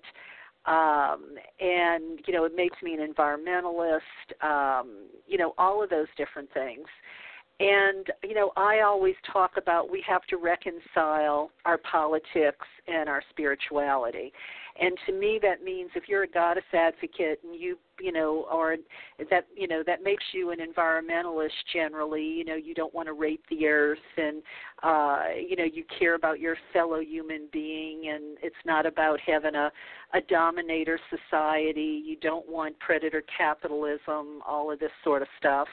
Um, 0.68 1.36
and 1.60 2.20
you 2.28 2.34
know, 2.34 2.46
it 2.46 2.56
makes 2.56 2.78
me 2.84 2.94
an 2.94 3.14
environmentalist. 3.14 4.00
Um, 4.42 5.08
you 5.28 5.38
know, 5.38 5.54
all 5.58 5.84
of 5.84 5.90
those 5.90 6.08
different 6.18 6.50
things. 6.54 6.88
And, 7.60 8.08
you 8.22 8.34
know, 8.34 8.52
I 8.58 8.82
always 8.82 9.16
talk 9.32 9.52
about 9.56 9.90
we 9.90 10.04
have 10.06 10.24
to 10.24 10.36
reconcile 10.36 11.52
our 11.64 11.78
politics 11.78 12.68
and 12.88 13.08
our 13.08 13.24
spirituality. 13.30 14.34
And 14.80 14.98
to 15.06 15.14
me 15.14 15.40
that 15.42 15.64
means 15.64 15.90
if 15.96 16.10
you're 16.10 16.24
a 16.24 16.28
goddess 16.28 16.64
advocate 16.74 17.40
and 17.44 17.56
you 17.60 17.78
you 18.02 18.12
know, 18.12 18.46
or 18.52 18.76
that 19.30 19.48
you 19.56 19.68
know, 19.68 19.84
that 19.86 20.04
makes 20.04 20.24
you 20.34 20.52
an 20.52 20.60
environmentalist 20.60 21.52
generally, 21.72 22.24
you 22.24 22.44
know, 22.44 22.56
you 22.56 22.74
don't 22.74 22.94
want 22.94 23.08
to 23.08 23.14
rape 23.14 23.44
the 23.50 23.66
earth 23.68 23.98
and 24.18 24.44
uh, 24.84 25.20
you 25.38 25.56
know, 25.56 25.64
you 25.64 25.84
care 25.98 26.16
about 26.16 26.40
your 26.40 26.58
fellow 26.74 27.00
human 27.00 27.48
being 27.54 28.10
and 28.14 28.38
it's 28.44 28.56
not 28.66 28.86
about 28.86 29.20
having 29.26 29.56
a 29.56 29.72
a 30.14 30.22
dominator 30.30 31.00
society. 31.10 32.02
You 32.06 32.18
don't 32.18 32.48
want 32.50 32.78
predator 32.80 33.24
capitalism, 33.38 34.42
all 34.46 34.72
of 34.72 34.80
this 34.80 34.92
sort 35.04 35.22
of 35.22 35.28
stuff. 35.38 35.68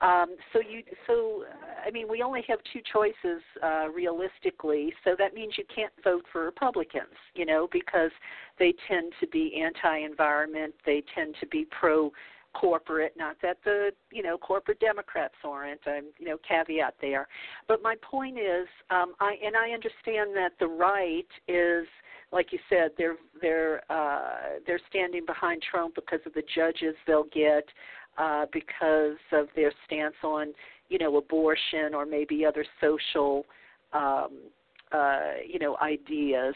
Um, 0.00 0.36
so 0.52 0.60
you, 0.60 0.82
so 1.06 1.44
I 1.84 1.90
mean, 1.90 2.06
we 2.08 2.22
only 2.22 2.42
have 2.48 2.58
two 2.72 2.80
choices 2.92 3.42
uh, 3.62 3.88
realistically. 3.88 4.92
So 5.04 5.16
that 5.18 5.34
means 5.34 5.54
you 5.58 5.64
can't 5.74 5.92
vote 6.04 6.24
for 6.32 6.44
Republicans, 6.44 7.14
you 7.34 7.44
know, 7.44 7.68
because 7.72 8.10
they 8.58 8.74
tend 8.86 9.12
to 9.20 9.26
be 9.26 9.60
anti-environment. 9.60 10.74
They 10.86 11.02
tend 11.14 11.34
to 11.40 11.46
be 11.46 11.66
pro-corporate. 11.78 13.14
Not 13.16 13.36
that 13.42 13.58
the, 13.64 13.90
you 14.12 14.22
know, 14.22 14.38
corporate 14.38 14.80
Democrats 14.80 15.34
aren't. 15.44 15.80
I'm, 15.86 16.04
you 16.18 16.26
know, 16.26 16.38
caveat 16.48 16.94
there. 17.00 17.26
But 17.66 17.82
my 17.82 17.96
point 18.02 18.38
is, 18.38 18.68
um, 18.90 19.14
I 19.20 19.34
and 19.44 19.56
I 19.56 19.70
understand 19.70 20.36
that 20.36 20.52
the 20.60 20.68
right 20.68 21.26
is 21.48 21.86
like 22.32 22.52
you 22.52 22.58
said, 22.68 22.90
they're 22.98 23.16
they're 23.40 23.82
uh, 23.90 24.60
they're 24.66 24.80
standing 24.88 25.24
behind 25.24 25.62
Trump 25.70 25.94
because 25.94 26.20
of 26.26 26.34
the 26.34 26.42
judges 26.54 26.94
they'll 27.06 27.24
get, 27.32 27.64
uh, 28.18 28.46
because 28.52 29.16
of 29.32 29.46
their 29.54 29.72
stance 29.86 30.14
on 30.22 30.52
you 30.88 30.98
know 30.98 31.16
abortion 31.16 31.94
or 31.94 32.04
maybe 32.04 32.44
other 32.44 32.64
social 32.80 33.44
um, 33.92 34.30
uh, 34.92 35.34
you 35.46 35.58
know 35.58 35.76
ideas. 35.82 36.54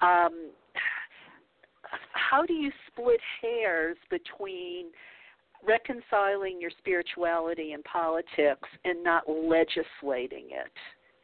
Um, 0.00 0.50
how 2.12 2.44
do 2.46 2.54
you 2.54 2.70
split 2.90 3.20
hairs 3.40 3.96
between 4.10 4.86
reconciling 5.66 6.60
your 6.60 6.70
spirituality 6.78 7.72
and 7.72 7.84
politics 7.84 8.68
and 8.84 9.04
not 9.04 9.24
legislating 9.28 10.48
it? 10.50 10.72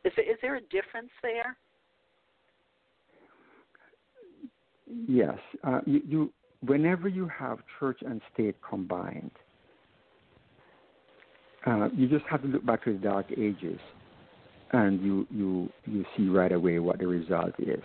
Is 0.05 0.13
there, 0.17 0.31
is 0.31 0.39
there 0.43 0.57
a 0.57 0.61
difference 0.61 1.11
there? 1.23 1.57
Yes, 5.07 5.39
uh, 5.65 5.81
you, 5.87 6.03
you 6.07 6.33
whenever 6.65 7.09
you 7.09 7.29
have 7.29 7.59
church 7.79 7.99
and 8.07 8.21
state 8.33 8.57
combined, 8.67 9.31
uh, 11.67 11.89
you 11.97 12.09
just 12.09 12.25
have 12.27 12.43
to 12.43 12.49
look 12.49 12.65
back 12.65 12.85
to 12.85 12.93
the 12.93 12.99
Dark 12.99 13.27
Ages, 13.33 13.81
and 14.73 15.01
you 15.03 15.27
you 15.31 15.69
you 15.87 16.05
see 16.17 16.29
right 16.29 16.53
away 16.53 16.79
what 16.79 16.99
the 16.99 17.07
result 17.07 17.55
is. 17.59 17.83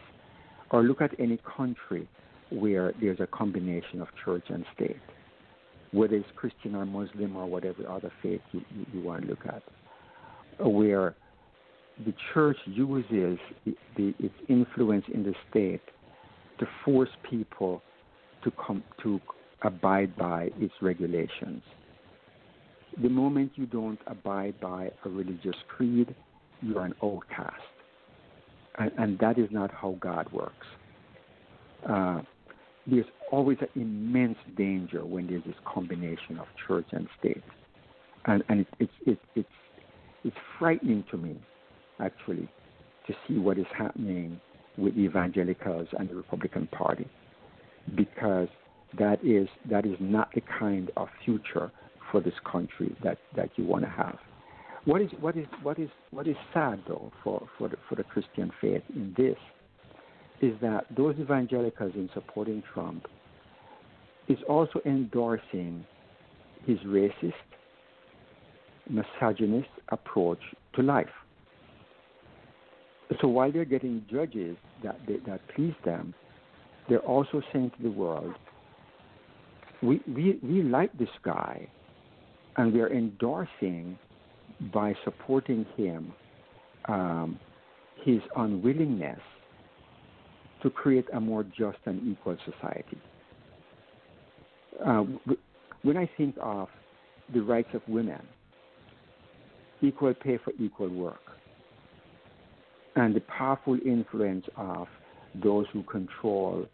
Or 0.71 0.83
look 0.83 1.01
at 1.01 1.11
any 1.19 1.39
country 1.57 2.07
where 2.49 2.93
there's 2.99 3.19
a 3.19 3.27
combination 3.27 4.01
of 4.01 4.07
church 4.23 4.43
and 4.49 4.65
state, 4.75 4.97
whether 5.91 6.15
it's 6.15 6.27
Christian 6.35 6.75
or 6.75 6.85
Muslim 6.85 7.35
or 7.35 7.45
whatever 7.45 7.87
other 7.89 8.11
faith 8.21 8.41
you, 8.51 8.61
you, 8.75 8.85
you 8.93 9.01
want 9.01 9.23
to 9.23 9.27
look 9.27 9.45
at, 9.45 9.61
where 10.65 11.15
the 12.05 12.13
church 12.33 12.57
uses 12.65 13.37
the, 13.65 13.75
the, 13.97 14.13
its 14.19 14.33
influence 14.49 15.05
in 15.13 15.23
the 15.23 15.33
state 15.49 15.81
to 16.59 16.67
force 16.83 17.09
people 17.29 17.81
to 18.43 18.51
come 18.51 18.83
to 19.01 19.19
abide 19.63 20.15
by 20.17 20.49
its 20.59 20.73
regulations. 20.81 21.61
The 23.01 23.09
moment 23.09 23.53
you 23.55 23.65
don't 23.65 23.99
abide 24.07 24.59
by 24.59 24.91
a 25.03 25.09
religious 25.09 25.55
creed, 25.67 26.13
you're 26.61 26.85
an 26.85 26.93
outcast. 27.03 27.61
And, 28.77 28.91
and 28.97 29.19
that 29.19 29.37
is 29.37 29.49
not 29.51 29.71
how 29.71 29.97
God 29.99 30.31
works. 30.31 30.67
Uh, 31.87 32.21
there's 32.85 33.05
always 33.31 33.57
an 33.61 33.69
immense 33.75 34.37
danger 34.55 35.05
when 35.05 35.27
there's 35.27 35.43
this 35.45 35.55
combination 35.65 36.37
of 36.39 36.45
church 36.67 36.87
and 36.91 37.07
state. 37.19 37.43
And, 38.25 38.43
and 38.49 38.61
it, 38.61 38.67
it's, 38.79 38.91
it, 39.05 39.19
it's, 39.35 39.47
it's 40.23 40.37
frightening 40.59 41.03
to 41.11 41.17
me, 41.17 41.37
actually, 41.99 42.47
to 43.07 43.13
see 43.27 43.37
what 43.37 43.57
is 43.57 43.65
happening 43.77 44.39
with 44.77 44.95
the 44.95 45.01
evangelicals 45.01 45.87
and 45.97 46.09
the 46.09 46.15
Republican 46.15 46.67
Party, 46.67 47.07
because 47.95 48.47
that 48.97 49.23
is 49.23 49.47
that 49.69 49.85
is 49.85 49.97
not 49.99 50.29
the 50.33 50.41
kind 50.59 50.91
of 50.97 51.07
future 51.25 51.71
for 52.13 52.21
this 52.21 52.33
country 52.49 52.95
that, 53.03 53.17
that 53.35 53.49
you 53.57 53.65
want 53.65 53.83
to 53.83 53.89
have. 53.89 54.17
What 54.85 55.01
is 55.01 55.09
what 55.19 55.35
is 55.35 55.45
what 55.61 55.79
is 55.79 55.89
what 56.11 56.27
is 56.27 56.35
sad 56.53 56.81
though 56.87 57.11
for, 57.23 57.47
for 57.57 57.69
the 57.69 57.77
for 57.89 57.95
the 57.95 58.03
Christian 58.03 58.51
faith 58.61 58.83
in 58.93 59.13
this 59.17 59.37
is 60.41 60.53
that 60.61 60.85
those 60.95 61.15
evangelicals 61.19 61.93
in 61.95 62.09
supporting 62.13 62.61
Trump 62.73 63.05
is 64.27 64.37
also 64.47 64.81
endorsing 64.85 65.85
his 66.65 66.77
racist, 66.79 67.33
misogynist 68.89 69.69
approach 69.89 70.39
to 70.75 70.81
life. 70.81 71.07
So 73.21 73.27
while 73.27 73.51
they're 73.51 73.65
getting 73.65 74.05
judges 74.11 74.57
that 74.83 74.99
they, 75.07 75.17
that 75.27 75.41
please 75.55 75.75
them, 75.85 76.13
they're 76.89 76.99
also 76.99 77.41
saying 77.53 77.71
to 77.77 77.83
the 77.83 77.91
world, 77.91 78.33
we, 79.81 80.01
we, 80.07 80.39
we 80.41 80.61
like 80.63 80.97
this 80.97 81.09
guy 81.23 81.67
and 82.57 82.73
we 82.73 82.81
are 82.81 82.91
endorsing 82.91 83.97
by 84.73 84.93
supporting 85.03 85.65
him 85.75 86.13
um, 86.85 87.39
his 88.03 88.19
unwillingness 88.35 89.19
to 90.61 90.69
create 90.69 91.05
a 91.13 91.19
more 91.19 91.43
just 91.43 91.77
and 91.85 92.05
equal 92.07 92.37
society. 92.45 92.97
Uh, 94.85 95.03
when 95.83 95.97
I 95.97 96.09
think 96.17 96.35
of 96.41 96.67
the 97.33 97.41
rights 97.41 97.69
of 97.73 97.81
women, 97.87 98.21
equal 99.81 100.13
pay 100.13 100.37
for 100.43 100.53
equal 100.59 100.89
work, 100.89 101.21
and 102.95 103.15
the 103.15 103.21
powerful 103.21 103.77
influence 103.85 104.45
of 104.55 104.87
those 105.43 105.65
who 105.73 105.83
control 105.83 106.65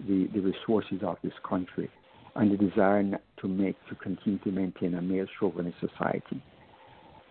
the, 0.00 0.28
the 0.32 0.40
resources 0.40 1.00
of 1.02 1.16
this 1.22 1.32
country 1.48 1.90
and 2.36 2.50
the 2.50 2.56
desire 2.56 3.18
to 3.40 3.48
make 3.48 3.76
to 3.88 3.94
continue 3.96 4.38
to 4.40 4.50
maintain 4.50 4.94
a 4.94 5.02
male 5.02 5.26
chauvinist 5.38 5.76
society 5.80 6.42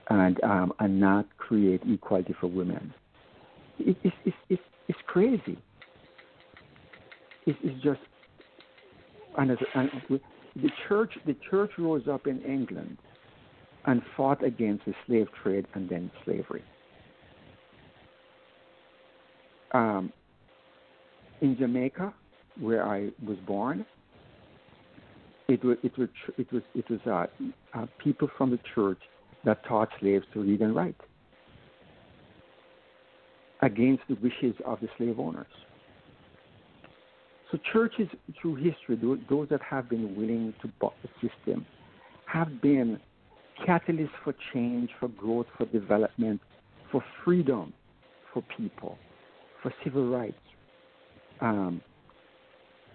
and 0.10 0.42
um, 0.44 0.74
and 0.80 1.00
not 1.00 1.26
create 1.38 1.82
equality 1.86 2.36
for 2.40 2.48
women. 2.48 2.94
It, 3.80 3.98
it, 4.04 4.14
it, 4.26 4.34
it, 4.50 4.60
it's 4.88 5.00
crazy. 5.08 5.58
It, 7.46 7.56
it's 7.64 7.84
just 7.84 8.00
and, 9.38 9.52
as, 9.52 9.58
and 9.76 9.90
the 10.56 10.70
church 10.88 11.14
the 11.26 11.36
church 11.50 11.72
rose 11.78 12.08
up 12.08 12.28
in 12.28 12.42
England 12.42 12.98
and 13.86 14.02
fought 14.16 14.44
against 14.44 14.86
the 14.86 14.94
slave 15.06 15.28
trade 15.42 15.68
and 15.74 15.90
then 15.90 16.10
slavery. 16.24 16.64
Um, 19.74 20.14
in 21.42 21.58
Jamaica, 21.58 22.14
where 22.60 22.88
I 22.88 23.10
was 23.26 23.38
born, 23.46 23.86
it 25.54 25.64
was 25.64 25.78
it 25.84 25.98
was 25.98 26.10
it 26.38 26.52
was 26.52 26.62
it 26.76 26.90
was 26.90 27.00
uh, 27.06 27.78
uh, 27.78 27.86
people 28.04 28.30
from 28.38 28.52
the 28.52 28.60
church 28.76 29.00
that 29.46 29.64
taught 29.66 29.90
slaves 30.00 30.26
to 30.34 30.42
read 30.42 30.62
and 30.62 30.76
write 30.76 30.96
against 33.62 34.04
the 34.10 34.16
wishes 34.16 34.56
of 34.66 34.80
the 34.82 34.88
slave 34.98 35.20
owners. 35.20 35.46
So 37.52 37.60
churches 37.72 38.08
through 38.42 38.56
history, 38.56 39.00
those 39.30 39.48
that 39.50 39.62
have 39.62 39.90
been 39.90 40.16
willing 40.16 40.54
to 40.62 40.72
buck 40.82 40.94
the 41.04 41.10
system, 41.28 41.66
have 42.26 42.62
been 42.62 43.00
catalysts 43.66 44.10
for 44.24 44.34
change, 44.54 44.90
for 45.00 45.08
growth, 45.10 45.46
for 45.58 45.66
development, 45.68 46.42
for 46.92 47.04
freedom 47.24 47.74
for 48.34 48.44
people, 48.58 48.98
for 49.62 49.74
civil 49.84 50.10
rights. 50.10 50.36
Um, 51.40 51.82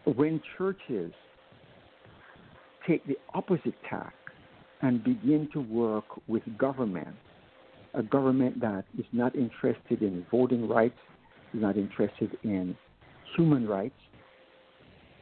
when 0.04 0.40
churches 0.56 1.12
take 2.88 3.06
the 3.06 3.16
opposite 3.34 3.74
tack 3.88 4.14
and 4.82 5.02
begin 5.04 5.48
to 5.52 5.60
work 5.60 6.04
with 6.26 6.42
government, 6.56 7.14
a 7.94 8.02
government 8.02 8.60
that 8.60 8.84
is 8.98 9.06
not 9.12 9.34
interested 9.36 10.02
in 10.02 10.24
voting 10.30 10.66
rights, 10.68 10.98
is 11.54 11.60
not 11.60 11.76
interested 11.76 12.36
in 12.44 12.76
human 13.36 13.66
rights, 13.66 13.94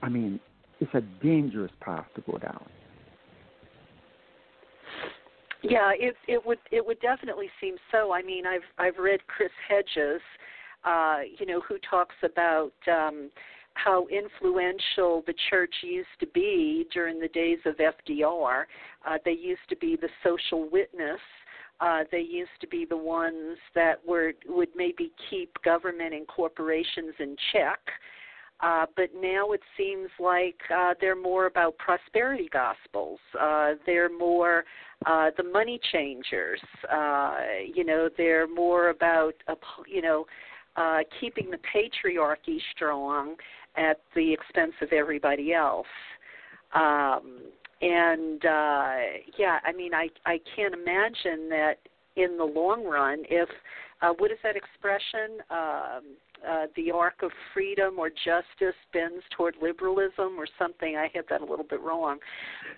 I 0.02 0.08
mean, 0.08 0.40
it's 0.80 0.92
a 0.94 1.00
dangerous 1.22 1.72
path 1.80 2.06
to 2.14 2.22
go 2.30 2.38
down. 2.38 2.64
Yeah, 5.62 5.90
it 5.98 6.14
it 6.28 6.44
would 6.46 6.58
it 6.70 6.86
would 6.86 7.00
definitely 7.00 7.48
seem 7.60 7.76
so. 7.90 8.12
I 8.12 8.22
mean, 8.22 8.44
I've 8.46 8.60
I've 8.78 9.02
read 9.02 9.26
Chris 9.26 9.50
Hedges, 9.68 10.20
uh, 10.84 11.20
you 11.38 11.46
know, 11.46 11.60
who 11.66 11.76
talks 11.90 12.14
about 12.22 12.72
um, 12.86 13.30
how 13.76 14.06
influential 14.08 15.22
the 15.26 15.34
church 15.50 15.74
used 15.82 16.08
to 16.20 16.26
be 16.28 16.86
during 16.92 17.20
the 17.20 17.28
days 17.28 17.58
of 17.66 17.76
FDR. 17.76 18.64
Uh, 19.06 19.18
they 19.24 19.32
used 19.32 19.68
to 19.68 19.76
be 19.76 19.96
the 19.96 20.08
social 20.24 20.68
witness. 20.70 21.20
Uh, 21.80 22.04
they 22.10 22.20
used 22.20 22.58
to 22.60 22.66
be 22.66 22.86
the 22.88 22.96
ones 22.96 23.58
that 23.74 23.96
were 24.06 24.32
would 24.48 24.70
maybe 24.74 25.12
keep 25.28 25.50
government 25.62 26.14
and 26.14 26.26
corporations 26.26 27.14
in 27.18 27.36
check. 27.52 27.80
Uh, 28.60 28.86
but 28.96 29.10
now 29.14 29.52
it 29.52 29.60
seems 29.76 30.08
like 30.18 30.58
uh, 30.74 30.94
they're 30.98 31.14
more 31.14 31.44
about 31.44 31.76
prosperity 31.76 32.48
gospels. 32.50 33.18
Uh, 33.38 33.72
they're 33.84 34.08
more 34.08 34.64
uh, 35.04 35.28
the 35.36 35.42
money 35.42 35.78
changers. 35.92 36.60
Uh, 36.90 37.36
you 37.74 37.84
know, 37.84 38.08
they're 38.16 38.48
more 38.48 38.88
about 38.88 39.34
you 39.86 40.00
know 40.00 40.24
uh, 40.76 40.98
keeping 41.20 41.50
the 41.50 41.58
patriarchy 41.74 42.58
strong 42.74 43.34
at 43.76 44.00
the 44.14 44.32
expense 44.32 44.72
of 44.82 44.92
everybody 44.92 45.52
else. 45.52 45.86
Um, 46.74 47.40
and 47.82 48.44
uh, 48.44 48.94
yeah, 49.38 49.58
I 49.64 49.72
mean, 49.76 49.94
I 49.94 50.08
I 50.24 50.38
can't 50.54 50.74
imagine 50.74 51.48
that 51.50 51.74
in 52.16 52.38
the 52.38 52.44
long 52.44 52.84
run, 52.84 53.22
if 53.28 53.48
uh, 54.02 54.12
what 54.18 54.30
is 54.30 54.38
that 54.42 54.56
expression? 54.56 55.40
Um, 55.50 56.16
uh, 56.46 56.66
the 56.76 56.90
arc 56.90 57.22
of 57.22 57.30
freedom 57.54 57.98
or 57.98 58.10
justice 58.10 58.76
bends 58.92 59.24
toward 59.34 59.54
liberalism 59.60 60.38
or 60.38 60.46
something. 60.58 60.96
I 60.96 61.08
had 61.14 61.24
that 61.30 61.40
a 61.40 61.44
little 61.44 61.64
bit 61.68 61.80
wrong, 61.80 62.18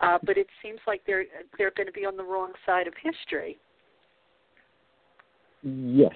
uh, 0.00 0.18
but 0.24 0.38
it 0.38 0.46
seems 0.62 0.78
like 0.86 1.02
they're 1.06 1.24
they're 1.56 1.72
going 1.76 1.86
to 1.86 1.92
be 1.92 2.04
on 2.06 2.16
the 2.16 2.22
wrong 2.22 2.52
side 2.64 2.86
of 2.86 2.94
history. 3.02 3.58
Yes, 5.62 6.14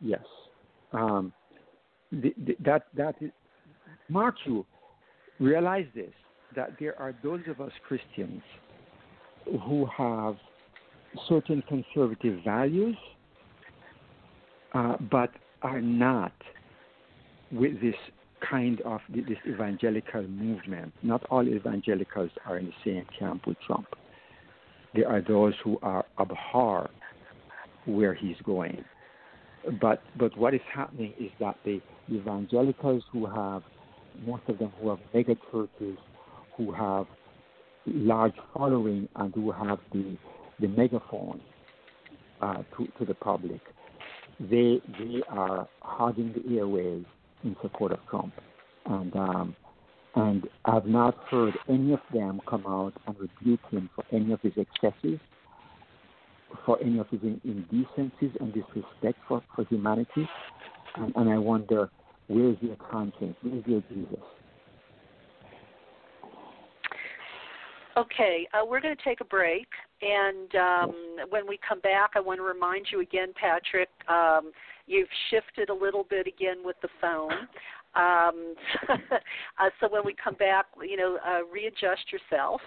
yes. 0.00 0.24
Um, 0.92 1.32
the, 2.12 2.32
the, 2.44 2.56
that 2.64 2.86
that 2.96 3.16
Mark, 4.08 4.36
you 4.44 4.64
realize 5.40 5.86
this 5.94 6.12
that 6.54 6.70
there 6.80 6.98
are 6.98 7.14
those 7.22 7.40
of 7.48 7.60
us 7.60 7.72
Christians 7.86 8.42
who 9.66 9.86
have 9.96 10.36
certain 11.28 11.62
conservative 11.68 12.42
values, 12.44 12.96
uh, 14.74 14.96
but 15.10 15.30
are 15.62 15.80
not 15.80 16.32
with 17.50 17.80
this 17.80 17.94
kind 18.48 18.80
of 18.82 19.00
this 19.08 19.38
evangelical 19.46 20.22
movement. 20.22 20.92
Not 21.02 21.24
all 21.30 21.46
evangelicals 21.46 22.30
are 22.44 22.58
in 22.58 22.66
the 22.66 22.72
same 22.84 23.06
camp 23.18 23.46
with 23.46 23.56
Trump. 23.66 23.86
There 24.94 25.08
are 25.08 25.20
those 25.20 25.54
who 25.62 25.78
are 25.82 26.04
abhor 26.18 26.90
where 27.86 28.14
he's 28.14 28.36
going. 28.44 28.84
But 29.80 30.02
but 30.18 30.36
what 30.36 30.54
is 30.54 30.60
happening 30.72 31.12
is 31.18 31.30
that 31.40 31.56
the 31.64 31.80
evangelicals 32.10 33.02
who 33.12 33.26
have 33.26 33.62
most 34.24 34.42
of 34.48 34.58
them 34.58 34.72
who 34.80 34.90
have 34.90 34.98
mega 35.12 35.36
churches, 35.50 35.98
who 36.56 36.72
have 36.72 37.06
large 37.86 38.34
following 38.54 39.08
and 39.16 39.34
who 39.34 39.50
have 39.52 39.78
the 39.92 40.16
the 40.60 40.68
megaphone 40.68 41.40
uh, 42.40 42.62
to 42.76 42.86
to 42.98 43.04
the 43.04 43.14
public, 43.14 43.60
they 44.40 44.80
they 44.98 45.22
are 45.28 45.68
hogging 45.80 46.32
the 46.32 46.40
airwaves 46.40 47.06
in 47.44 47.56
support 47.62 47.92
of 47.92 47.98
Trump, 48.08 48.32
and 48.86 49.14
um, 49.16 49.56
and 50.14 50.48
I've 50.64 50.86
not 50.86 51.16
heard 51.30 51.54
any 51.68 51.92
of 51.92 52.00
them 52.12 52.40
come 52.48 52.64
out 52.66 52.94
and 53.06 53.16
rebuke 53.18 53.60
him 53.70 53.90
for 53.94 54.04
any 54.10 54.32
of 54.32 54.40
his 54.40 54.54
excesses, 54.56 55.20
for 56.64 56.78
any 56.82 56.98
of 56.98 57.08
his 57.10 57.20
indecencies 57.44 58.30
and 58.40 58.52
disrespect 58.52 59.18
for, 59.28 59.42
for 59.54 59.64
humanity, 59.64 60.26
and, 60.96 61.12
and 61.16 61.28
I 61.28 61.36
wonder 61.36 61.90
where 62.28 62.50
is 62.50 62.56
your 62.60 62.76
conscience, 62.76 63.36
where 63.42 63.56
is 63.56 63.64
your 63.66 63.82
Jesus? 63.88 64.20
Okay, 67.96 68.46
uh, 68.52 68.64
we're 68.66 68.80
going 68.80 68.94
to 68.94 69.02
take 69.02 69.22
a 69.22 69.24
break, 69.24 69.68
and 70.02 70.54
um, 70.54 70.94
when 71.30 71.46
we 71.48 71.58
come 71.66 71.80
back, 71.80 72.10
I 72.14 72.20
want 72.20 72.38
to 72.38 72.44
remind 72.44 72.86
you 72.92 73.00
again, 73.00 73.32
Patric. 73.40 73.88
Um, 74.06 74.52
You've 74.86 75.08
shifted 75.30 75.68
a 75.68 75.74
little 75.74 76.06
bit 76.08 76.26
again 76.26 76.58
with 76.64 76.76
the 76.80 76.88
phone. 77.00 77.32
Um, 77.96 78.54
uh, 78.88 79.70
so 79.80 79.88
when 79.88 80.02
we 80.04 80.14
come 80.14 80.34
back, 80.34 80.66
you 80.80 80.96
know, 80.96 81.18
uh, 81.26 81.44
readjust 81.52 82.12
yourself. 82.12 82.60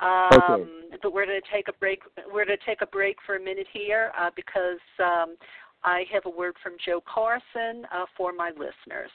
Um, 0.00 0.40
okay. 0.50 0.70
But 1.02 1.12
we're 1.12 1.26
going 1.26 1.40
to 1.40 1.54
take 1.54 1.68
a 1.68 1.74
break. 1.74 2.00
We're 2.32 2.46
going 2.46 2.56
to 2.56 2.64
take 2.64 2.80
a 2.80 2.86
break 2.86 3.16
for 3.26 3.36
a 3.36 3.40
minute 3.40 3.66
here 3.70 4.10
uh, 4.18 4.30
because 4.34 4.80
um, 4.98 5.36
I 5.84 6.04
have 6.12 6.26
a 6.26 6.30
word 6.30 6.54
from 6.62 6.74
Joe 6.84 7.02
Carson 7.12 7.86
uh, 7.92 8.04
for 8.16 8.32
my 8.32 8.50
listeners. 8.50 9.10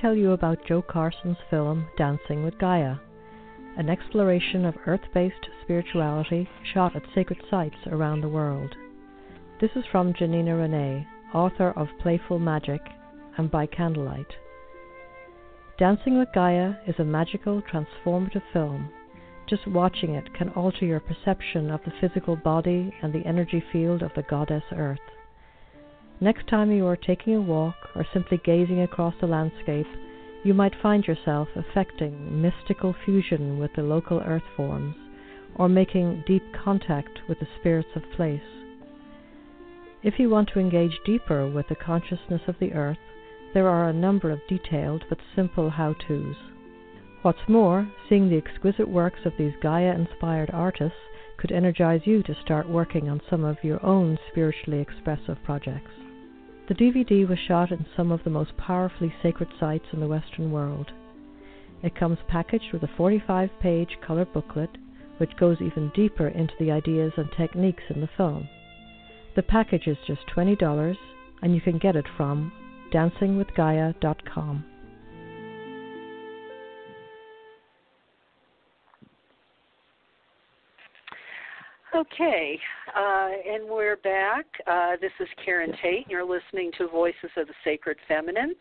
Tell 0.00 0.16
you 0.16 0.32
about 0.32 0.64
Joe 0.66 0.80
Carson's 0.80 1.36
film 1.50 1.86
Dancing 1.98 2.42
with 2.42 2.58
Gaia. 2.58 2.96
an 3.76 3.90
exploration 3.90 4.64
of 4.64 4.74
earth 4.86 5.04
based 5.12 5.46
spirituality 5.62 6.48
shot 6.72 6.96
at 6.96 7.02
sacred 7.14 7.38
sites 7.50 7.76
around 7.86 8.20
the 8.22 8.28
world. 8.28 8.74
This 9.60 9.70
is 9.76 9.84
from 9.92 10.14
Janina 10.14 10.56
Renee, 10.56 11.06
author 11.34 11.72
of 11.72 11.88
Playful 12.00 12.38
Magic 12.38 12.80
and 13.36 13.50
By 13.50 13.66
Candlelight. 13.66 14.32
Dancing 15.78 16.18
with 16.18 16.28
Gaia 16.34 16.74
is 16.86 16.98
a 16.98 17.04
magical, 17.04 17.62
transformative 17.62 18.42
film. 18.54 18.90
Just 19.48 19.66
watching 19.66 20.14
it 20.14 20.32
can 20.34 20.48
alter 20.50 20.86
your 20.86 21.00
perception 21.00 21.70
of 21.70 21.80
the 21.84 21.92
physical 22.00 22.36
body 22.36 22.92
and 23.02 23.12
the 23.12 23.26
energy 23.26 23.62
field 23.70 24.02
of 24.02 24.12
the 24.16 24.22
goddess 24.22 24.64
Earth. 24.72 24.98
Next 26.22 26.48
time 26.48 26.70
you 26.70 26.86
are 26.86 26.96
taking 26.96 27.34
a 27.34 27.40
walk 27.40 27.76
or 27.94 28.06
simply 28.12 28.36
gazing 28.44 28.82
across 28.82 29.14
the 29.22 29.26
landscape, 29.26 29.86
you 30.44 30.52
might 30.52 30.74
find 30.82 31.06
yourself 31.06 31.48
affecting 31.56 32.42
mystical 32.42 32.94
fusion 33.06 33.58
with 33.58 33.70
the 33.74 33.82
local 33.82 34.20
earth 34.20 34.42
forms 34.54 34.94
or 35.54 35.66
making 35.66 36.22
deep 36.26 36.42
contact 36.52 37.20
with 37.26 37.40
the 37.40 37.48
spirits 37.58 37.88
of 37.96 38.02
place. 38.16 38.42
If 40.02 40.18
you 40.18 40.28
want 40.28 40.50
to 40.50 40.60
engage 40.60 40.92
deeper 41.06 41.50
with 41.50 41.68
the 41.68 41.74
consciousness 41.74 42.42
of 42.46 42.56
the 42.60 42.74
earth, 42.74 42.98
there 43.54 43.68
are 43.68 43.88
a 43.88 43.92
number 43.94 44.30
of 44.30 44.46
detailed 44.46 45.06
but 45.08 45.18
simple 45.34 45.70
how 45.70 45.94
to's. 46.06 46.36
What's 47.22 47.48
more, 47.48 47.90
seeing 48.10 48.28
the 48.28 48.36
exquisite 48.36 48.88
works 48.88 49.20
of 49.24 49.32
these 49.38 49.54
Gaia 49.62 49.94
inspired 49.94 50.50
artists 50.52 50.98
could 51.38 51.50
energize 51.50 52.02
you 52.04 52.22
to 52.24 52.36
start 52.44 52.68
working 52.68 53.08
on 53.08 53.22
some 53.30 53.42
of 53.42 53.64
your 53.64 53.82
own 53.84 54.18
spiritually 54.30 54.80
expressive 54.80 55.42
projects. 55.44 55.90
The 56.70 56.76
DVD 56.76 57.28
was 57.28 57.40
shot 57.40 57.72
in 57.72 57.84
some 57.96 58.12
of 58.12 58.22
the 58.22 58.30
most 58.30 58.56
powerfully 58.56 59.12
sacred 59.24 59.48
sites 59.58 59.86
in 59.92 59.98
the 59.98 60.06
Western 60.06 60.52
world. 60.52 60.92
It 61.82 61.96
comes 61.96 62.18
packaged 62.28 62.72
with 62.72 62.84
a 62.84 62.90
45 62.96 63.50
page 63.58 63.98
color 64.00 64.24
booklet, 64.24 64.78
which 65.18 65.36
goes 65.36 65.60
even 65.60 65.90
deeper 65.96 66.28
into 66.28 66.54
the 66.60 66.70
ideas 66.70 67.12
and 67.16 67.28
techniques 67.32 67.82
in 67.90 68.00
the 68.00 68.08
film. 68.16 68.48
The 69.34 69.42
package 69.42 69.88
is 69.88 69.96
just 70.06 70.24
$20, 70.28 70.96
and 71.42 71.56
you 71.56 71.60
can 71.60 71.78
get 71.78 71.96
it 71.96 72.06
from 72.16 72.52
dancingwithgaia.com. 72.92 74.64
Okay, 81.92 82.56
uh, 82.96 83.30
and 83.52 83.68
we're 83.68 83.96
back. 83.96 84.46
Uh, 84.64 84.92
this 85.00 85.10
is 85.18 85.26
Karen 85.44 85.72
Tate. 85.82 86.06
You're 86.08 86.24
listening 86.24 86.70
to 86.78 86.86
Voices 86.86 87.30
of 87.36 87.48
the 87.48 87.52
Sacred 87.64 87.96
Feminine. 88.06 88.54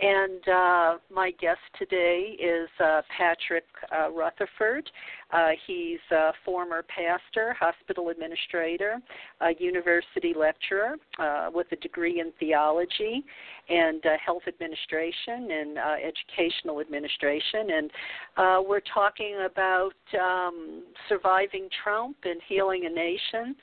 And 0.00 0.48
uh, 0.48 0.98
my 1.12 1.30
guest 1.38 1.60
today 1.78 2.38
is 2.42 2.70
uh, 2.82 3.02
Patric 3.14 3.64
uh, 3.94 4.10
Rutherford. 4.10 4.88
Uh, 5.32 5.50
he's 5.66 5.98
a 6.10 6.32
former 6.44 6.84
pastor, 6.84 7.54
hospital 7.58 8.08
administrator, 8.08 9.00
a 9.40 9.50
university 9.58 10.34
lecturer 10.36 10.96
uh, 11.18 11.48
with 11.52 11.66
a 11.72 11.76
degree 11.76 12.20
in 12.20 12.32
theology 12.40 13.24
and 13.68 14.04
uh, 14.06 14.10
health 14.24 14.42
administration 14.48 15.50
and 15.50 15.78
educational 16.02 16.80
administration. 16.80 17.70
And 17.70 18.66
we're 18.66 18.82
talking 18.92 19.36
about 19.46 19.94
um, 20.20 20.82
surviving 21.08 21.68
Trump 21.82 22.16
and 22.24 22.40
healing 22.48 22.86
a 22.86 22.90
nation. 22.90 23.54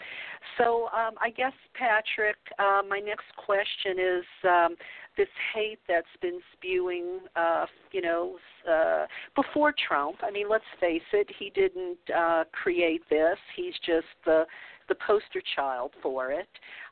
So 0.57 0.85
um, 0.95 1.15
I 1.21 1.29
guess, 1.29 1.53
Patric, 1.73 2.37
my 2.57 2.99
next 2.99 3.27
question 3.37 3.99
is. 3.99 4.25
Um, 4.43 4.75
this 5.17 5.27
hate 5.53 5.79
that's 5.87 6.05
been 6.21 6.39
spewing, 6.53 7.19
uh, 7.35 7.65
you 7.91 8.01
know, 8.01 8.37
uh, 8.71 9.05
before 9.35 9.73
Trump. 9.87 10.17
I 10.21 10.31
mean, 10.31 10.47
let's 10.49 10.63
face 10.79 11.01
it, 11.11 11.27
he 11.37 11.49
didn't 11.49 11.97
uh, 12.15 12.43
create 12.51 13.01
this. 13.09 13.37
He's 13.55 13.73
just 13.85 14.07
the 14.25 14.45
the 14.87 14.95
poster 15.05 15.41
child 15.55 15.91
for 16.01 16.31
it. 16.31 16.47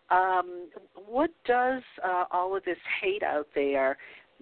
Um, 0.10 0.68
what 1.08 1.30
does 1.46 1.82
uh, 2.04 2.26
all 2.32 2.58
of 2.58 2.66
this 2.66 2.78
hate 3.02 3.24
out 3.24 3.48
there 3.56 3.98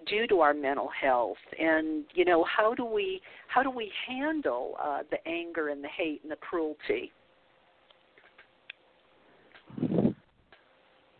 do 0.07 0.25
to 0.27 0.39
our 0.39 0.53
mental 0.53 0.89
health? 0.99 1.37
And 1.59 2.05
you 2.13 2.25
know, 2.25 2.43
how 2.45 2.73
do 2.73 2.85
we 2.85 3.21
how 3.47 3.61
do 3.61 3.69
we 3.69 3.91
handle 4.07 4.75
uh, 4.81 5.03
the 5.11 5.17
anger 5.27 5.69
and 5.69 5.83
the 5.83 5.89
hate 5.89 6.21
and 6.23 6.31
the 6.31 6.37
cruelty? 6.37 7.11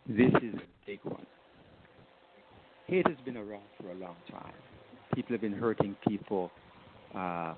This 0.06 0.32
is 0.42 0.54
a 0.54 0.86
big 0.86 1.00
one. 1.02 1.24
Hate 2.86 3.08
has 3.08 3.16
been 3.24 3.38
around 3.38 3.62
for 3.80 3.90
a 3.90 3.94
long 3.94 4.16
time. 4.30 4.52
People 5.14 5.32
have 5.32 5.40
been 5.40 5.54
hurting 5.54 5.96
people 6.06 6.50
uh, 7.14 7.54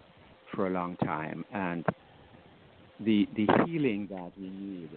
for 0.54 0.68
a 0.68 0.70
long 0.70 0.96
time, 0.98 1.44
and 1.52 1.84
the 3.00 3.26
the 3.34 3.48
healing 3.66 4.06
that 4.10 4.30
we 4.38 4.48
need 4.48 4.90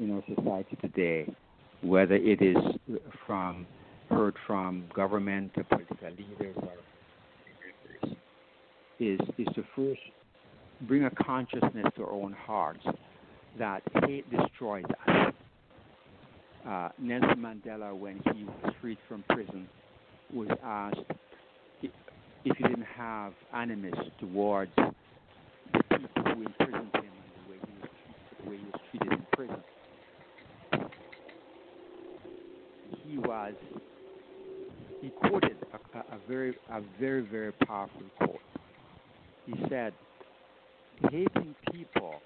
in 0.00 0.10
our 0.10 0.24
society 0.34 0.76
today, 0.80 1.32
whether 1.82 2.16
it 2.16 2.42
is 2.42 2.56
from 3.24 3.66
heard 4.10 4.34
from 4.44 4.84
government 4.96 5.52
or 5.56 5.62
political 5.64 6.08
leaders 6.10 6.56
or 6.56 8.08
is 8.98 9.20
is 9.38 9.46
to 9.54 9.62
first 9.76 10.00
bring 10.88 11.04
a 11.04 11.10
consciousness 11.24 11.86
to 11.96 12.02
our 12.02 12.10
own 12.10 12.32
hearts 12.32 12.84
that 13.60 13.80
hate 14.02 14.24
destroys 14.28 14.84
us 15.06 15.34
uh, 16.68 16.88
Nelson 16.98 17.38
Mandela, 17.38 17.96
when 17.96 18.20
he 18.34 18.44
was 18.44 18.74
freed 18.80 18.98
from 19.08 19.24
prison, 19.30 19.68
was 20.32 20.48
asked 20.62 20.98
if, 21.82 21.92
he 22.44 22.50
didn't 22.62 22.84
have 22.84 23.34
animus 23.54 23.94
towards 24.18 24.72
the 24.76 25.82
people 25.98 26.24
who 26.34 26.42
imprisoned 26.42 26.92
him 27.02 27.14
and 27.22 27.32
the 27.34 27.50
way 27.50 27.58
he 27.66 27.74
was, 27.80 27.90
the 28.42 28.50
way 28.50 28.58
he 28.58 28.64
was 28.64 28.80
treated 28.90 29.12
in 29.12 29.26
prison. 29.34 29.64
He 33.02 33.18
was 33.18 33.54
he 35.00 35.12
quoted 35.12 35.58
a, 35.94 35.98
a 36.16 36.18
very 36.28 36.54
a 36.70 36.80
very 36.98 37.22
very 37.22 37.52
powerful 37.66 38.02
quote. 38.16 38.42
He 39.46 39.54
said, 39.68 39.94
"Hating 41.10 41.56
people 41.72 42.22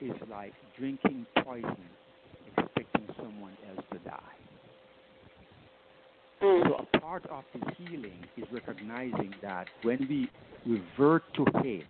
is 0.00 0.12
like 0.28 0.54
drinking 0.76 1.26
poison 1.44 1.90
someone 3.16 3.56
else 3.68 3.84
to 3.92 3.98
die. 4.00 4.20
Mm. 6.42 6.68
So 6.68 6.74
a 6.74 6.98
part 6.98 7.26
of 7.26 7.44
the 7.54 7.72
healing 7.78 8.24
is 8.36 8.44
recognizing 8.52 9.34
that 9.42 9.66
when 9.82 10.06
we 10.08 10.28
revert 10.66 11.22
to 11.34 11.46
hate, 11.62 11.86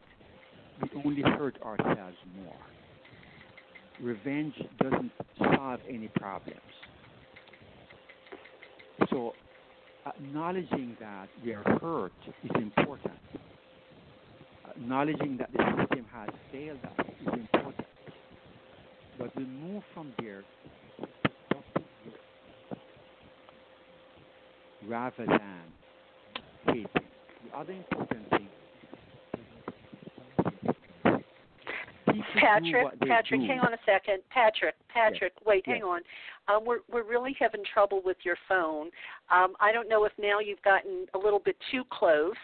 we 0.81 1.03
only 1.05 1.23
hurt 1.23 1.61
ourselves 1.63 2.17
more. 2.37 2.55
Revenge 4.01 4.55
doesn't 4.81 5.11
solve 5.39 5.81
any 5.89 6.09
problems. 6.09 6.61
So 9.11 9.33
acknowledging 10.07 10.97
that 11.01 11.29
we 11.45 11.55
are 11.55 11.65
hurt 11.81 12.13
is 12.45 12.51
important. 12.57 13.15
Acknowledging 14.71 15.39
that 15.39 15.51
the 15.53 15.65
system 15.79 16.07
has 16.13 16.29
failed 16.53 16.79
us 16.85 17.07
is 17.23 17.33
important. 17.33 17.87
But 19.19 19.35
we 19.35 19.45
move 19.45 19.83
from 19.95 20.13
there 20.19 20.45
rather 24.87 25.27
than 25.27 25.41
hating. 26.67 26.87
The 27.45 27.57
other 27.57 27.73
important 27.73 28.31
thing 28.31 28.49
Patric, 32.41 32.87
Patric, 33.07 33.41
do. 33.41 33.47
hang 33.47 33.61
on 33.61 33.73
a 33.75 33.79
second. 33.85 34.23
Patric, 34.31 34.75
Patric, 34.89 35.33
yes. 35.37 35.47
wait, 35.47 35.65
yes. 35.67 35.75
hang 35.75 35.83
on. 35.83 36.01
Um, 36.49 36.65
we're 36.65 36.81
we're 36.91 37.05
really 37.05 37.35
having 37.39 37.63
trouble 37.73 38.01
with 38.05 38.17
your 38.25 38.37
phone. 38.49 38.91
Um, 39.31 39.55
I 39.61 39.73
don't 39.73 39.89
know 39.89 40.05
if 40.05 40.13
now 40.19 40.39
you've 40.41 40.63
gotten 40.63 41.07
a 41.15 41.19
little 41.19 41.41
bit 41.41 41.57
too 41.71 41.83
close. 41.91 42.35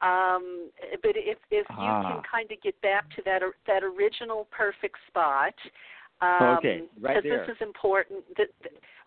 Um, 0.00 0.70
but 1.02 1.12
if 1.14 1.38
if 1.50 1.66
ah. 1.70 2.08
you 2.08 2.14
can 2.14 2.22
kind 2.30 2.50
of 2.52 2.62
get 2.62 2.80
back 2.82 3.08
to 3.16 3.22
that 3.24 3.42
that 3.66 3.82
original 3.82 4.46
perfect 4.50 4.96
spot, 5.08 5.54
um, 6.20 6.58
okay, 6.58 6.82
right 7.00 7.16
Because 7.16 7.22
there. 7.22 7.46
this 7.46 7.56
is 7.56 7.62
important. 7.62 8.24
That, 8.36 8.48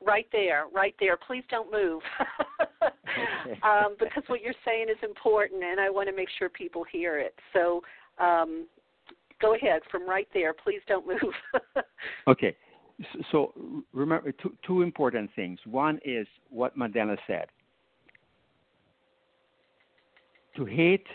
right 0.04 0.28
there, 0.32 0.66
right 0.74 0.96
there. 1.00 1.18
Please 1.18 1.44
don't 1.50 1.72
move. 1.72 2.02
um, 3.64 3.96
because 4.00 4.24
what 4.28 4.42
you're 4.42 4.54
saying 4.66 4.88
is 4.90 4.98
important, 5.04 5.64
and 5.64 5.80
I 5.80 5.90
want 5.90 6.08
to 6.10 6.16
make 6.16 6.30
sure 6.40 6.50
people 6.50 6.86
hear 6.90 7.20
it. 7.20 7.36
So 7.54 7.82
um, 8.18 8.68
go 9.42 9.56
ahead 9.56 9.82
from 9.92 10.08
right 10.08 10.28
there. 10.34 10.54
Please 10.54 10.82
don't 10.88 11.06
move. 11.06 11.34
okay. 12.28 12.56
So 13.32 13.54
remember 13.94 14.32
two, 14.32 14.54
two 14.66 14.82
important 14.82 15.32
things. 15.36 15.60
One 15.66 16.00
is 16.06 16.28
what 16.50 16.78
Mandela 16.78 17.18
said. 17.28 17.48
To 20.56 20.66
hate 20.66 21.08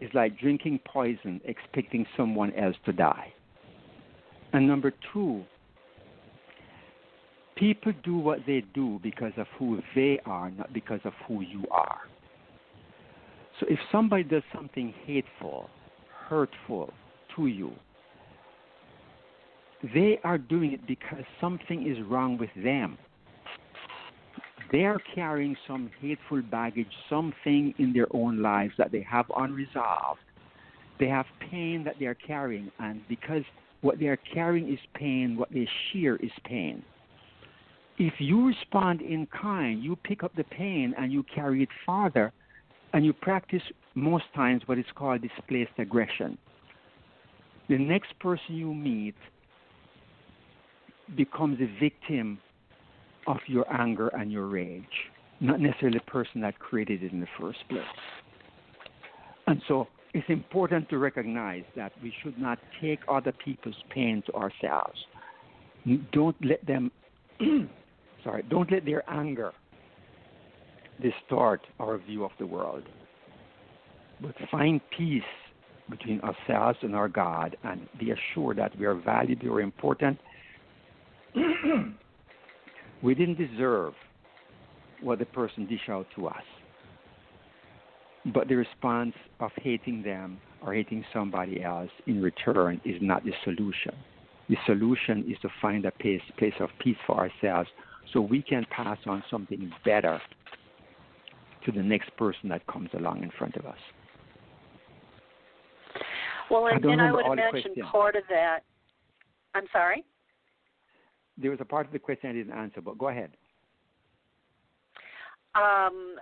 is 0.00 0.10
like 0.14 0.38
drinking 0.38 0.80
poison, 0.84 1.40
expecting 1.44 2.06
someone 2.16 2.52
else 2.54 2.76
to 2.86 2.92
die. 2.92 3.32
And 4.52 4.66
number 4.66 4.92
two, 5.12 5.42
people 7.56 7.92
do 8.04 8.16
what 8.16 8.40
they 8.46 8.64
do 8.74 9.00
because 9.02 9.32
of 9.36 9.46
who 9.58 9.80
they 9.94 10.20
are, 10.26 10.50
not 10.50 10.72
because 10.72 11.00
of 11.04 11.12
who 11.26 11.40
you 11.40 11.64
are. 11.70 12.00
So 13.60 13.66
if 13.68 13.78
somebody 13.90 14.24
does 14.24 14.42
something 14.54 14.92
hateful, 15.06 15.70
hurtful 16.28 16.92
to 17.36 17.46
you, 17.46 17.72
they 19.94 20.18
are 20.24 20.38
doing 20.38 20.72
it 20.72 20.86
because 20.86 21.24
something 21.40 21.90
is 21.90 21.98
wrong 22.08 22.38
with 22.38 22.50
them. 22.62 22.98
They 24.70 24.84
are 24.84 25.00
carrying 25.14 25.56
some 25.66 25.90
hateful 26.00 26.40
baggage, 26.42 26.86
something 27.10 27.74
in 27.78 27.92
their 27.92 28.06
own 28.14 28.40
lives 28.40 28.72
that 28.78 28.90
they 28.90 29.02
have 29.02 29.26
unresolved. 29.36 30.20
They 30.98 31.08
have 31.08 31.26
pain 31.50 31.84
that 31.84 31.96
they 31.98 32.06
are 32.06 32.14
carrying, 32.14 32.70
and 32.78 33.02
because 33.08 33.42
what 33.82 33.98
they 33.98 34.06
are 34.06 34.18
carrying 34.32 34.72
is 34.72 34.78
pain, 34.94 35.36
what 35.36 35.52
they 35.52 35.68
share 35.92 36.16
is 36.16 36.30
pain. 36.44 36.82
If 37.98 38.14
you 38.18 38.46
respond 38.46 39.02
in 39.02 39.26
kind, 39.26 39.82
you 39.82 39.96
pick 39.96 40.24
up 40.24 40.34
the 40.34 40.44
pain 40.44 40.94
and 40.96 41.12
you 41.12 41.24
carry 41.34 41.62
it 41.62 41.68
farther, 41.84 42.32
and 42.94 43.04
you 43.04 43.12
practice 43.12 43.62
most 43.94 44.24
times 44.34 44.62
what 44.66 44.78
is 44.78 44.86
called 44.94 45.20
displaced 45.22 45.72
aggression. 45.78 46.38
The 47.68 47.78
next 47.78 48.18
person 48.18 48.54
you 48.54 48.72
meet 48.72 49.14
becomes 51.16 51.58
a 51.60 51.80
victim 51.80 52.38
of 53.26 53.38
your 53.46 53.70
anger 53.72 54.08
and 54.08 54.32
your 54.32 54.46
rage, 54.46 54.84
not 55.40 55.60
necessarily 55.60 55.98
the 55.98 56.10
person 56.10 56.40
that 56.40 56.58
created 56.58 57.02
it 57.02 57.12
in 57.12 57.20
the 57.20 57.28
first 57.38 57.58
place. 57.68 57.82
And 59.46 59.60
so 59.68 59.88
it's 60.14 60.28
important 60.28 60.88
to 60.90 60.98
recognize 60.98 61.64
that 61.74 61.92
we 62.02 62.12
should 62.22 62.38
not 62.38 62.58
take 62.80 63.00
other 63.08 63.32
people's 63.44 63.82
pain 63.90 64.22
to 64.26 64.32
ourselves. 64.34 64.98
Don't 66.12 66.36
let 66.44 66.64
them, 66.66 66.90
sorry, 68.24 68.44
don't 68.48 68.70
let 68.70 68.84
their 68.84 69.08
anger 69.10 69.52
distort 71.00 71.62
our 71.80 71.98
view 71.98 72.24
of 72.24 72.30
the 72.38 72.46
world. 72.46 72.82
But 74.20 74.34
find 74.50 74.80
peace 74.96 75.22
between 75.90 76.20
ourselves 76.20 76.78
and 76.82 76.94
our 76.94 77.08
God 77.08 77.56
and 77.64 77.88
be 77.98 78.12
assured 78.12 78.58
that 78.58 78.78
we 78.78 78.84
are 78.86 78.94
valued, 78.94 79.42
we 79.42 79.48
are 79.48 79.60
important. 79.60 80.18
we 83.02 83.14
didn't 83.14 83.38
deserve 83.38 83.94
what 85.00 85.18
the 85.18 85.26
person 85.26 85.66
dish 85.66 85.88
out 85.88 86.06
to 86.16 86.28
us. 86.28 86.44
But 88.26 88.48
the 88.48 88.54
response 88.54 89.14
of 89.40 89.50
hating 89.56 90.02
them 90.02 90.38
or 90.64 90.74
hating 90.74 91.04
somebody 91.12 91.62
else 91.62 91.90
in 92.06 92.22
return 92.22 92.80
is 92.84 92.96
not 93.00 93.24
the 93.24 93.32
solution. 93.42 93.94
The 94.48 94.56
solution 94.66 95.24
is 95.28 95.38
to 95.42 95.48
find 95.60 95.84
a 95.84 95.90
place, 95.90 96.20
place 96.38 96.54
of 96.60 96.68
peace 96.78 96.96
for 97.06 97.16
ourselves 97.16 97.68
so 98.12 98.20
we 98.20 98.42
can 98.42 98.64
pass 98.70 98.98
on 99.06 99.24
something 99.30 99.72
better 99.84 100.20
to 101.64 101.72
the 101.72 101.82
next 101.82 102.16
person 102.16 102.48
that 102.48 102.66
comes 102.66 102.90
along 102.94 103.22
in 103.22 103.30
front 103.38 103.56
of 103.56 103.66
us. 103.66 103.78
Well, 106.50 106.66
and, 106.66 106.84
I 106.84 106.92
and 106.92 107.00
I 107.00 107.12
would 107.12 107.26
imagine 107.26 107.74
part 107.90 108.14
of 108.14 108.24
that. 108.28 108.60
I'm 109.54 109.64
sorry. 109.72 110.04
There 111.38 111.50
was 111.50 111.60
a 111.60 111.64
part 111.64 111.86
of 111.86 111.92
the 111.92 111.98
question 111.98 112.30
I 112.30 112.32
didn't 112.34 112.52
answer, 112.52 112.80
but 112.80 112.98
go 112.98 113.08
ahead. 113.08 113.30
Um, 115.54 116.16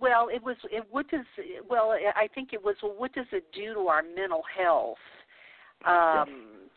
well, 0.00 0.28
it 0.32 0.42
was. 0.42 0.56
It, 0.70 0.84
what 0.90 1.08
does? 1.10 1.26
Well, 1.68 1.94
I 2.16 2.28
think 2.34 2.52
it 2.52 2.64
was. 2.64 2.76
Well, 2.82 2.94
what 2.96 3.12
does 3.12 3.26
it 3.32 3.44
do 3.52 3.74
to 3.74 3.80
our 3.80 4.02
mental 4.02 4.42
health? 4.56 4.96
Um, 5.86 6.70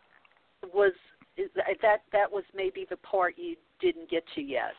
Was 0.74 0.94
is 1.38 1.50
that 1.82 2.02
that 2.12 2.32
was 2.32 2.44
maybe 2.56 2.86
the 2.90 2.98
part 2.98 3.36
you 3.38 3.56
didn't 3.80 4.10
get 4.10 4.24
to 4.36 4.42
yet? 4.42 4.74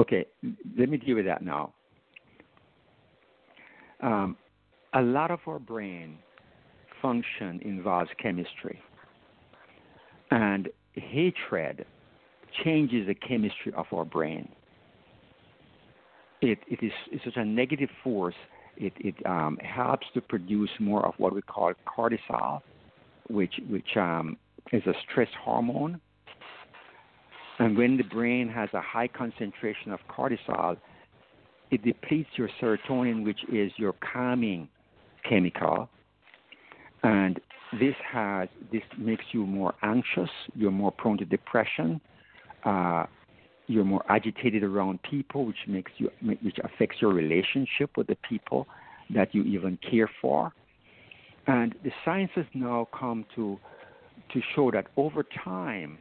Okay, 0.00 0.26
let 0.76 0.88
me 0.88 0.96
deal 0.96 1.16
with 1.16 1.26
that 1.26 1.42
now. 1.42 1.72
Um, 4.02 4.36
a 4.94 5.02
lot 5.02 5.30
of 5.30 5.40
our 5.46 5.58
brain 5.58 6.18
function 7.02 7.60
involves 7.62 8.10
chemistry, 8.20 8.80
and 10.30 10.68
hatred 10.94 11.84
changes 12.64 13.06
the 13.06 13.14
chemistry 13.14 13.72
of 13.76 13.86
our 13.92 14.04
brain. 14.04 14.48
It, 16.40 16.58
it 16.68 16.82
is 16.82 16.92
it's 17.10 17.24
such 17.24 17.36
a 17.36 17.44
negative 17.44 17.90
force. 18.02 18.34
It, 18.76 18.92
it 18.98 19.14
um, 19.26 19.58
helps 19.62 20.06
to 20.14 20.20
produce 20.20 20.70
more 20.78 21.04
of 21.04 21.14
what 21.18 21.34
we 21.34 21.42
call 21.42 21.72
cortisol, 21.86 22.60
which 23.28 23.54
which 23.68 23.96
um, 23.96 24.36
is 24.72 24.82
a 24.86 24.94
stress 25.10 25.28
hormone. 25.42 26.00
And 27.58 27.76
when 27.76 27.96
the 27.96 28.04
brain 28.04 28.48
has 28.48 28.68
a 28.72 28.80
high 28.80 29.08
concentration 29.08 29.90
of 29.90 29.98
cortisol, 30.08 30.76
it 31.72 31.82
depletes 31.82 32.30
your 32.36 32.48
serotonin, 32.60 33.24
which 33.24 33.40
is 33.52 33.72
your 33.76 33.94
calming 34.12 34.68
chemical. 35.28 35.88
And 37.02 37.40
this 37.80 37.94
has 38.10 38.48
this 38.72 38.82
makes 38.96 39.24
you 39.32 39.44
more 39.44 39.74
anxious. 39.82 40.30
You're 40.54 40.70
more 40.70 40.92
prone 40.92 41.18
to 41.18 41.24
depression. 41.24 42.00
Uh, 42.64 43.06
you're 43.68 43.84
more 43.84 44.04
agitated 44.08 44.64
around 44.64 44.98
people, 45.02 45.44
which 45.46 45.58
makes 45.68 45.92
you 45.98 46.10
which 46.22 46.58
affects 46.64 46.96
your 47.00 47.12
relationship 47.12 47.96
with 47.96 48.08
the 48.08 48.16
people 48.28 48.66
that 49.14 49.34
you 49.34 49.42
even 49.44 49.78
care 49.88 50.10
for. 50.20 50.52
And 51.46 51.74
the 51.84 51.92
science 52.04 52.30
has 52.34 52.46
now 52.54 52.88
come 52.98 53.24
to 53.36 53.58
to 54.32 54.40
show 54.54 54.70
that 54.72 54.86
over 54.96 55.24
time, 55.44 55.98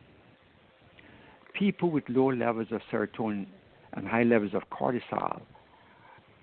people 1.54 1.92
with 1.92 2.06
low 2.10 2.32
levels 2.32 2.68
of 2.72 2.82
serotonin 2.92 3.46
and 3.94 4.08
high 4.08 4.24
levels 4.24 4.54
of 4.54 4.64
cortisol 4.70 5.42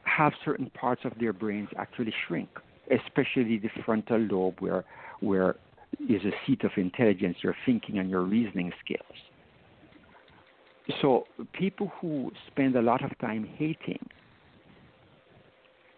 have 0.05 0.33
certain 0.45 0.71
parts 0.71 1.03
of 1.05 1.13
their 1.19 1.33
brains 1.33 1.69
actually 1.77 2.15
shrink, 2.29 2.49
especially 2.91 3.59
the 3.59 3.71
frontal 3.85 4.19
lobe, 4.19 4.57
where 4.61 4.85
where 5.21 5.57
is 6.09 6.23
a 6.25 6.33
seat 6.47 6.63
of 6.65 6.71
intelligence, 6.77 7.39
your 7.43 7.57
thinking 7.65 7.99
and 7.99 8.11
your 8.11 8.23
reasoning 8.23 8.73
skills. 8.85 9.19
So 11.01 11.25
people 11.53 11.91
who 12.01 12.31
spend 12.47 12.77
a 12.77 12.83
lot 12.83 13.05
of 13.05 13.17
time 13.19 13.49
hating 13.57 14.07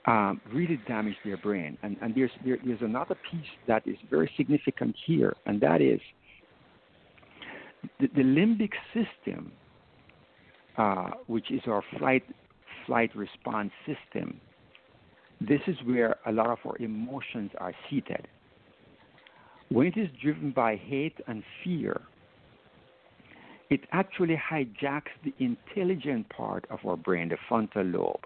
um, 0.07 0.41
really 0.53 0.78
damage 0.87 1.16
their 1.24 1.37
brain. 1.37 1.76
And, 1.82 1.97
and 2.01 2.14
there's, 2.14 2.30
there, 2.45 2.59
there's 2.64 2.82
another 2.82 3.16
piece 3.30 3.47
that 3.66 3.87
is 3.87 3.97
very 4.09 4.30
significant 4.37 4.95
here, 5.05 5.34
and 5.47 5.61
that 5.61 5.82
is 5.82 6.01
the, 8.01 8.09
the 8.14 8.22
limbic 8.22 8.72
system, 8.95 9.53
uh, 10.78 11.11
which 11.26 11.51
is 11.51 11.61
our 11.66 11.82
flight, 11.99 12.22
flight 12.87 13.14
response 13.16 13.72
system. 13.84 14.41
This 15.41 15.61
is 15.66 15.76
where 15.84 16.16
a 16.26 16.32
lot 16.32 16.49
of 16.49 16.59
our 16.64 16.76
emotions 16.78 17.51
are 17.59 17.74
seated. 17.91 18.28
When 19.68 19.89
it 19.89 19.97
is 19.97 20.09
driven 20.22 20.53
by 20.53 20.76
hate 20.76 21.16
and 21.26 21.43
fear, 21.64 22.03
it 23.71 23.81
actually 23.93 24.37
hijacks 24.37 25.12
the 25.25 25.35
intelligent 25.39 26.29
part 26.29 26.64
of 26.71 26.79
our 26.87 26.97
brain, 26.97 27.29
the 27.29 27.37
frontal 27.49 27.83
lobe, 27.83 28.21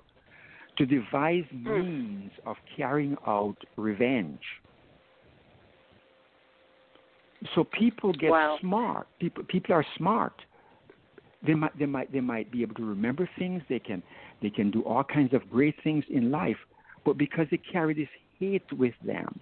to 0.77 0.87
devise 0.87 1.45
hmm. 1.51 1.81
means 1.81 2.33
of 2.47 2.57
carrying 2.77 3.17
out 3.27 3.57
revenge. 3.77 4.41
So 7.55 7.65
people 7.65 8.13
get 8.13 8.31
Wow. 8.31 8.59
smart. 8.61 9.09
People 9.19 9.45
people 9.45 9.75
are 9.75 9.87
smart. 9.97 10.45
They 11.43 11.55
might 11.55 11.77
they 11.79 11.87
might 11.87 12.13
they 12.13 12.21
might 12.21 12.51
be 12.51 12.61
able 12.63 12.75
to 12.75 12.85
remember 12.85 13.29
things. 13.39 13.63
They 13.69 13.79
can 13.79 14.03
they 14.43 14.51
can 14.51 14.71
do 14.71 14.83
all 14.83 15.05
kinds 15.05 15.33
of 15.33 15.49
great 15.51 15.75
things 15.83 16.05
in 16.11 16.31
life, 16.31 16.59
but 17.05 17.17
because 17.17 17.47
they 17.51 17.57
carry 17.57 17.95
this 17.95 18.09
hate 18.39 18.71
with 18.73 18.95
them, 19.03 19.41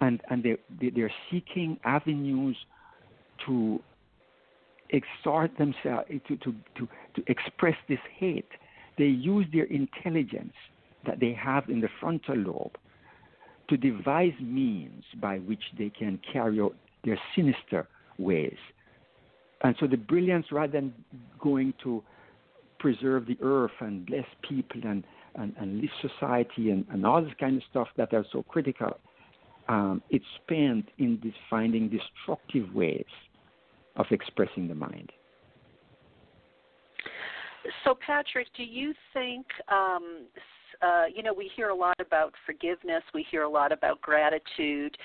and 0.00 0.20
and 0.30 0.42
they, 0.42 0.56
they 0.80 0.90
they're 0.90 1.12
seeking 1.30 1.78
avenues 1.84 2.56
to 3.46 3.80
exhort 4.92 5.56
themselves 5.58 6.08
to, 6.28 6.36
to, 6.36 6.54
to, 6.76 6.88
to 7.14 7.22
express 7.26 7.76
this 7.88 7.98
hate. 8.18 8.48
They 8.98 9.04
use 9.04 9.46
their 9.52 9.64
intelligence 9.64 10.52
that 11.06 11.20
they 11.20 11.32
have 11.32 11.68
in 11.68 11.80
the 11.80 11.88
frontal 12.00 12.36
lobe 12.36 12.76
to 13.68 13.76
devise 13.76 14.32
means 14.40 15.04
by 15.20 15.38
which 15.38 15.62
they 15.78 15.90
can 15.90 16.18
carry 16.32 16.60
out 16.60 16.74
their 17.04 17.18
sinister 17.34 17.86
ways. 18.18 18.56
And 19.62 19.76
so 19.78 19.86
the 19.86 19.96
brilliance, 19.96 20.46
rather 20.50 20.72
than 20.72 20.92
going 21.38 21.74
to 21.84 22.02
preserve 22.78 23.26
the 23.26 23.38
earth 23.42 23.70
and 23.80 24.04
bless 24.06 24.24
people 24.48 24.80
and, 24.84 25.04
and, 25.36 25.54
and 25.58 25.80
lift 25.80 25.92
society 26.00 26.70
and, 26.70 26.84
and 26.90 27.06
all 27.06 27.22
this 27.22 27.32
kind 27.38 27.56
of 27.56 27.62
stuff 27.70 27.88
that 27.96 28.12
are 28.12 28.24
so 28.32 28.42
critical, 28.42 28.98
um, 29.68 30.02
it's 30.10 30.24
spent 30.42 30.88
in 30.98 31.20
this 31.22 31.34
finding 31.48 31.88
destructive 31.88 32.74
ways 32.74 33.04
of 34.06 34.12
expressing 34.12 34.68
the 34.68 34.74
mind. 34.74 35.12
So, 37.84 37.94
Patric, 38.06 38.46
do 38.56 38.64
you 38.64 38.94
think, 39.12 39.46
um, 39.68 40.26
uh, 40.80 41.04
you 41.14 41.22
know, 41.22 41.34
we 41.34 41.50
hear 41.54 41.68
a 41.68 41.74
lot 41.74 42.00
about 42.00 42.32
forgiveness, 42.46 43.02
we 43.12 43.26
hear 43.30 43.42
a 43.42 43.48
lot 43.48 43.70
about 43.70 44.00
gratitude. 44.00 44.96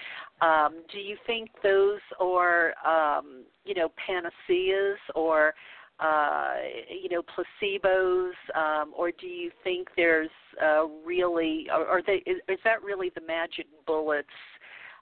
Um, 0.42 0.84
do 0.92 1.00
you 1.00 1.18
think 1.28 1.50
those 1.62 2.00
are, 2.20 2.74
um, 2.86 3.44
you 3.66 3.74
know, 3.74 3.90
panaceas, 4.08 5.00
or 5.16 5.54
uh, 6.00 6.56
you 6.90 7.10
know, 7.10 7.22
placebos, 7.22 8.32
um, 8.56 8.94
or 8.98 9.12
do 9.12 9.28
you 9.28 9.50
think 9.64 9.88
there's 9.96 10.30
uh, 10.62 10.86
really, 11.06 11.68
or, 11.74 11.86
or 11.86 12.02
they, 12.06 12.22
is, 12.26 12.38
is 12.50 12.60
that 12.64 12.84
really 12.84 13.12
the 13.16 13.22
magic 13.22 13.66
bullets, 13.88 14.28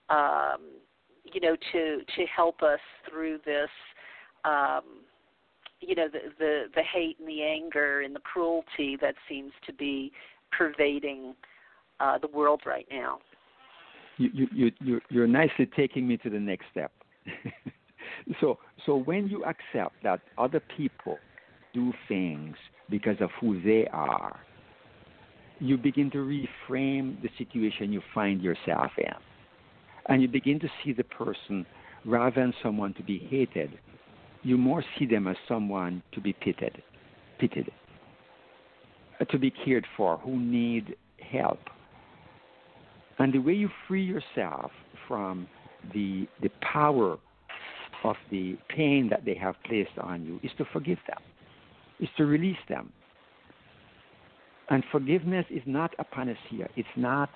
um, 0.09 0.61
you 1.23 1.39
know, 1.39 1.55
to 1.71 1.99
to 2.15 2.25
help 2.25 2.61
us 2.61 2.79
through 3.09 3.39
this, 3.45 3.69
um, 4.45 4.83
you 5.79 5.95
know, 5.95 6.07
the, 6.11 6.19
the 6.39 6.63
the 6.75 6.81
hate 6.81 7.17
and 7.19 7.27
the 7.27 7.43
anger 7.43 8.01
and 8.01 8.15
the 8.15 8.19
cruelty 8.19 8.97
that 9.01 9.15
seems 9.27 9.51
to 9.65 9.73
be 9.73 10.11
pervading 10.57 11.35
uh, 11.99 12.17
the 12.17 12.27
world 12.27 12.61
right 12.65 12.87
now? 12.91 13.19
You 14.17 14.29
you 14.33 14.47
you 14.53 14.71
you're, 14.81 15.01
you're 15.09 15.27
nicely 15.27 15.65
taking 15.75 16.07
me 16.07 16.17
to 16.17 16.29
the 16.29 16.39
next 16.39 16.65
step. 16.71 16.91
so 18.41 18.59
so 18.85 18.97
when 18.97 19.27
you 19.27 19.43
accept 19.45 19.95
that 20.03 20.21
other 20.37 20.61
people 20.77 21.17
do 21.73 21.91
things 22.07 22.55
because 22.89 23.17
of 23.19 23.29
who 23.41 23.61
they 23.63 23.87
are, 23.91 24.39
you 25.59 25.77
begin 25.77 26.11
to 26.11 26.17
reframe 26.17 27.21
the 27.21 27.29
situation 27.37 27.91
you 27.91 28.01
find 28.13 28.41
yourself 28.41 28.91
in. 28.97 29.13
And 30.07 30.21
you 30.21 30.27
begin 30.27 30.59
to 30.59 30.69
see 30.83 30.93
the 30.93 31.03
person 31.03 31.65
rather 32.05 32.41
than 32.41 32.53
someone 32.61 32.93
to 32.95 33.03
be 33.03 33.19
hated, 33.29 33.79
you 34.43 34.57
more 34.57 34.83
see 34.97 35.05
them 35.05 35.27
as 35.27 35.37
someone 35.47 36.03
to 36.11 36.19
be 36.19 36.33
pitied, 36.33 36.81
pitied, 37.39 37.71
uh, 39.19 39.25
to 39.25 39.39
be 39.39 39.51
cared 39.51 39.87
for, 39.95 40.17
who 40.17 40.37
need 40.37 40.95
help. 41.31 41.59
And 43.19 43.33
the 43.33 43.39
way 43.39 43.53
you 43.53 43.69
free 43.87 44.03
yourself 44.03 44.71
from 45.07 45.47
the 45.93 46.27
the 46.41 46.49
power 46.61 47.17
of 48.03 48.15
the 48.31 48.57
pain 48.69 49.07
that 49.09 49.23
they 49.23 49.35
have 49.35 49.55
placed 49.65 49.97
on 49.99 50.25
you 50.25 50.39
is 50.43 50.51
to 50.57 50.65
forgive 50.73 50.97
them, 51.07 51.19
is 51.99 52.09
to 52.17 52.25
release 52.25 52.57
them. 52.67 52.91
And 54.69 54.83
forgiveness 54.91 55.45
is 55.49 55.61
not 55.65 55.93
a 55.99 56.03
panacea. 56.03 56.67
It's 56.75 56.87
not. 56.97 57.29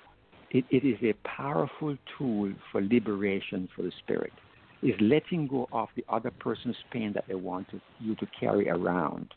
It, 0.50 0.64
it 0.70 0.84
is 0.84 0.96
a 1.02 1.12
powerful 1.26 1.96
tool 2.16 2.52
for 2.72 2.80
liberation 2.80 3.68
for 3.74 3.82
the 3.82 3.92
spirit. 3.98 4.32
Is 4.80 4.94
letting 5.00 5.48
go 5.48 5.68
of 5.72 5.88
the 5.96 6.04
other 6.08 6.30
person's 6.30 6.76
pain 6.92 7.12
that 7.14 7.24
they 7.26 7.34
want 7.34 7.68
to, 7.70 7.80
you 7.98 8.14
to 8.16 8.26
carry 8.38 8.68
around, 8.68 9.34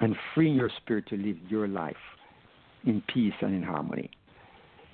and 0.00 0.16
freeing 0.34 0.54
your 0.54 0.70
spirit 0.82 1.06
to 1.10 1.16
live 1.16 1.36
your 1.48 1.68
life 1.68 1.94
in 2.84 3.02
peace 3.12 3.34
and 3.40 3.54
in 3.54 3.62
harmony. 3.62 4.10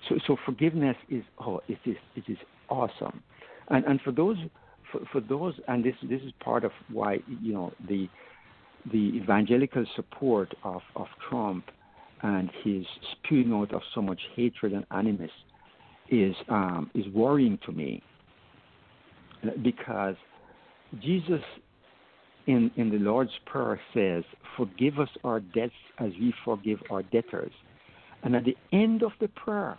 So, 0.08 0.16
so 0.26 0.36
forgiveness 0.44 0.96
is 1.08 1.22
oh, 1.40 1.62
it 1.66 1.78
is 1.86 1.96
it 2.14 2.24
is 2.28 2.36
awesome, 2.68 3.22
and 3.68 3.86
and 3.86 4.00
for 4.02 4.12
those 4.12 4.36
for, 4.92 5.00
for 5.12 5.20
those, 5.22 5.54
and 5.66 5.82
this 5.82 5.94
this 6.02 6.20
is 6.20 6.32
part 6.40 6.64
of 6.64 6.72
why 6.92 7.18
you 7.40 7.54
know 7.54 7.72
the 7.88 8.06
the 8.92 9.12
evangelical 9.16 9.84
support 9.96 10.54
of, 10.62 10.82
of 10.96 11.06
Trump 11.28 11.64
and 12.22 12.50
his 12.64 12.84
spewing 13.12 13.52
out 13.52 13.72
of 13.72 13.82
so 13.94 14.02
much 14.02 14.20
hatred 14.34 14.72
and 14.72 14.84
animus 14.90 15.30
is 16.10 16.34
um, 16.48 16.90
is 16.94 17.06
worrying 17.12 17.58
to 17.66 17.72
me. 17.72 18.02
Because 19.62 20.16
Jesus 21.00 21.42
in 22.46 22.70
in 22.76 22.90
the 22.90 22.98
Lord's 22.98 23.38
prayer 23.46 23.80
says, 23.94 24.24
"Forgive 24.56 24.98
us 24.98 25.10
our 25.24 25.40
debts 25.40 25.72
as 25.98 26.10
we 26.20 26.34
forgive 26.44 26.80
our 26.90 27.02
debtors," 27.02 27.52
and 28.22 28.34
at 28.34 28.44
the 28.44 28.56
end 28.72 29.02
of 29.02 29.12
the 29.20 29.28
prayer, 29.28 29.78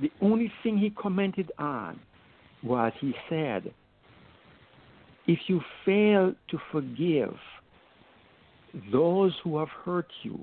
the 0.00 0.10
only 0.20 0.50
thing 0.62 0.78
he 0.78 0.90
commented 0.90 1.50
on 1.58 1.98
was 2.62 2.92
he 3.00 3.14
said, 3.28 3.72
if 5.28 5.38
you 5.46 5.60
fail 5.84 6.34
to 6.50 6.58
forgive 6.72 7.34
those 8.90 9.32
who 9.44 9.58
have 9.58 9.68
hurt 9.68 10.08
you, 10.22 10.40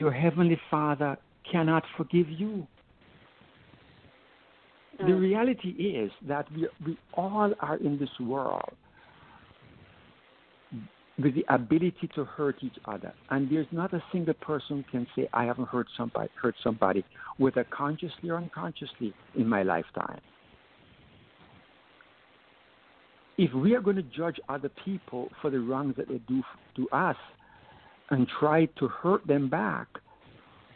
your 0.00 0.12
Heavenly 0.12 0.60
Father 0.70 1.16
cannot 1.50 1.84
forgive 1.96 2.28
you. 2.30 2.66
The 4.98 5.04
Mm. 5.12 5.20
reality 5.20 5.70
is 5.70 6.10
that 6.22 6.50
we, 6.52 6.68
we 6.84 6.98
all 7.12 7.52
are 7.60 7.76
in 7.76 7.98
this 7.98 8.18
world 8.18 8.76
with 11.18 11.34
the 11.34 11.44
ability 11.48 12.08
to 12.14 12.24
hurt 12.24 12.62
each 12.62 12.76
other. 12.86 13.14
And 13.30 13.48
there's 13.48 13.70
not 13.72 13.92
a 13.94 14.02
single 14.12 14.34
person 14.34 14.84
can 14.90 15.06
say, 15.14 15.28
I 15.32 15.44
haven't 15.44 15.68
hurt 15.68 15.86
somebody, 15.96 16.28
hurt 16.34 16.56
somebody, 16.62 17.04
whether 17.38 17.64
consciously 17.64 18.30
or 18.30 18.36
unconsciously 18.36 19.14
in 19.34 19.48
my 19.48 19.62
lifetime. 19.62 20.20
If 23.38 23.52
we 23.52 23.74
are 23.74 23.80
going 23.80 23.96
to 23.96 24.02
judge 24.02 24.38
other 24.48 24.70
people 24.84 25.30
for 25.40 25.50
the 25.50 25.60
wrongs 25.60 25.96
that 25.96 26.08
they 26.08 26.18
do 26.26 26.42
to 26.76 26.88
us 26.90 27.16
and 28.10 28.26
try 28.40 28.66
to 28.78 28.88
hurt 28.88 29.26
them 29.26 29.48
back, 29.48 29.86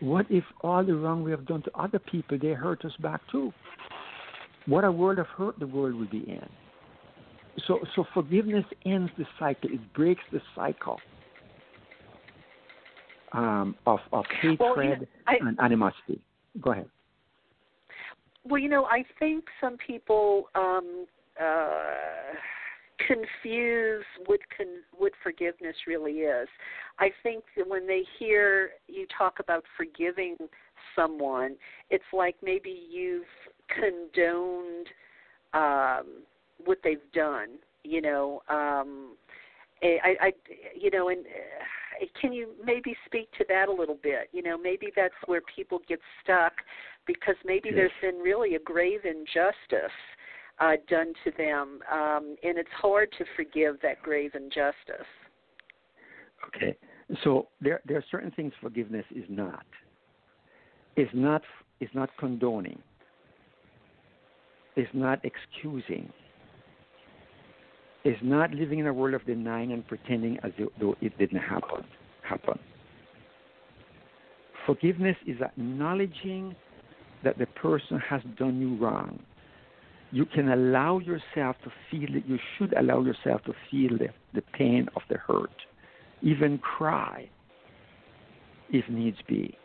what 0.01 0.27
if 0.31 0.45
all 0.63 0.85
the 0.85 0.95
wrong 0.95 1.23
we 1.23 1.31
have 1.31 1.47
done 1.47 1.63
to 1.63 1.71
other 1.79 1.99
people, 1.99 2.39
they 2.41 2.53
hurt 2.53 2.85
us 2.85 2.93
back 3.01 3.21
too? 3.31 3.53
What 4.67 4.85
a 4.85 4.91
world 4.91 5.19
of 5.19 5.27
hurt 5.27 5.59
the 5.59 5.67
world 5.67 5.95
will 5.95 6.09
be 6.09 6.29
in. 6.29 6.49
So, 7.67 7.81
so 7.95 8.05
forgiveness 8.15 8.65
ends 8.87 9.11
the 9.19 9.27
cycle. 9.39 9.71
It 9.73 9.81
breaks 9.95 10.23
the 10.33 10.41
cycle 10.55 10.99
um, 13.33 13.77
of 13.87 14.01
of 14.13 14.25
hatred 14.41 14.59
Well, 14.61 14.83
you 14.83 14.91
know, 14.91 15.07
I- 15.27 15.39
and 15.41 15.59
animosity. 15.61 16.21
Go 16.61 16.73
ahead. 16.73 16.89
Well, 18.45 18.59
you 18.59 18.69
know, 18.69 18.87
I 18.87 19.05
think 19.19 19.45
some 19.61 19.77
people 19.85 20.45
um, 20.55 21.07
uh, 21.41 21.75
confuse 23.07 24.05
what 24.27 24.41
con- 24.57 24.83
what 24.97 25.13
forgiveness 25.23 25.77
really 25.87 26.21
is. 26.21 26.49
I 26.99 27.11
think 27.23 27.45
that 27.57 27.69
when 27.69 27.87
they 27.87 28.03
hear 28.19 28.71
you 28.89 29.07
talk 29.17 29.39
about 29.41 29.65
forgiving 29.77 30.37
someone, 30.95 31.57
it's 31.91 32.05
like 32.13 32.37
maybe 32.43 32.71
you've 32.91 33.25
condoned 33.69 34.89
um, 35.53 36.23
what 36.65 36.79
they've 36.85 36.99
done. 37.15 37.59
You 37.83 38.03
know, 38.03 38.43
um, 38.49 39.17
I, 39.83 40.17
I, 40.21 40.33
you 40.79 40.91
know, 40.91 41.09
and 41.09 41.21
uh, 41.21 42.05
can 42.21 42.33
you 42.33 42.51
maybe 42.63 42.95
speak 43.07 43.31
to 43.39 43.45
that 43.49 43.69
a 43.69 43.73
little 43.73 43.99
bit? 44.03 44.29
You 44.33 44.43
know, 44.43 44.59
maybe 44.59 44.89
that's 44.95 45.15
where 45.27 45.41
people 45.55 45.81
get 45.89 46.01
stuck 46.23 46.53
because 47.07 47.37
maybe 47.45 47.71
Yes. 47.71 47.77
there's 48.03 48.13
been 48.13 48.21
really 48.21 48.55
a 48.55 48.59
grave 48.59 49.01
injustice 49.05 49.97
uh, 50.61 50.73
done 50.89 51.13
to 51.25 51.31
them, 51.37 51.81
um, 51.91 52.37
and 52.43 52.59
it's 52.59 52.69
hard 52.81 53.11
to 53.19 53.25
forgive 53.37 53.77
that 53.83 54.03
grave 54.03 54.33
injustice. 54.35 55.07
Okay. 56.47 56.77
So 57.25 57.49
there 57.61 57.81
there 57.87 57.97
are 57.97 58.05
certain 58.11 58.31
things 58.31 58.53
forgiveness 58.61 59.05
is 59.15 59.25
not. 59.29 59.65
It's 60.97 61.11
not 61.15 61.43
is 61.81 61.89
not 61.95 62.11
condoning. 62.19 62.79
It's 64.77 64.91
not 64.95 65.21
excusing. 65.25 66.11
It's 68.05 68.21
not 68.23 68.53
living 68.53 68.79
in 68.79 68.87
a 68.87 68.93
world 68.93 69.15
of 69.15 69.27
denying 69.27 69.73
and 69.73 69.87
pretending 69.87 70.39
as 70.43 70.53
though 70.81 70.95
it 71.01 71.17
didn't 71.19 71.41
happen. 71.41 71.85
Happen. 72.23 72.59
Forgiveness 74.65 75.17
is 75.27 75.37
acknowledging 75.43 76.55
that 77.25 77.37
the 77.39 77.47
person 77.47 77.99
has 77.99 78.23
done 78.39 78.61
you 78.61 78.77
wrong. 78.83 79.19
You 80.13 80.27
can 80.27 80.51
allow 80.51 80.99
yourself 80.99 81.57
to 81.65 81.71
feel 81.91 82.17
it. 82.17 82.25
You 82.27 82.39
should 82.57 82.75
allow 82.77 83.03
yourself 83.03 83.43
to 83.45 83.53
feel 83.71 83.97
the, 83.97 84.09
the 84.35 84.43
pain 84.57 84.89
of 84.97 85.03
the 85.09 85.19
hurt 85.19 85.51
even 86.23 86.59
cry 86.59 87.29
if 88.71 88.89
needs 88.89 89.19
be. 89.29 89.57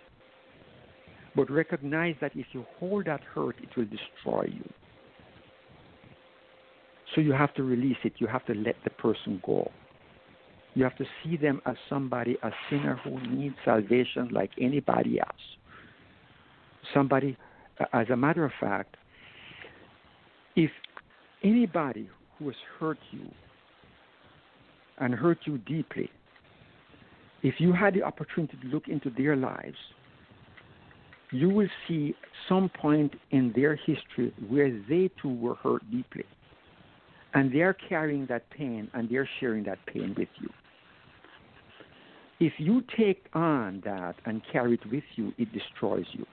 But 1.35 1.51
recognize 1.51 2.15
that 2.21 2.31
if 2.35 2.47
you 2.53 2.65
hold 2.79 3.05
that 3.05 3.21
hurt, 3.21 3.55
it 3.61 3.69
will 3.75 3.85
destroy 3.85 4.47
you. 4.51 4.67
So 7.13 7.21
you 7.21 7.33
have 7.33 7.53
to 7.55 7.63
release 7.63 7.97
it. 8.03 8.13
You 8.17 8.27
have 8.27 8.45
to 8.45 8.53
let 8.53 8.75
the 8.83 8.89
person 8.89 9.41
go. 9.45 9.69
You 10.73 10.83
have 10.83 10.97
to 10.97 11.05
see 11.23 11.37
them 11.37 11.61
as 11.65 11.75
somebody, 11.89 12.37
a 12.43 12.51
sinner 12.69 12.99
who 13.03 13.19
needs 13.29 13.55
salvation 13.63 14.29
like 14.31 14.51
anybody 14.59 15.19
else. 15.19 15.29
Somebody, 16.93 17.37
as 17.93 18.09
a 18.09 18.15
matter 18.15 18.43
of 18.43 18.51
fact, 18.59 18.97
if 20.55 20.71
anybody 21.43 22.09
who 22.37 22.47
has 22.47 22.55
hurt 22.79 22.97
you 23.11 23.29
and 24.97 25.13
hurt 25.13 25.39
you 25.45 25.57
deeply, 25.59 26.09
if 27.43 27.55
you 27.59 27.73
had 27.73 27.93
the 27.93 28.03
opportunity 28.03 28.57
to 28.61 28.67
look 28.67 28.87
into 28.87 29.09
their 29.09 29.35
lives, 29.35 29.77
you 31.31 31.49
will 31.49 31.67
see 31.87 32.15
some 32.47 32.69
point 32.69 33.13
in 33.31 33.51
their 33.55 33.75
history 33.75 34.33
where 34.47 34.71
they 34.89 35.09
too 35.21 35.33
were 35.33 35.55
hurt 35.55 35.83
deeply. 35.91 36.23
And 37.33 37.53
they're 37.53 37.73
carrying 37.73 38.25
that 38.27 38.49
pain 38.49 38.89
and 38.93 39.09
they're 39.09 39.29
sharing 39.39 39.63
that 39.65 39.79
pain 39.85 40.15
with 40.17 40.29
you. 40.39 40.49
If 42.39 42.53
you 42.57 42.83
take 42.97 43.25
on 43.33 43.81
that 43.85 44.15
and 44.25 44.41
carry 44.51 44.75
it 44.75 44.91
with 44.91 45.03
you, 45.15 45.33
it 45.37 45.51
destroys 45.51 46.05
you. 46.13 46.25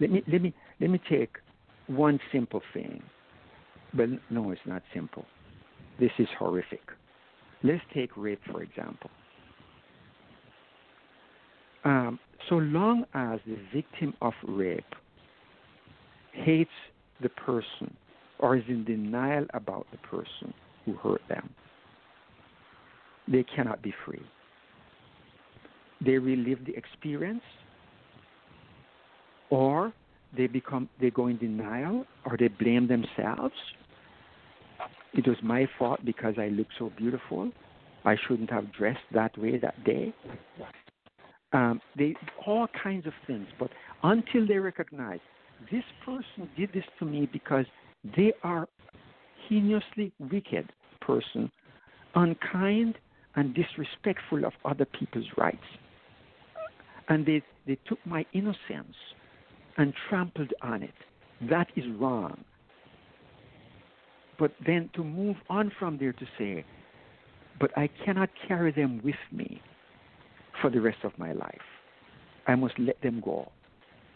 Let 0.00 0.10
me 0.10 0.22
let 0.30 0.42
me 0.42 0.54
let 0.80 0.90
me 0.90 1.00
take 1.08 1.36
one 1.86 2.20
simple 2.30 2.62
thing. 2.74 3.02
But 3.96 4.08
no, 4.30 4.50
it's 4.50 4.60
not 4.66 4.82
simple. 4.94 5.24
This 5.98 6.10
is 6.18 6.28
horrific. 6.38 6.82
Let's 7.62 7.82
take 7.94 8.10
rape, 8.16 8.40
for 8.50 8.62
example. 8.62 9.10
Um, 11.84 12.18
so 12.48 12.56
long 12.56 13.04
as 13.14 13.40
the 13.46 13.56
victim 13.72 14.14
of 14.20 14.34
rape 14.46 14.84
hates 16.32 16.70
the 17.22 17.28
person 17.30 17.96
or 18.38 18.56
is 18.56 18.64
in 18.68 18.84
denial 18.84 19.46
about 19.54 19.86
the 19.92 19.98
person 19.98 20.52
who 20.84 20.94
hurt 20.94 21.22
them, 21.28 21.48
they 23.28 23.44
cannot 23.44 23.82
be 23.82 23.94
free. 24.04 24.22
They 26.04 26.18
relive 26.18 26.64
the 26.66 26.74
experience 26.76 27.42
or 29.50 29.92
they 30.36 30.46
become 30.46 30.88
they 31.00 31.10
go 31.10 31.28
in 31.28 31.38
denial 31.38 32.04
or 32.24 32.36
they 32.36 32.48
blame 32.48 32.86
themselves. 32.86 33.54
It 35.16 35.26
was 35.26 35.36
my 35.42 35.66
fault 35.78 36.00
because 36.04 36.34
I 36.38 36.48
look 36.48 36.66
so 36.78 36.92
beautiful. 36.96 37.50
I 38.04 38.16
shouldn't 38.26 38.50
have 38.50 38.72
dressed 38.72 39.00
that 39.12 39.36
way 39.38 39.58
that 39.58 39.82
day. 39.84 40.14
Um, 41.52 41.80
they 41.96 42.14
all 42.46 42.68
kinds 42.82 43.06
of 43.06 43.12
things, 43.26 43.46
but 43.58 43.70
until 44.02 44.46
they 44.46 44.58
recognize 44.58 45.20
this 45.70 45.84
person 46.04 46.50
did 46.56 46.70
this 46.74 46.84
to 46.98 47.06
me 47.06 47.28
because 47.32 47.64
they 48.16 48.32
are 48.42 48.68
heinously 49.48 50.12
wicked 50.18 50.70
person, 51.00 51.50
unkind 52.14 52.98
and 53.36 53.54
disrespectful 53.54 54.44
of 54.44 54.52
other 54.64 54.84
people's 54.84 55.26
rights. 55.36 55.56
And 57.08 57.24
they, 57.24 57.42
they 57.66 57.78
took 57.86 57.98
my 58.04 58.26
innocence 58.32 58.96
and 59.78 59.94
trampled 60.08 60.52
on 60.62 60.82
it. 60.82 60.94
That 61.48 61.68
is 61.76 61.84
wrong. 61.98 62.44
But 64.38 64.52
then 64.64 64.90
to 64.94 65.04
move 65.04 65.36
on 65.48 65.72
from 65.78 65.98
there 65.98 66.12
to 66.12 66.26
say, 66.38 66.64
but 67.58 67.76
I 67.76 67.88
cannot 68.04 68.28
carry 68.46 68.70
them 68.70 69.00
with 69.02 69.14
me 69.32 69.62
for 70.60 70.70
the 70.70 70.80
rest 70.80 70.98
of 71.04 71.12
my 71.18 71.32
life. 71.32 71.60
I 72.46 72.54
must 72.54 72.78
let 72.78 73.00
them 73.02 73.20
go 73.24 73.50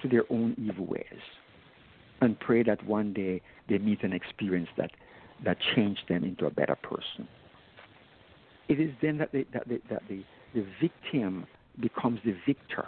to 0.03 0.09
their 0.09 0.25
own 0.31 0.55
evil 0.59 0.87
ways 0.87 1.05
and 2.21 2.39
pray 2.39 2.63
that 2.63 2.85
one 2.87 3.13
day 3.13 3.41
they 3.69 3.79
meet 3.79 4.03
an 4.03 4.13
experience 4.13 4.69
that, 4.77 4.91
that 5.45 5.57
changed 5.75 6.03
them 6.09 6.25
into 6.25 6.47
a 6.47 6.51
better 6.51 6.77
person. 6.77 7.27
It 8.69 8.79
is 8.79 8.91
then 9.03 9.19
that, 9.19 9.33
they, 9.33 9.47
that, 9.53 9.67
that 9.69 10.03
the, 10.09 10.23
the 10.55 10.67
victim 10.81 11.47
becomes 11.81 12.21
the 12.25 12.37
victor. 12.47 12.87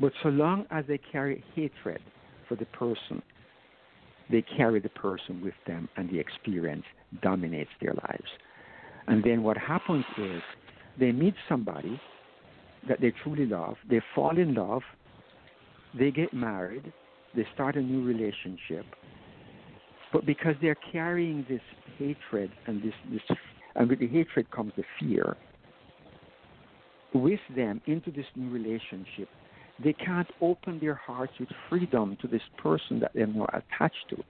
But 0.00 0.12
so 0.22 0.30
long 0.30 0.66
as 0.70 0.84
they 0.88 0.98
carry 0.98 1.44
hatred 1.54 2.00
for 2.48 2.56
the 2.56 2.66
person, 2.66 3.22
they 4.30 4.42
carry 4.42 4.80
the 4.80 4.88
person 4.90 5.40
with 5.42 5.54
them 5.66 5.88
and 5.96 6.10
the 6.10 6.18
experience 6.18 6.84
dominates 7.22 7.70
their 7.80 7.94
lives. 7.94 8.30
And 9.06 9.22
then 9.22 9.42
what 9.42 9.56
happens 9.56 10.04
is 10.18 10.42
they 10.98 11.12
meet 11.12 11.34
somebody 11.48 12.00
that 12.88 13.00
they 13.00 13.12
truly 13.22 13.46
love, 13.46 13.76
they 13.88 14.00
fall 14.14 14.38
in 14.38 14.54
love, 14.54 14.82
they 15.98 16.10
get 16.10 16.32
married, 16.32 16.92
they 17.34 17.46
start 17.54 17.76
a 17.76 17.80
new 17.80 18.04
relationship, 18.04 18.84
but 20.12 20.24
because 20.24 20.54
they're 20.60 20.76
carrying 20.92 21.44
this 21.48 21.60
hatred 21.98 22.50
and 22.66 22.82
this, 22.82 22.94
this 23.10 23.36
and 23.74 23.88
with 23.88 23.98
the 23.98 24.06
hatred 24.06 24.50
comes 24.50 24.72
the 24.76 24.84
fear, 25.00 25.36
with 27.12 27.40
them 27.56 27.80
into 27.86 28.10
this 28.10 28.26
new 28.36 28.50
relationship, 28.50 29.28
they 29.82 29.92
can't 29.92 30.28
open 30.40 30.78
their 30.78 30.94
hearts 30.94 31.32
with 31.40 31.48
freedom 31.68 32.16
to 32.20 32.28
this 32.28 32.42
person 32.58 33.00
that 33.00 33.10
they're 33.14 33.26
now 33.26 33.46
attached 33.52 34.08
to. 34.10 34.22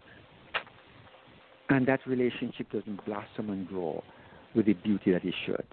And 1.68 1.86
that 1.86 2.00
relationship 2.06 2.70
doesn't 2.70 3.04
blossom 3.04 3.50
and 3.50 3.66
grow 3.66 4.02
with 4.54 4.66
the 4.66 4.74
beauty 4.74 5.12
that 5.12 5.24
it 5.24 5.34
should. 5.44 5.64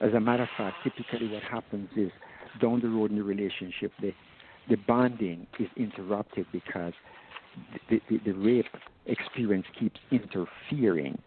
As 0.00 0.12
a 0.12 0.20
matter 0.20 0.42
of 0.42 0.48
fact, 0.56 0.76
typically 0.84 1.28
what 1.28 1.42
happens 1.42 1.88
is 1.96 2.10
down 2.60 2.80
the 2.80 2.88
road 2.88 3.10
in 3.10 3.16
the 3.16 3.24
relationship, 3.24 3.92
the, 4.00 4.12
the 4.68 4.76
bonding 4.86 5.46
is 5.58 5.68
interrupted 5.76 6.46
because 6.52 6.92
the, 7.88 8.00
the, 8.10 8.18
the 8.24 8.32
rape 8.32 8.66
experience 9.06 9.66
keeps 9.78 9.98
interfering 10.10 11.18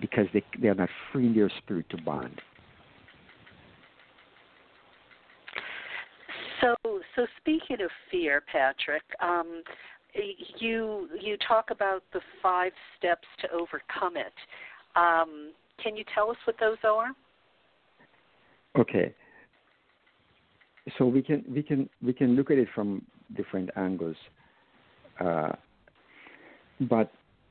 because 0.00 0.26
they, 0.34 0.42
they're 0.60 0.74
not 0.74 0.88
free 1.12 1.26
in 1.26 1.34
their 1.34 1.50
spirit 1.62 1.86
to 1.90 1.96
bond. 2.02 2.40
So, 6.62 6.76
so 7.16 7.26
speaking 7.40 7.82
of 7.82 7.90
fear, 8.10 8.42
Patric, 8.50 9.02
um, 9.20 9.62
you 10.58 11.08
you 11.20 11.36
talk 11.48 11.70
about 11.70 12.02
the 12.12 12.20
five 12.42 12.72
steps 12.98 13.26
to 13.40 13.50
overcome 13.50 14.16
it. 14.16 14.32
Um, 14.94 15.52
can 15.82 15.96
you 15.96 16.04
tell 16.14 16.30
us 16.30 16.36
what 16.44 16.56
those 16.60 16.76
are? 16.84 17.08
Okay. 18.78 19.14
So 20.98 21.06
we 21.06 21.22
can 21.22 21.44
we 21.48 21.62
can 21.62 21.88
we 22.04 22.12
can 22.12 22.36
look 22.36 22.50
at 22.50 22.58
it 22.58 22.68
from 22.74 23.02
different 23.36 23.70
angles, 23.76 24.16
uh, 25.20 25.52
but 26.82 27.10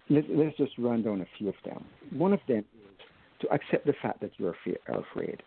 let, 0.09 0.23
let's 0.29 0.55
just 0.57 0.71
run 0.77 1.01
down 1.03 1.21
a 1.21 1.25
few 1.37 1.49
of 1.49 1.55
them. 1.65 1.83
One 2.11 2.33
of 2.33 2.39
them 2.47 2.59
is 2.59 3.05
to 3.41 3.47
accept 3.51 3.85
the 3.85 3.93
fact 4.01 4.21
that 4.21 4.31
you 4.37 4.47
are 4.47 4.99
afraid, 4.99 5.41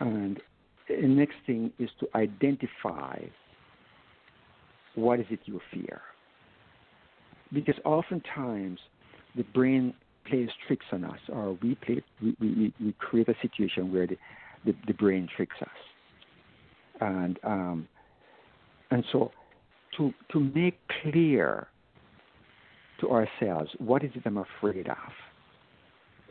and 0.00 0.40
the 0.88 1.06
next 1.06 1.36
thing 1.46 1.72
is 1.78 1.90
to 2.00 2.08
identify 2.14 3.18
what 4.94 5.20
is 5.20 5.26
it 5.30 5.40
you 5.44 5.60
fear, 5.72 6.00
because 7.52 7.74
oftentimes 7.84 8.78
the 9.36 9.42
brain 9.54 9.94
plays 10.28 10.48
tricks 10.66 10.86
on 10.92 11.04
us, 11.04 11.18
or 11.28 11.58
we 11.62 11.74
play 11.76 12.02
we, 12.20 12.36
we, 12.40 12.74
we 12.80 12.94
create 12.98 13.28
a 13.28 13.34
situation 13.40 13.92
where 13.92 14.06
the, 14.06 14.16
the, 14.64 14.74
the 14.86 14.94
brain 14.94 15.28
tricks 15.36 15.56
us, 15.60 15.68
and 17.00 17.38
um, 17.44 17.88
and 18.90 19.04
so 19.12 19.30
to 19.96 20.12
to 20.30 20.40
make 20.40 20.78
clear 21.02 21.68
to 23.00 23.10
ourselves 23.10 23.70
what 23.78 24.04
is 24.04 24.10
it 24.14 24.22
I'm 24.24 24.38
afraid 24.38 24.88
of. 24.88 24.96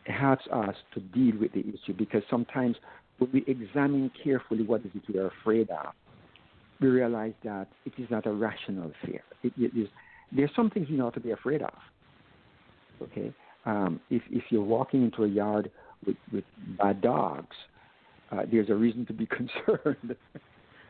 Helps 0.06 0.46
us 0.52 0.76
to 0.96 1.00
deal 1.00 1.40
with 1.40 1.54
the 1.54 1.60
issue 1.60 1.94
because 1.96 2.24
sometimes 2.30 2.76
when 3.22 3.30
we 3.32 3.44
examine 3.48 4.12
carefully 4.24 4.64
what 4.64 4.82
is 4.82 4.92
it 4.96 5.04
we 5.08 5.20
are 5.20 5.28
afraid 5.28 5.70
of, 5.70 5.94
we 6.80 6.88
realize 6.88 7.34
that 7.44 7.68
it 7.86 7.94
is 8.00 8.10
not 8.10 8.26
a 8.26 8.32
rational 8.32 8.92
fear. 9.06 9.22
It, 9.44 9.54
it 9.58 9.72
is, 9.78 9.88
there's 10.32 10.50
some 10.56 10.72
things 10.72 10.88
you 10.90 11.00
ought 11.02 11.14
to 11.14 11.20
be 11.20 11.32
afraid 11.32 11.62
of. 11.62 11.74
Okay, 13.04 13.32
um, 13.66 14.00
if 14.10 14.22
if 14.30 14.44
you're 14.50 14.64
walking 14.64 15.04
into 15.04 15.24
a 15.24 15.28
yard 15.28 15.72
with 16.06 16.18
with 16.34 16.44
bad 16.78 17.02
dogs, 17.02 17.56
uh, 18.32 18.44
there's 18.52 18.70
a 18.70 18.76
reason 18.76 19.06
to 19.06 19.14
be 19.14 19.26
concerned 19.40 20.16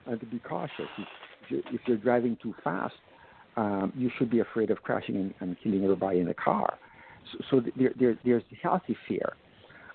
and 0.06 0.20
to 0.20 0.26
be 0.26 0.40
cautious. 0.40 0.88
If, 0.98 1.08
you're, 1.50 1.62
if 1.74 1.82
you're 1.86 1.98
driving 1.98 2.38
too 2.42 2.54
fast, 2.64 2.96
um, 3.58 3.92
you 3.96 4.10
should 4.18 4.30
be 4.30 4.40
afraid 4.40 4.72
of 4.72 4.82
crashing 4.84 5.16
and, 5.18 5.34
and 5.40 5.58
killing 5.62 5.84
everybody 5.84 6.20
in 6.20 6.28
the 6.28 6.34
car. 6.34 6.78
So, 7.32 7.38
so 7.50 7.64
there, 7.78 7.92
there, 8.00 8.18
there's 8.26 8.44
healthy 8.62 8.98
fear, 9.08 9.34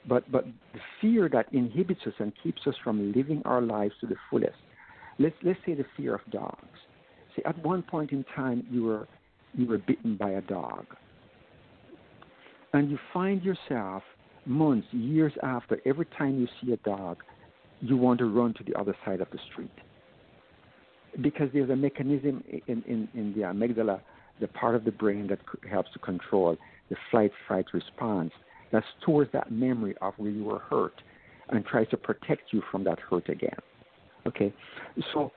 but 0.08 0.30
but 0.30 0.44
the 0.72 0.80
fear 1.00 1.28
that 1.28 1.46
inhibits 1.52 2.00
us 2.06 2.14
and 2.18 2.32
keeps 2.42 2.62
us 2.66 2.74
from 2.82 3.12
living 3.12 3.42
our 3.44 3.60
lives 3.60 3.94
to 4.00 4.06
the 4.06 4.16
fullest. 4.30 4.56
Let's 5.18 5.36
let's 5.42 5.58
say 5.66 5.74
the 5.74 5.86
fear 5.96 6.14
of 6.14 6.20
dogs. 6.30 6.78
See, 7.34 7.42
at 7.44 7.62
one 7.64 7.82
point 7.82 8.12
in 8.12 8.24
time, 8.34 8.66
you 8.70 8.84
were 8.84 9.08
you 9.54 9.66
were 9.66 9.78
bitten 9.78 10.16
by 10.16 10.30
a 10.30 10.40
dog, 10.42 10.86
and 12.72 12.90
you 12.90 12.98
find 13.12 13.42
yourself 13.42 14.02
months, 14.44 14.86
years 14.92 15.32
after, 15.42 15.80
every 15.84 16.06
time 16.18 16.38
you 16.38 16.46
see 16.60 16.72
a 16.72 16.76
dog, 16.88 17.22
you 17.80 17.96
want 17.96 18.18
to 18.20 18.26
run 18.26 18.54
to 18.54 18.64
the 18.64 18.78
other 18.78 18.94
side 19.04 19.20
of 19.20 19.28
the 19.32 19.38
street 19.50 19.72
because 21.22 21.48
there's 21.52 21.70
a 21.70 21.76
mechanism 21.76 22.42
in, 22.66 22.82
in, 22.86 23.08
in 23.14 23.32
the 23.34 23.40
amygdala, 23.40 24.00
the 24.40 24.48
part 24.48 24.74
of 24.74 24.84
the 24.84 24.92
brain 24.92 25.26
that 25.28 25.38
helps 25.70 25.90
to 25.92 25.98
control 25.98 26.56
the 26.90 26.96
flight 27.10 27.32
fight 27.48 27.66
response 27.72 28.32
that 28.72 28.82
stores 29.00 29.28
that 29.32 29.50
memory 29.50 29.94
of 30.00 30.14
where 30.16 30.30
you 30.30 30.44
were 30.44 30.58
hurt 30.58 30.94
and 31.48 31.64
tries 31.64 31.88
to 31.88 31.96
protect 31.96 32.52
you 32.52 32.62
from 32.70 32.84
that 32.84 32.98
hurt 32.98 33.28
again. 33.28 33.58
Okay, 34.26 34.52
so 35.12 35.30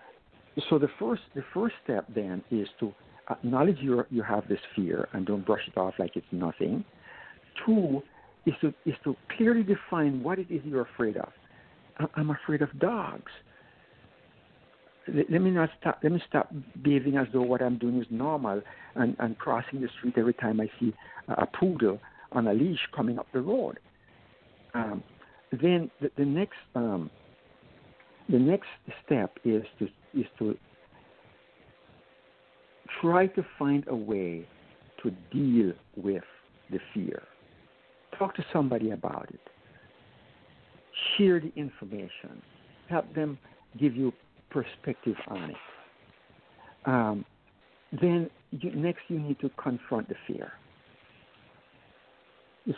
so 0.69 0.79
the 0.79 0.89
first 0.99 1.21
the 1.35 1.43
first 1.53 1.75
step 1.83 2.05
then 2.13 2.43
is 2.49 2.67
to 2.79 2.93
acknowledge 3.29 3.77
you 3.79 4.03
you 4.09 4.23
have 4.23 4.47
this 4.47 4.59
fear 4.75 5.07
and 5.13 5.25
don't 5.25 5.45
brush 5.45 5.61
it 5.67 5.77
off 5.77 5.93
like 5.99 6.15
it's 6.15 6.25
nothing. 6.31 6.83
Two 7.65 8.01
is 8.45 8.53
to 8.61 8.73
is 8.85 8.95
to 9.03 9.15
clearly 9.37 9.63
define 9.63 10.23
what 10.23 10.39
it 10.39 10.47
is 10.49 10.61
you're 10.65 10.87
afraid 10.93 11.17
of. 11.17 11.29
I'm 12.15 12.31
afraid 12.31 12.61
of 12.61 12.79
dogs 12.79 13.31
let 15.13 15.41
me 15.41 15.51
not 15.51 15.69
stop. 15.79 15.99
Let 16.03 16.11
me 16.11 16.21
stop 16.27 16.51
behaving 16.81 17.17
as 17.17 17.27
though 17.33 17.41
what 17.41 17.61
I'm 17.61 17.77
doing 17.77 18.01
is 18.01 18.07
normal 18.09 18.61
and, 18.95 19.15
and 19.19 19.37
crossing 19.37 19.81
the 19.81 19.89
street 19.97 20.15
every 20.17 20.33
time 20.33 20.59
I 20.59 20.69
see 20.79 20.93
a 21.29 21.45
poodle 21.45 21.99
on 22.31 22.47
a 22.47 22.53
leash 22.53 22.79
coming 22.95 23.19
up 23.19 23.27
the 23.33 23.41
road. 23.41 23.79
Um, 24.73 25.03
then 25.51 25.89
the, 26.01 26.11
the 26.17 26.25
next 26.25 26.57
um, 26.75 27.09
the 28.29 28.37
next 28.37 28.67
step 29.05 29.37
is 29.43 29.63
to 29.79 29.85
is 30.13 30.25
to 30.37 30.55
try 33.01 33.27
to 33.27 33.45
find 33.57 33.83
a 33.87 33.95
way 33.95 34.47
to 35.03 35.11
deal 35.31 35.73
with 35.95 36.23
the 36.71 36.79
fear. 36.93 37.23
talk 38.17 38.35
to 38.35 38.45
somebody 38.51 38.91
about 38.91 39.27
it. 39.29 39.39
Share 41.17 41.39
the 41.39 41.51
information. 41.55 42.41
Help 42.89 43.13
them 43.15 43.39
give 43.79 43.95
you 43.95 44.11
perspective 44.49 45.15
on 45.27 45.51
it. 45.51 45.55
Um, 46.85 47.25
then 48.01 48.29
you, 48.51 48.71
next 48.71 49.01
you 49.07 49.19
need 49.19 49.39
to 49.39 49.49
confront 49.61 50.09
the 50.09 50.15
fear. 50.27 50.51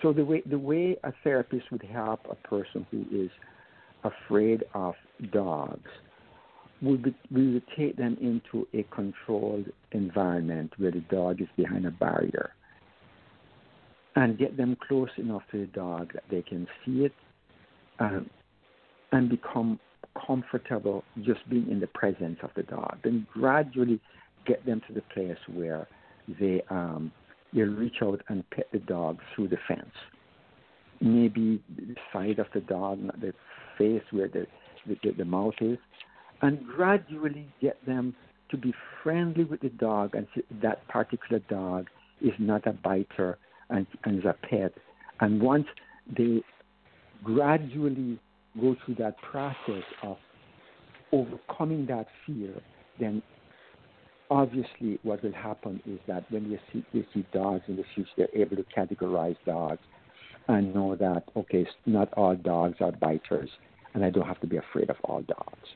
So 0.01 0.13
the 0.13 0.23
way 0.23 0.41
the 0.45 0.59
way 0.59 0.97
a 1.03 1.11
therapist 1.23 1.71
would 1.71 1.83
help 1.83 2.21
a 2.29 2.35
person 2.47 2.85
who 2.91 3.05
is 3.11 3.29
afraid 4.03 4.63
of 4.73 4.95
dogs 5.31 5.89
would 6.81 7.03
be, 7.03 7.15
we 7.29 7.53
would 7.53 7.63
take 7.77 7.97
them 7.97 8.17
into 8.21 8.67
a 8.73 8.83
controlled 8.95 9.65
environment 9.91 10.71
where 10.77 10.91
the 10.91 11.03
dog 11.11 11.41
is 11.41 11.47
behind 11.57 11.85
a 11.85 11.91
barrier 11.91 12.51
and 14.15 14.37
get 14.37 14.57
them 14.57 14.77
close 14.87 15.09
enough 15.17 15.43
to 15.51 15.59
the 15.59 15.67
dog 15.67 16.11
that 16.13 16.23
they 16.29 16.41
can 16.41 16.67
see 16.85 17.05
it 17.05 17.13
um, 17.99 18.29
and 19.11 19.29
become 19.29 19.79
comfortable 20.25 21.03
just 21.23 21.47
being 21.49 21.69
in 21.69 21.79
the 21.79 21.87
presence 21.87 22.37
of 22.43 22.49
the 22.55 22.63
dog. 22.63 22.97
Then 23.03 23.27
gradually 23.33 23.99
get 24.45 24.65
them 24.65 24.81
to 24.87 24.93
the 24.93 25.01
place 25.13 25.37
where 25.53 25.87
they 26.39 26.61
um, 26.69 27.11
they 27.53 27.61
reach 27.61 27.97
out 28.01 28.21
and 28.29 28.49
pet 28.51 28.67
the 28.71 28.79
dog 28.79 29.19
through 29.35 29.49
the 29.49 29.57
fence. 29.67 29.91
Maybe 30.99 31.61
the 31.75 31.95
side 32.13 32.39
of 32.39 32.47
the 32.53 32.61
dog, 32.61 32.99
the 33.19 33.33
face 33.77 34.03
where 34.11 34.27
the, 34.27 34.45
the, 34.87 35.11
the 35.17 35.25
mouth 35.25 35.55
is, 35.59 35.77
and 36.41 36.65
gradually 36.65 37.47
get 37.61 37.83
them 37.85 38.15
to 38.49 38.57
be 38.57 38.73
friendly 39.01 39.43
with 39.43 39.61
the 39.61 39.69
dog 39.69 40.15
and 40.15 40.27
that 40.61 40.87
particular 40.87 41.39
dog 41.49 41.87
is 42.21 42.33
not 42.37 42.67
a 42.67 42.73
biter 42.73 43.37
and, 43.69 43.87
and 44.03 44.19
is 44.19 44.25
a 44.25 44.35
pet. 44.47 44.73
And 45.21 45.41
once 45.41 45.65
they 46.17 46.41
gradually 47.23 48.19
go 48.59 48.75
through 48.85 48.95
that 48.95 49.15
process 49.21 49.83
of 50.03 50.17
overcoming 51.11 51.85
that 51.87 52.07
fear, 52.25 52.61
then 52.99 53.21
obviously 54.31 54.97
what 55.03 55.21
will 55.21 55.33
happen 55.33 55.81
is 55.85 55.99
that 56.07 56.23
when 56.31 56.49
you 56.49 56.57
see, 56.71 56.83
you 56.93 57.05
see 57.13 57.25
dogs 57.33 57.63
in 57.67 57.75
the 57.75 57.83
future, 57.93 58.09
they're 58.17 58.29
able 58.33 58.55
to 58.55 58.65
categorize 58.75 59.35
dogs 59.45 59.81
and 60.47 60.73
know 60.73 60.95
that, 60.95 61.23
okay, 61.35 61.67
not 61.85 62.11
all 62.13 62.35
dogs 62.35 62.77
are 62.79 62.93
biters, 62.93 63.49
and 63.93 64.03
I 64.03 64.09
don't 64.09 64.25
have 64.25 64.39
to 64.39 64.47
be 64.47 64.57
afraid 64.57 64.89
of 64.89 64.95
all 65.03 65.21
dogs. 65.21 65.67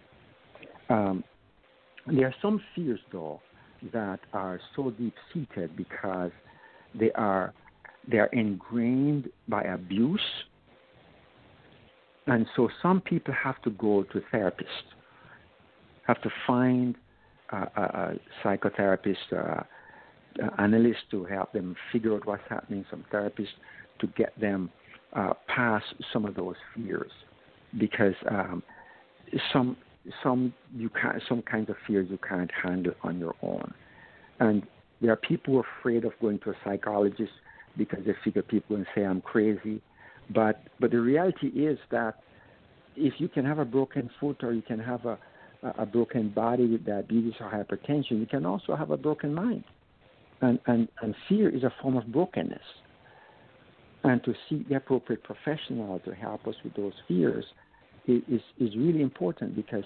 Um, 0.90 1.24
there 2.08 2.28
are 2.28 2.36
some 2.42 2.62
fears, 2.74 3.00
though, 3.12 3.42
that 3.92 4.20
are 4.34 4.60
so 4.76 4.92
deep 4.92 5.14
seated 5.34 5.76
because 5.76 6.32
they 6.98 7.12
are 7.12 7.54
they 8.10 8.20
are 8.20 8.28
ingrained 8.28 9.30
by 9.48 9.64
abuse, 9.64 10.22
and 12.28 12.46
so 12.56 12.70
some 12.82 13.02
people 13.02 13.34
have 13.34 13.60
to 13.64 13.72
go 13.72 14.04
to 14.04 14.22
therapists, 14.32 14.94
have 16.06 16.22
to 16.22 16.30
find 16.46 16.96
a, 17.52 17.58
a, 17.58 17.82
a 17.82 18.14
psychotherapist, 18.44 19.32
a, 19.32 19.66
a 20.42 20.62
analyst 20.62 21.00
to 21.12 21.24
help 21.26 21.54
them 21.54 21.76
figure 21.92 22.16
out 22.16 22.26
what's 22.26 22.44
happening, 22.50 22.86
some 22.90 23.06
therapists 23.12 23.48
to 24.00 24.08
get 24.18 24.38
them 24.40 24.70
uh, 25.14 25.34
past 25.48 25.86
some 26.12 26.26
of 26.26 26.36
those 26.36 26.56
fears, 26.74 27.12
because 27.80 28.16
um, 28.30 28.62
some 29.52 29.78
some 30.22 30.54
you 30.76 30.90
can't 30.90 31.22
some 31.28 31.42
kinds 31.42 31.70
of 31.70 31.76
fears 31.88 32.08
you 32.10 32.20
can't 32.28 32.52
handle 32.52 32.94
on 33.04 33.18
your 33.18 33.36
own, 33.42 33.74
and 34.40 34.64
there 35.02 35.12
are 35.12 35.18
people 35.18 35.54
who 35.54 35.60
are 35.60 35.66
afraid 35.80 36.06
of 36.06 36.12
going 36.22 36.40
to 36.40 36.50
a 36.52 36.54
psychologist 36.64 37.32
because 37.78 38.00
they 38.06 38.14
figure 38.24 38.42
people 38.42 38.78
will 38.78 38.86
say 38.94 39.04
I'm 39.04 39.22
crazy, 39.22 39.82
but 40.34 40.64
but 40.80 40.92
the 40.92 41.00
reality 41.00 41.48
is 41.48 41.78
that 41.92 42.16
if 42.96 43.14
you 43.18 43.28
can 43.28 43.46
have 43.46 43.60
a 43.60 43.66
broken 43.66 44.10
foot 44.20 44.44
or 44.44 44.54
you 44.54 44.62
can 44.62 44.80
have 44.80 45.06
a 45.06 45.18
a 45.78 45.86
broken 45.86 46.30
body 46.30 46.68
with 46.68 46.86
diabetes 46.86 47.34
or 47.40 47.50
hypertension, 47.50 48.20
you 48.20 48.26
can 48.26 48.46
also 48.46 48.76
have 48.76 48.92
a 48.92 48.98
broken 48.98 49.34
mind. 49.34 49.64
And, 50.42 50.60
and, 50.68 50.88
and 51.02 51.16
fear 51.28 51.50
is 51.50 51.64
a 51.64 51.74
form 51.82 51.98
of 51.98 52.06
brokenness. 52.12 52.60
And 54.04 54.24
to 54.24 54.34
seek 54.50 54.70
the 54.70 54.76
appropriate 54.76 55.24
professional 55.24 56.00
to 56.00 56.14
help 56.14 56.48
us 56.48 56.56
with 56.64 56.76
those 56.76 56.94
fears 57.08 57.46
is, 58.08 58.42
is 58.60 58.76
really 58.76 59.02
important 59.02 59.56
because 59.56 59.84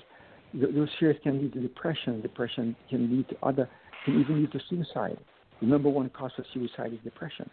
those 0.54 0.90
fears 1.00 1.16
can 1.24 1.42
lead 1.42 1.54
to 1.54 1.62
depression. 1.62 2.22
Depression 2.22 2.76
can 2.90 3.10
lead 3.10 3.30
to 3.30 3.36
other, 3.44 3.70
can 4.04 4.20
even 4.20 4.42
lead 4.42 4.52
to 4.52 4.60
suicide. 4.70 5.18
The 5.62 5.68
number 5.68 5.90
one 5.90 6.10
cause 6.10 6.32
of 6.38 6.46
suicide 6.54 6.94
is 6.94 7.00
depression. 7.04 7.50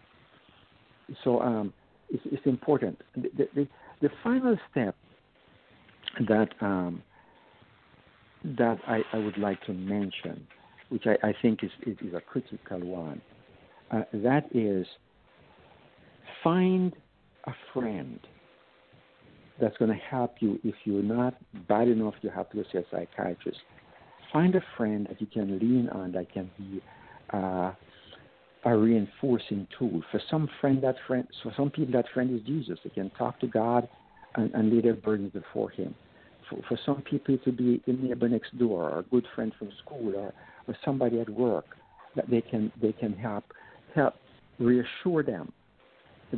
So 1.23 1.39
um, 1.41 1.73
it's, 2.09 2.23
it's, 2.25 2.45
important. 2.45 2.99
The, 3.15 3.47
the, 3.55 3.67
the, 4.01 4.09
final 4.23 4.57
step 4.71 4.95
that 6.27 6.49
um, 6.61 7.01
that 8.43 8.77
I, 8.87 9.01
I, 9.13 9.17
would 9.17 9.37
like 9.37 9.61
to 9.65 9.73
mention, 9.73 10.45
which 10.89 11.03
I, 11.05 11.27
I 11.27 11.33
think 11.41 11.63
is, 11.63 11.71
is, 11.85 11.97
is, 12.01 12.13
a 12.13 12.21
critical 12.21 12.79
one, 12.79 13.21
uh, 13.91 14.03
that 14.13 14.45
is 14.53 14.85
find 16.43 16.95
a 17.45 17.53
friend 17.73 18.19
that's 19.59 19.75
going 19.77 19.91
to 19.91 19.97
help 19.97 20.35
you 20.39 20.59
if 20.63 20.75
you're 20.83 21.01
not 21.01 21.35
bad 21.67 21.87
enough 21.87 22.13
you 22.21 22.29
have 22.29 22.49
to 22.51 22.57
go 22.57 22.63
see 22.71 22.77
a 22.77 22.83
psychiatrist. 22.91 23.59
Find 24.31 24.55
a 24.55 24.61
friend 24.75 25.07
that 25.09 25.19
you 25.19 25.27
can 25.27 25.57
lean 25.59 25.89
on 25.89 26.11
that 26.11 26.31
can 26.31 26.51
be 26.57 26.81
uh, 27.33 27.71
a 28.65 28.77
reinforcing 28.77 29.67
tool. 29.77 30.03
For 30.11 30.21
some 30.29 30.49
friend, 30.59 30.83
that 30.83 30.95
friend, 31.07 31.27
for 31.41 31.53
some 31.55 31.69
people, 31.71 31.93
that 31.93 32.05
friend 32.13 32.37
is 32.37 32.45
Jesus. 32.45 32.77
They 32.83 32.89
can 32.89 33.09
talk 33.11 33.39
to 33.39 33.47
God 33.47 33.87
and, 34.35 34.53
and 34.53 34.71
lay 34.71 34.81
their 34.81 34.93
burdens 34.93 35.31
before 35.31 35.69
Him. 35.69 35.95
For, 36.49 36.59
for 36.67 36.79
some 36.85 37.01
people, 37.01 37.37
to 37.37 37.51
be 37.51 37.81
a 37.87 37.91
neighbor 37.91 38.29
next 38.29 38.57
door, 38.57 38.89
or 38.89 38.99
a 38.99 39.03
good 39.03 39.25
friend 39.35 39.53
from 39.57 39.69
school, 39.83 40.15
or, 40.15 40.33
or 40.67 40.77
somebody 40.83 41.19
at 41.19 41.29
work 41.29 41.65
that 42.15 42.29
they 42.29 42.41
can 42.41 42.71
they 42.81 42.93
can 42.93 43.13
help 43.13 43.45
help 43.95 44.15
reassure 44.59 45.23
them 45.23 45.51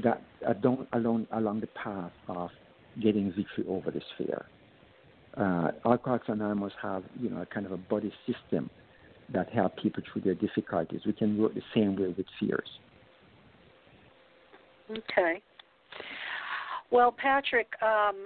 that 0.03 0.21
don't 0.61 0.87
along 0.93 1.27
along 1.33 1.61
the 1.61 1.67
path 1.67 2.11
of 2.27 2.49
getting 3.01 3.31
victory 3.31 3.65
over 3.67 3.91
this 3.91 4.03
fear. 4.17 4.45
Uh, 5.37 5.71
Alcoholics 5.85 6.25
Anonymous 6.27 6.73
have, 6.81 7.03
you 7.19 7.29
know, 7.29 7.41
a 7.41 7.45
kind 7.45 7.65
of 7.65 7.71
a 7.71 7.77
buddy 7.77 8.11
system 8.25 8.69
that 9.31 9.49
help 9.49 9.77
people 9.77 10.03
through 10.11 10.23
their 10.23 10.35
difficulties. 10.35 11.01
We 11.05 11.13
can 11.13 11.37
work 11.37 11.53
the 11.53 11.61
same 11.73 11.95
way 11.95 12.13
with 12.17 12.25
fears. 12.39 12.67
Okay. 14.89 15.41
Well, 16.91 17.11
Patric, 17.15 17.67
um, 17.83 18.23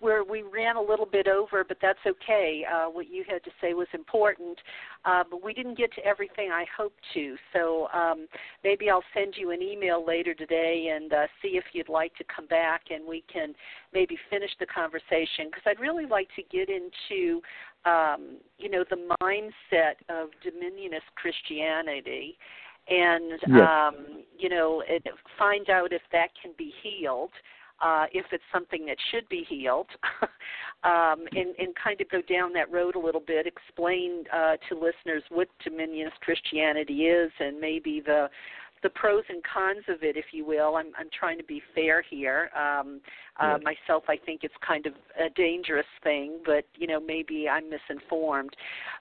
where 0.00 0.24
we 0.24 0.42
ran 0.42 0.76
a 0.76 0.82
little 0.82 1.06
bit 1.06 1.26
over, 1.26 1.64
but 1.64 1.78
that's 1.80 1.98
okay. 2.06 2.64
Uh, 2.70 2.86
what 2.86 3.08
you 3.10 3.24
had 3.28 3.42
to 3.44 3.50
say 3.60 3.74
was 3.74 3.86
important, 3.92 4.58
uh, 5.04 5.24
but 5.30 5.42
we 5.42 5.52
didn't 5.52 5.76
get 5.76 5.92
to 5.94 6.04
everything 6.04 6.50
I 6.50 6.64
hoped 6.76 7.00
to. 7.14 7.36
So 7.52 7.88
um, 7.92 8.26
maybe 8.64 8.90
I'll 8.90 9.04
send 9.14 9.34
you 9.36 9.50
an 9.50 9.62
email 9.62 10.04
later 10.06 10.34
today 10.34 10.92
and 10.94 11.12
uh, 11.12 11.26
see 11.42 11.56
if 11.56 11.64
you'd 11.72 11.88
like 11.88 12.14
to 12.16 12.24
come 12.34 12.46
back 12.46 12.82
and 12.90 13.06
we 13.06 13.24
can 13.32 13.54
maybe 13.92 14.16
finish 14.28 14.50
the 14.58 14.66
conversation 14.66 15.46
because 15.46 15.62
I'd 15.66 15.80
really 15.80 16.06
like 16.06 16.28
to 16.36 16.42
get 16.42 16.68
into 16.68 17.40
um, 17.84 18.36
you 18.58 18.70
know 18.70 18.84
the 18.90 19.08
mindset 19.22 19.96
of 20.08 20.28
dominionist 20.44 21.08
Christianity 21.16 22.36
and 22.88 23.40
yes. 23.48 23.68
um, 23.68 23.94
you 24.38 24.48
know 24.48 24.82
it, 24.86 25.04
find 25.38 25.70
out 25.70 25.92
if 25.92 26.02
that 26.12 26.28
can 26.40 26.52
be 26.58 26.72
healed 26.82 27.30
uh, 27.80 28.06
if 28.12 28.26
it's 28.32 28.44
something 28.52 28.86
that 28.86 28.96
should 29.10 29.28
be 29.28 29.44
healed, 29.48 29.88
um, 30.84 31.26
and, 31.32 31.54
and 31.58 31.74
kind 31.82 32.00
of 32.00 32.08
go 32.10 32.20
down 32.22 32.52
that 32.52 32.70
road 32.70 32.94
a 32.94 32.98
little 32.98 33.22
bit, 33.26 33.46
explain 33.46 34.24
uh, 34.32 34.56
to 34.68 34.74
listeners 34.74 35.22
what 35.30 35.48
dominionist 35.66 36.18
Christianity 36.20 37.04
is, 37.04 37.30
and 37.38 37.60
maybe 37.60 38.02
the 38.04 38.28
the 38.82 38.90
pros 38.90 39.24
and 39.28 39.42
cons 39.44 39.84
of 39.88 40.02
it, 40.02 40.16
if 40.16 40.26
you 40.32 40.44
will. 40.44 40.76
I'm, 40.76 40.92
I'm 40.98 41.08
trying 41.18 41.36
to 41.36 41.44
be 41.44 41.60
fair 41.74 42.02
here. 42.08 42.50
Um, 42.56 43.00
uh, 43.38 43.58
yes. 43.58 43.76
Myself, 43.86 44.04
I 44.08 44.16
think 44.16 44.40
it's 44.42 44.54
kind 44.66 44.86
of 44.86 44.94
a 45.18 45.28
dangerous 45.36 45.86
thing, 46.02 46.38
but 46.44 46.64
you 46.76 46.86
know 46.86 47.00
maybe 47.00 47.46
I'm 47.48 47.64
misinformed. 47.68 48.54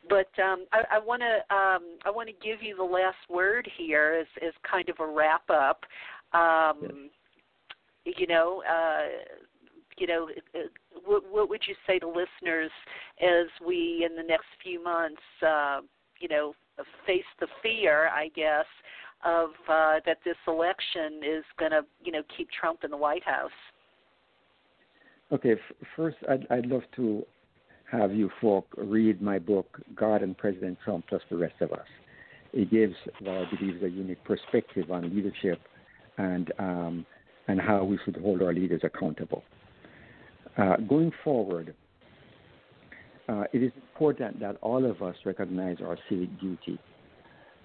But 0.09 0.27
um, 0.41 0.65
I 0.73 0.99
want 0.99 1.21
to 1.21 1.55
um, 1.55 1.97
I 2.05 2.11
want 2.11 2.27
to 2.27 2.35
give 2.45 2.61
you 2.61 2.75
the 2.75 2.83
last 2.83 3.17
word 3.29 3.69
here 3.77 4.17
as 4.21 4.27
as 4.45 4.53
kind 4.69 4.89
of 4.89 4.99
a 4.99 5.07
wrap 5.07 5.49
up. 5.49 5.85
Um, 6.33 6.79
yes 6.81 6.91
you 8.05 8.27
know, 8.27 8.63
uh, 8.69 9.07
you 9.97 10.07
know, 10.07 10.29
what, 11.05 11.23
what 11.29 11.49
would 11.49 11.61
you 11.67 11.75
say 11.85 11.99
to 11.99 12.07
listeners 12.07 12.71
as 13.21 13.47
we 13.65 14.07
in 14.09 14.15
the 14.15 14.23
next 14.23 14.45
few 14.63 14.83
months, 14.83 15.21
uh, 15.45 15.81
you 16.19 16.27
know, 16.27 16.53
face 17.05 17.23
the 17.39 17.47
fear, 17.61 18.09
I 18.09 18.29
guess, 18.35 18.65
of 19.25 19.49
uh, 19.67 19.99
that 20.05 20.19
this 20.23 20.37
election 20.47 21.21
is 21.25 21.43
going 21.57 21.71
to, 21.71 21.81
you 22.03 22.11
know, 22.11 22.21
keep 22.37 22.49
Trump 22.51 22.83
in 22.83 22.91
the 22.91 22.97
White 22.97 23.23
House? 23.23 23.51
Okay, 25.31 25.53
f- 25.53 25.87
first, 25.95 26.17
I'd, 26.29 26.47
I'd 26.49 26.65
love 26.65 26.83
to 26.95 27.23
have 27.91 28.13
you 28.13 28.29
folk 28.39 28.67
read 28.77 29.21
my 29.21 29.39
book, 29.39 29.81
God 29.95 30.21
and 30.21 30.37
President 30.37 30.77
Trump 30.83 31.05
plus 31.09 31.21
the 31.29 31.37
rest 31.37 31.55
of 31.61 31.71
us. 31.71 31.87
It 32.53 32.71
gives 32.71 32.95
what 33.19 33.35
I 33.35 33.45
believe 33.55 33.77
is 33.77 33.83
a 33.83 33.89
unique 33.89 34.23
perspective 34.23 34.91
on 34.91 35.13
leadership 35.15 35.59
and 36.17 36.51
um, 36.59 37.05
and 37.49 37.59
how 37.59 37.83
we 37.83 37.97
should 38.05 38.15
hold 38.17 38.43
our 38.43 38.53
leaders 38.53 38.81
accountable. 38.83 39.43
Uh, 40.55 40.77
going 40.87 41.11
forward, 41.23 41.73
uh, 43.27 43.43
it 43.53 43.63
is 43.63 43.71
important 43.91 44.39
that 44.39 44.55
all 44.61 44.85
of 44.85 45.01
us 45.01 45.15
recognize 45.25 45.77
our 45.83 45.97
civic 46.07 46.29
duty 46.39 46.77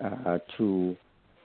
uh, 0.02 0.38
to 0.56 0.96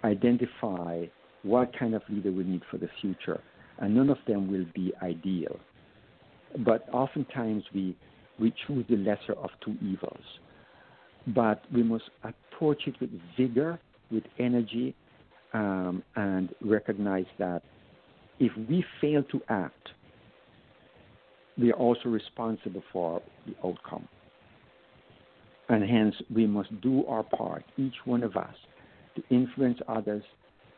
identify 0.06 1.04
what 1.44 1.78
kind 1.78 1.94
of 1.94 2.02
leader 2.08 2.32
we 2.32 2.46
need 2.46 2.62
for 2.72 2.78
the 2.78 2.90
future. 3.02 3.42
And 3.80 3.94
none 3.94 4.10
of 4.10 4.18
them 4.26 4.50
will 4.50 4.66
be 4.74 4.94
ideal. 5.02 5.60
But 6.66 6.88
oftentimes 6.94 7.64
we, 7.74 7.96
we 8.40 8.54
choose 8.66 8.86
the 8.90 8.98
lesser 8.98 9.34
of 9.34 9.50
two 9.64 9.76
evils. 9.82 10.24
But 11.28 11.62
we 11.74 11.84
must 11.84 12.06
approach 12.24 12.84
it 12.88 12.96
with 13.02 13.10
vigor, 13.38 13.80
with 14.12 14.24
energy, 14.40 14.96
um, 15.54 16.04
and 16.16 16.50
recognize 16.62 17.26
that 17.38 17.64
if 18.40 18.52
we 18.70 18.84
fail 19.02 19.24
to 19.24 19.42
act, 19.50 19.90
we 21.58 21.72
are 21.72 21.76
also 21.76 22.10
responsible 22.10 22.84
for 22.92 23.22
the 23.46 23.54
outcome. 23.68 24.08
And 25.68 25.88
hence, 25.88 26.16
we 26.34 26.48
must 26.48 26.70
do 26.82 27.06
our 27.06 27.24
part, 27.24 27.64
each 27.78 27.96
one 28.06 28.24
of 28.24 28.36
us, 28.38 28.56
to 29.16 29.24
influence 29.30 29.80
others, 29.88 30.24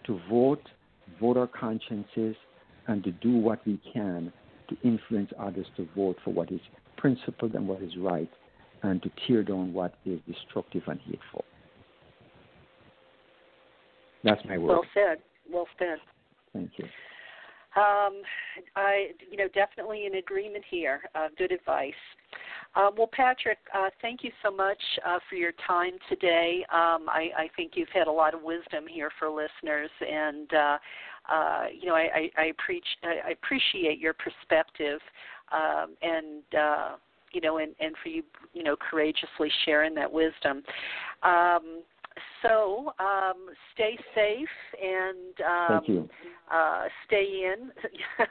to 0.05 0.19
vote, 0.29 0.63
vote 1.19 1.37
our 1.37 1.47
consciences, 1.47 2.35
and 2.87 3.03
to 3.03 3.11
do 3.11 3.31
what 3.37 3.65
we 3.65 3.79
can 3.93 4.33
to 4.71 4.87
influence 4.87 5.31
others 5.39 5.65
to 5.77 5.87
vote 5.95 6.17
for 6.23 6.33
what 6.33 6.51
is 6.51 6.59
principled 6.97 7.53
and 7.55 7.67
what 7.67 7.81
is 7.81 7.91
right, 7.97 8.29
and 8.83 9.01
to 9.03 9.11
tear 9.27 9.43
down 9.43 9.73
what 9.73 9.95
is 10.05 10.19
destructive 10.27 10.83
and 10.87 10.99
hateful. 11.01 11.43
That's 14.23 14.43
my 14.45 14.57
word. 14.57 14.67
Well 14.67 14.85
said. 14.93 15.17
Well 15.51 15.67
said. 15.77 15.97
Thank 16.53 16.71
you. 16.77 16.85
Um, 17.75 18.21
I, 18.75 19.11
you 19.29 19.37
know, 19.37 19.47
definitely 19.53 20.05
in 20.05 20.15
agreement 20.15 20.65
here. 20.69 21.01
Uh, 21.15 21.27
good 21.37 21.51
advice. 21.51 21.93
Uh, 22.75 22.89
well, 22.97 23.09
Patric, 23.11 23.57
uh, 23.73 23.89
thank 24.01 24.23
you 24.23 24.31
so 24.43 24.49
much 24.49 24.81
uh, 25.05 25.19
for 25.29 25.35
your 25.35 25.51
time 25.67 25.93
today. 26.09 26.65
Um, 26.71 27.07
I, 27.09 27.29
I, 27.37 27.49
think 27.55 27.73
you've 27.75 27.89
had 27.93 28.07
a 28.07 28.11
lot 28.11 28.33
of 28.33 28.41
wisdom 28.43 28.85
here 28.89 29.09
for 29.19 29.29
listeners, 29.29 29.89
and 30.01 30.53
uh, 30.53 30.77
uh, 31.31 31.63
you 31.77 31.87
know, 31.87 31.95
I, 31.95 32.29
I, 32.37 32.41
I, 32.41 32.53
preach, 32.65 32.85
I 33.03 33.31
appreciate 33.31 33.99
your 33.99 34.13
perspective, 34.13 34.99
um, 35.51 35.95
and 36.01 36.43
you 37.33 37.41
know, 37.41 37.57
and, 37.57 37.73
and 37.79 37.95
for 38.01 38.09
you, 38.09 38.23
you 38.53 38.63
know, 38.63 38.75
courageously 38.75 39.49
sharing 39.65 39.93
that 39.95 40.11
wisdom. 40.11 40.63
Um, 41.23 41.83
so 42.41 42.93
um, 42.99 43.47
stay 43.73 43.97
safe 44.15 44.47
and 44.81 45.41
um, 45.47 46.09
uh, 46.51 46.83
stay 47.05 47.53
in, 47.53 47.71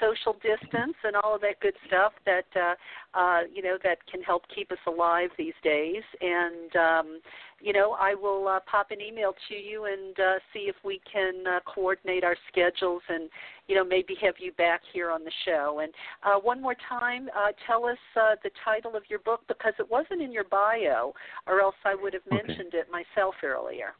social 0.00 0.34
distance, 0.34 0.94
and 1.04 1.16
all 1.16 1.34
of 1.34 1.40
that 1.42 1.60
good 1.60 1.74
stuff 1.86 2.12
that 2.24 2.46
uh, 2.54 2.74
uh, 3.18 3.40
you 3.52 3.62
know 3.62 3.76
that 3.82 3.98
can 4.10 4.22
help 4.22 4.42
keep 4.54 4.70
us 4.72 4.78
alive 4.86 5.30
these 5.36 5.54
days. 5.62 6.02
And 6.20 6.76
um, 6.76 7.20
you 7.60 7.72
know, 7.72 7.96
I 7.98 8.14
will 8.14 8.48
uh, 8.48 8.60
pop 8.70 8.90
an 8.90 9.00
email 9.00 9.32
to 9.48 9.54
you 9.54 9.86
and 9.86 10.18
uh, 10.18 10.38
see 10.52 10.68
if 10.68 10.76
we 10.84 11.00
can 11.10 11.44
uh, 11.46 11.60
coordinate 11.66 12.22
our 12.22 12.36
schedules 12.50 13.02
and, 13.08 13.30
you 13.66 13.74
know, 13.74 13.84
maybe 13.84 14.14
have 14.20 14.34
you 14.38 14.52
back 14.52 14.82
here 14.92 15.10
on 15.10 15.24
the 15.24 15.32
show. 15.44 15.80
And 15.82 15.92
uh, 16.22 16.38
one 16.38 16.60
more 16.60 16.76
time, 16.88 17.28
uh, 17.36 17.52
tell 17.66 17.86
us 17.86 17.98
uh, 18.16 18.36
the 18.44 18.50
title 18.64 18.94
of 18.94 19.04
your 19.08 19.20
book 19.20 19.40
because 19.48 19.72
it 19.78 19.90
wasn't 19.90 20.20
in 20.20 20.32
your 20.32 20.44
bio, 20.44 21.14
or 21.46 21.60
else 21.60 21.74
I 21.84 21.94
would 21.94 22.12
have 22.12 22.22
mentioned 22.30 22.68
okay. 22.68 22.78
it 22.78 22.88
myself 22.90 23.34
earlier. 23.42 23.94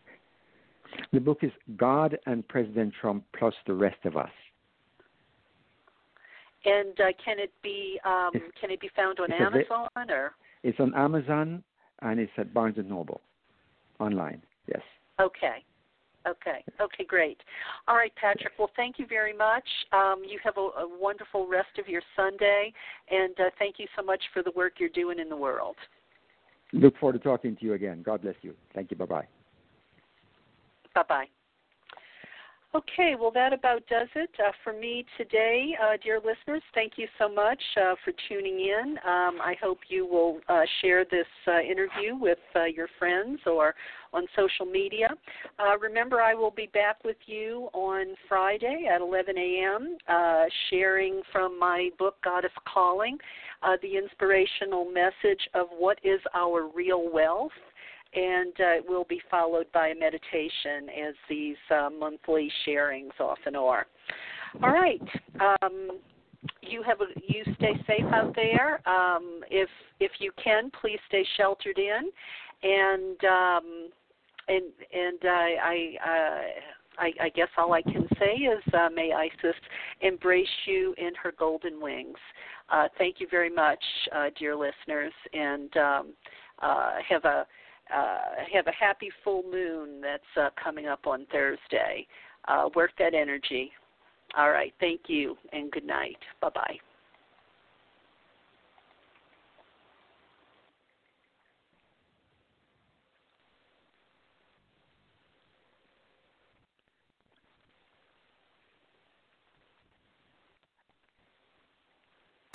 The 1.12 1.20
book 1.20 1.38
is 1.42 1.50
God 1.76 2.18
and 2.26 2.46
President 2.46 2.92
Trump 3.00 3.24
plus 3.38 3.54
the 3.66 3.74
rest 3.74 4.04
of 4.04 4.16
us. 4.16 4.30
And 6.66 7.00
uh, 7.00 7.12
can 7.24 7.38
it 7.38 7.52
be 7.62 7.98
um, 8.04 8.32
can 8.60 8.70
it 8.70 8.80
be 8.80 8.90
found 8.94 9.20
on 9.20 9.32
Amazon 9.32 9.88
or? 10.10 10.32
It's 10.62 10.78
on 10.80 10.92
Amazon 10.94 11.62
and 12.02 12.20
it's 12.20 12.32
at 12.36 12.52
Barnes 12.52 12.76
and 12.76 12.88
Noble 12.88 13.20
online. 14.00 14.42
Yes. 14.66 14.82
Okay. 15.20 15.64
Okay. 16.26 16.64
Okay, 16.80 17.04
great. 17.04 17.38
All 17.86 17.94
right, 17.94 18.12
Patric. 18.16 18.52
Well, 18.58 18.70
thank 18.74 18.98
you 18.98 19.06
very 19.06 19.32
much. 19.32 19.64
Um, 19.92 20.22
you 20.28 20.40
have 20.42 20.56
a, 20.56 20.60
a, 20.60 20.88
wonderful 21.00 21.46
rest 21.46 21.78
of 21.78 21.86
your 21.86 22.02
Sunday, 22.16 22.72
and 23.10 23.32
uh, 23.38 23.50
thank 23.60 23.76
you 23.78 23.86
so 23.96 24.02
much 24.02 24.20
for 24.34 24.42
the 24.42 24.50
work 24.56 24.74
you're 24.78 24.88
doing 24.88 25.20
in 25.20 25.28
the 25.28 25.36
world. 25.36 25.76
Look 26.72 26.98
forward 26.98 27.12
to 27.12 27.18
talking 27.20 27.56
to 27.56 27.64
you 27.64 27.74
again. 27.74 28.02
God 28.04 28.22
bless 28.22 28.34
you. 28.42 28.54
Thank 28.74 28.90
you. 28.90 28.96
Bye 28.96 29.06
bye. 29.06 29.26
Bye 30.94 31.04
bye. 31.08 31.26
Okay, 32.76 33.14
well, 33.18 33.30
that 33.30 33.54
about 33.54 33.86
does 33.86 34.08
it 34.14 34.28
uh, 34.38 34.52
for 34.62 34.74
me 34.74 35.06
today, 35.16 35.74
uh, 35.82 35.96
dear 36.04 36.18
listeners. 36.18 36.62
Thank 36.74 36.94
you 36.96 37.08
so 37.18 37.26
much 37.26 37.62
uh, 37.78 37.94
for 38.04 38.12
tuning 38.28 38.60
in. 38.60 38.98
Um, 38.98 39.40
I 39.40 39.54
hope 39.62 39.78
you 39.88 40.04
will 40.04 40.40
uh, 40.46 40.60
share 40.82 41.06
this 41.06 41.24
uh, 41.48 41.60
interview 41.60 42.16
with 42.16 42.36
uh, 42.54 42.64
your 42.64 42.88
friends 42.98 43.40
or 43.46 43.74
on 44.12 44.26
social 44.36 44.66
media. 44.66 45.08
remember, 45.80 46.20
I 46.20 46.34
will 46.34 46.50
be 46.50 46.68
back 46.74 47.02
with 47.02 47.16
you 47.24 47.70
on 47.72 48.14
Friday 48.28 48.84
at 48.94 49.00
11 49.00 49.38
a.m., 49.38 49.96
sharing 50.68 51.22
from 51.32 51.58
my 51.58 51.88
book, 51.98 52.16
Goddess 52.22 52.50
Calling, 52.70 53.16
the 53.80 53.96
inspirational 53.96 54.84
message 54.84 55.48
of 55.54 55.68
what 55.78 55.98
is 56.04 56.20
our 56.34 56.68
real 56.74 57.10
wealth 57.10 57.52
and 58.16 58.52
uh, 58.58 58.78
it 58.78 58.88
will 58.88 59.04
be 59.08 59.20
followed 59.30 59.66
by 59.72 59.88
a 59.88 59.94
meditation 59.94 60.88
as 61.06 61.14
these 61.28 61.56
uh, 61.70 61.90
monthly 61.90 62.50
sharings 62.66 63.18
often 63.20 63.54
are. 63.54 63.86
All 64.62 64.72
right. 64.72 65.02
Um, 65.38 66.00
you 66.62 66.82
have 66.82 67.00
a, 67.00 67.06
you 67.28 67.42
stay 67.56 67.74
safe 67.86 68.06
out 68.12 68.34
there. 68.34 68.80
Um, 68.88 69.40
if 69.50 69.68
if 70.00 70.12
you 70.18 70.32
can, 70.42 70.70
please 70.80 70.98
stay 71.08 71.24
sheltered 71.36 71.78
in, 71.78 72.10
and 72.62 73.24
um, 73.24 73.88
and 74.48 74.64
and 74.92 75.18
I. 75.22 75.54
I 75.62 76.10
uh, 76.10 76.42
I, 76.98 77.12
I 77.24 77.28
guess 77.28 77.48
all 77.58 77.74
I 77.74 77.82
can 77.82 78.08
say 78.18 78.32
is 78.36 78.62
uh, 78.72 78.88
may 78.88 79.12
Isis 79.12 79.54
embrace 80.00 80.48
you 80.64 80.94
in 80.96 81.10
her 81.22 81.30
golden 81.38 81.78
wings. 81.78 82.16
Uh, 82.70 82.88
thank 82.96 83.16
you 83.20 83.26
very 83.30 83.50
much, 83.50 83.84
uh, 84.14 84.30
dear 84.38 84.56
listeners, 84.56 85.12
and 85.34 85.76
um, 85.76 86.14
uh, 86.62 86.92
have 87.06 87.22
a 87.26 87.46
uh, 87.94 88.44
have 88.52 88.66
a 88.66 88.72
happy 88.72 89.10
full 89.22 89.42
moon 89.44 90.00
that's 90.00 90.22
uh, 90.36 90.50
coming 90.62 90.86
up 90.86 91.06
on 91.06 91.26
Thursday. 91.32 92.06
Uh, 92.48 92.68
work 92.74 92.90
that 92.98 93.14
energy. 93.14 93.70
All 94.36 94.50
right. 94.50 94.72
Thank 94.80 95.02
you 95.08 95.36
and 95.52 95.70
good 95.70 95.84
night. 95.84 96.16
Bye 96.40 96.50
bye. 96.54 96.76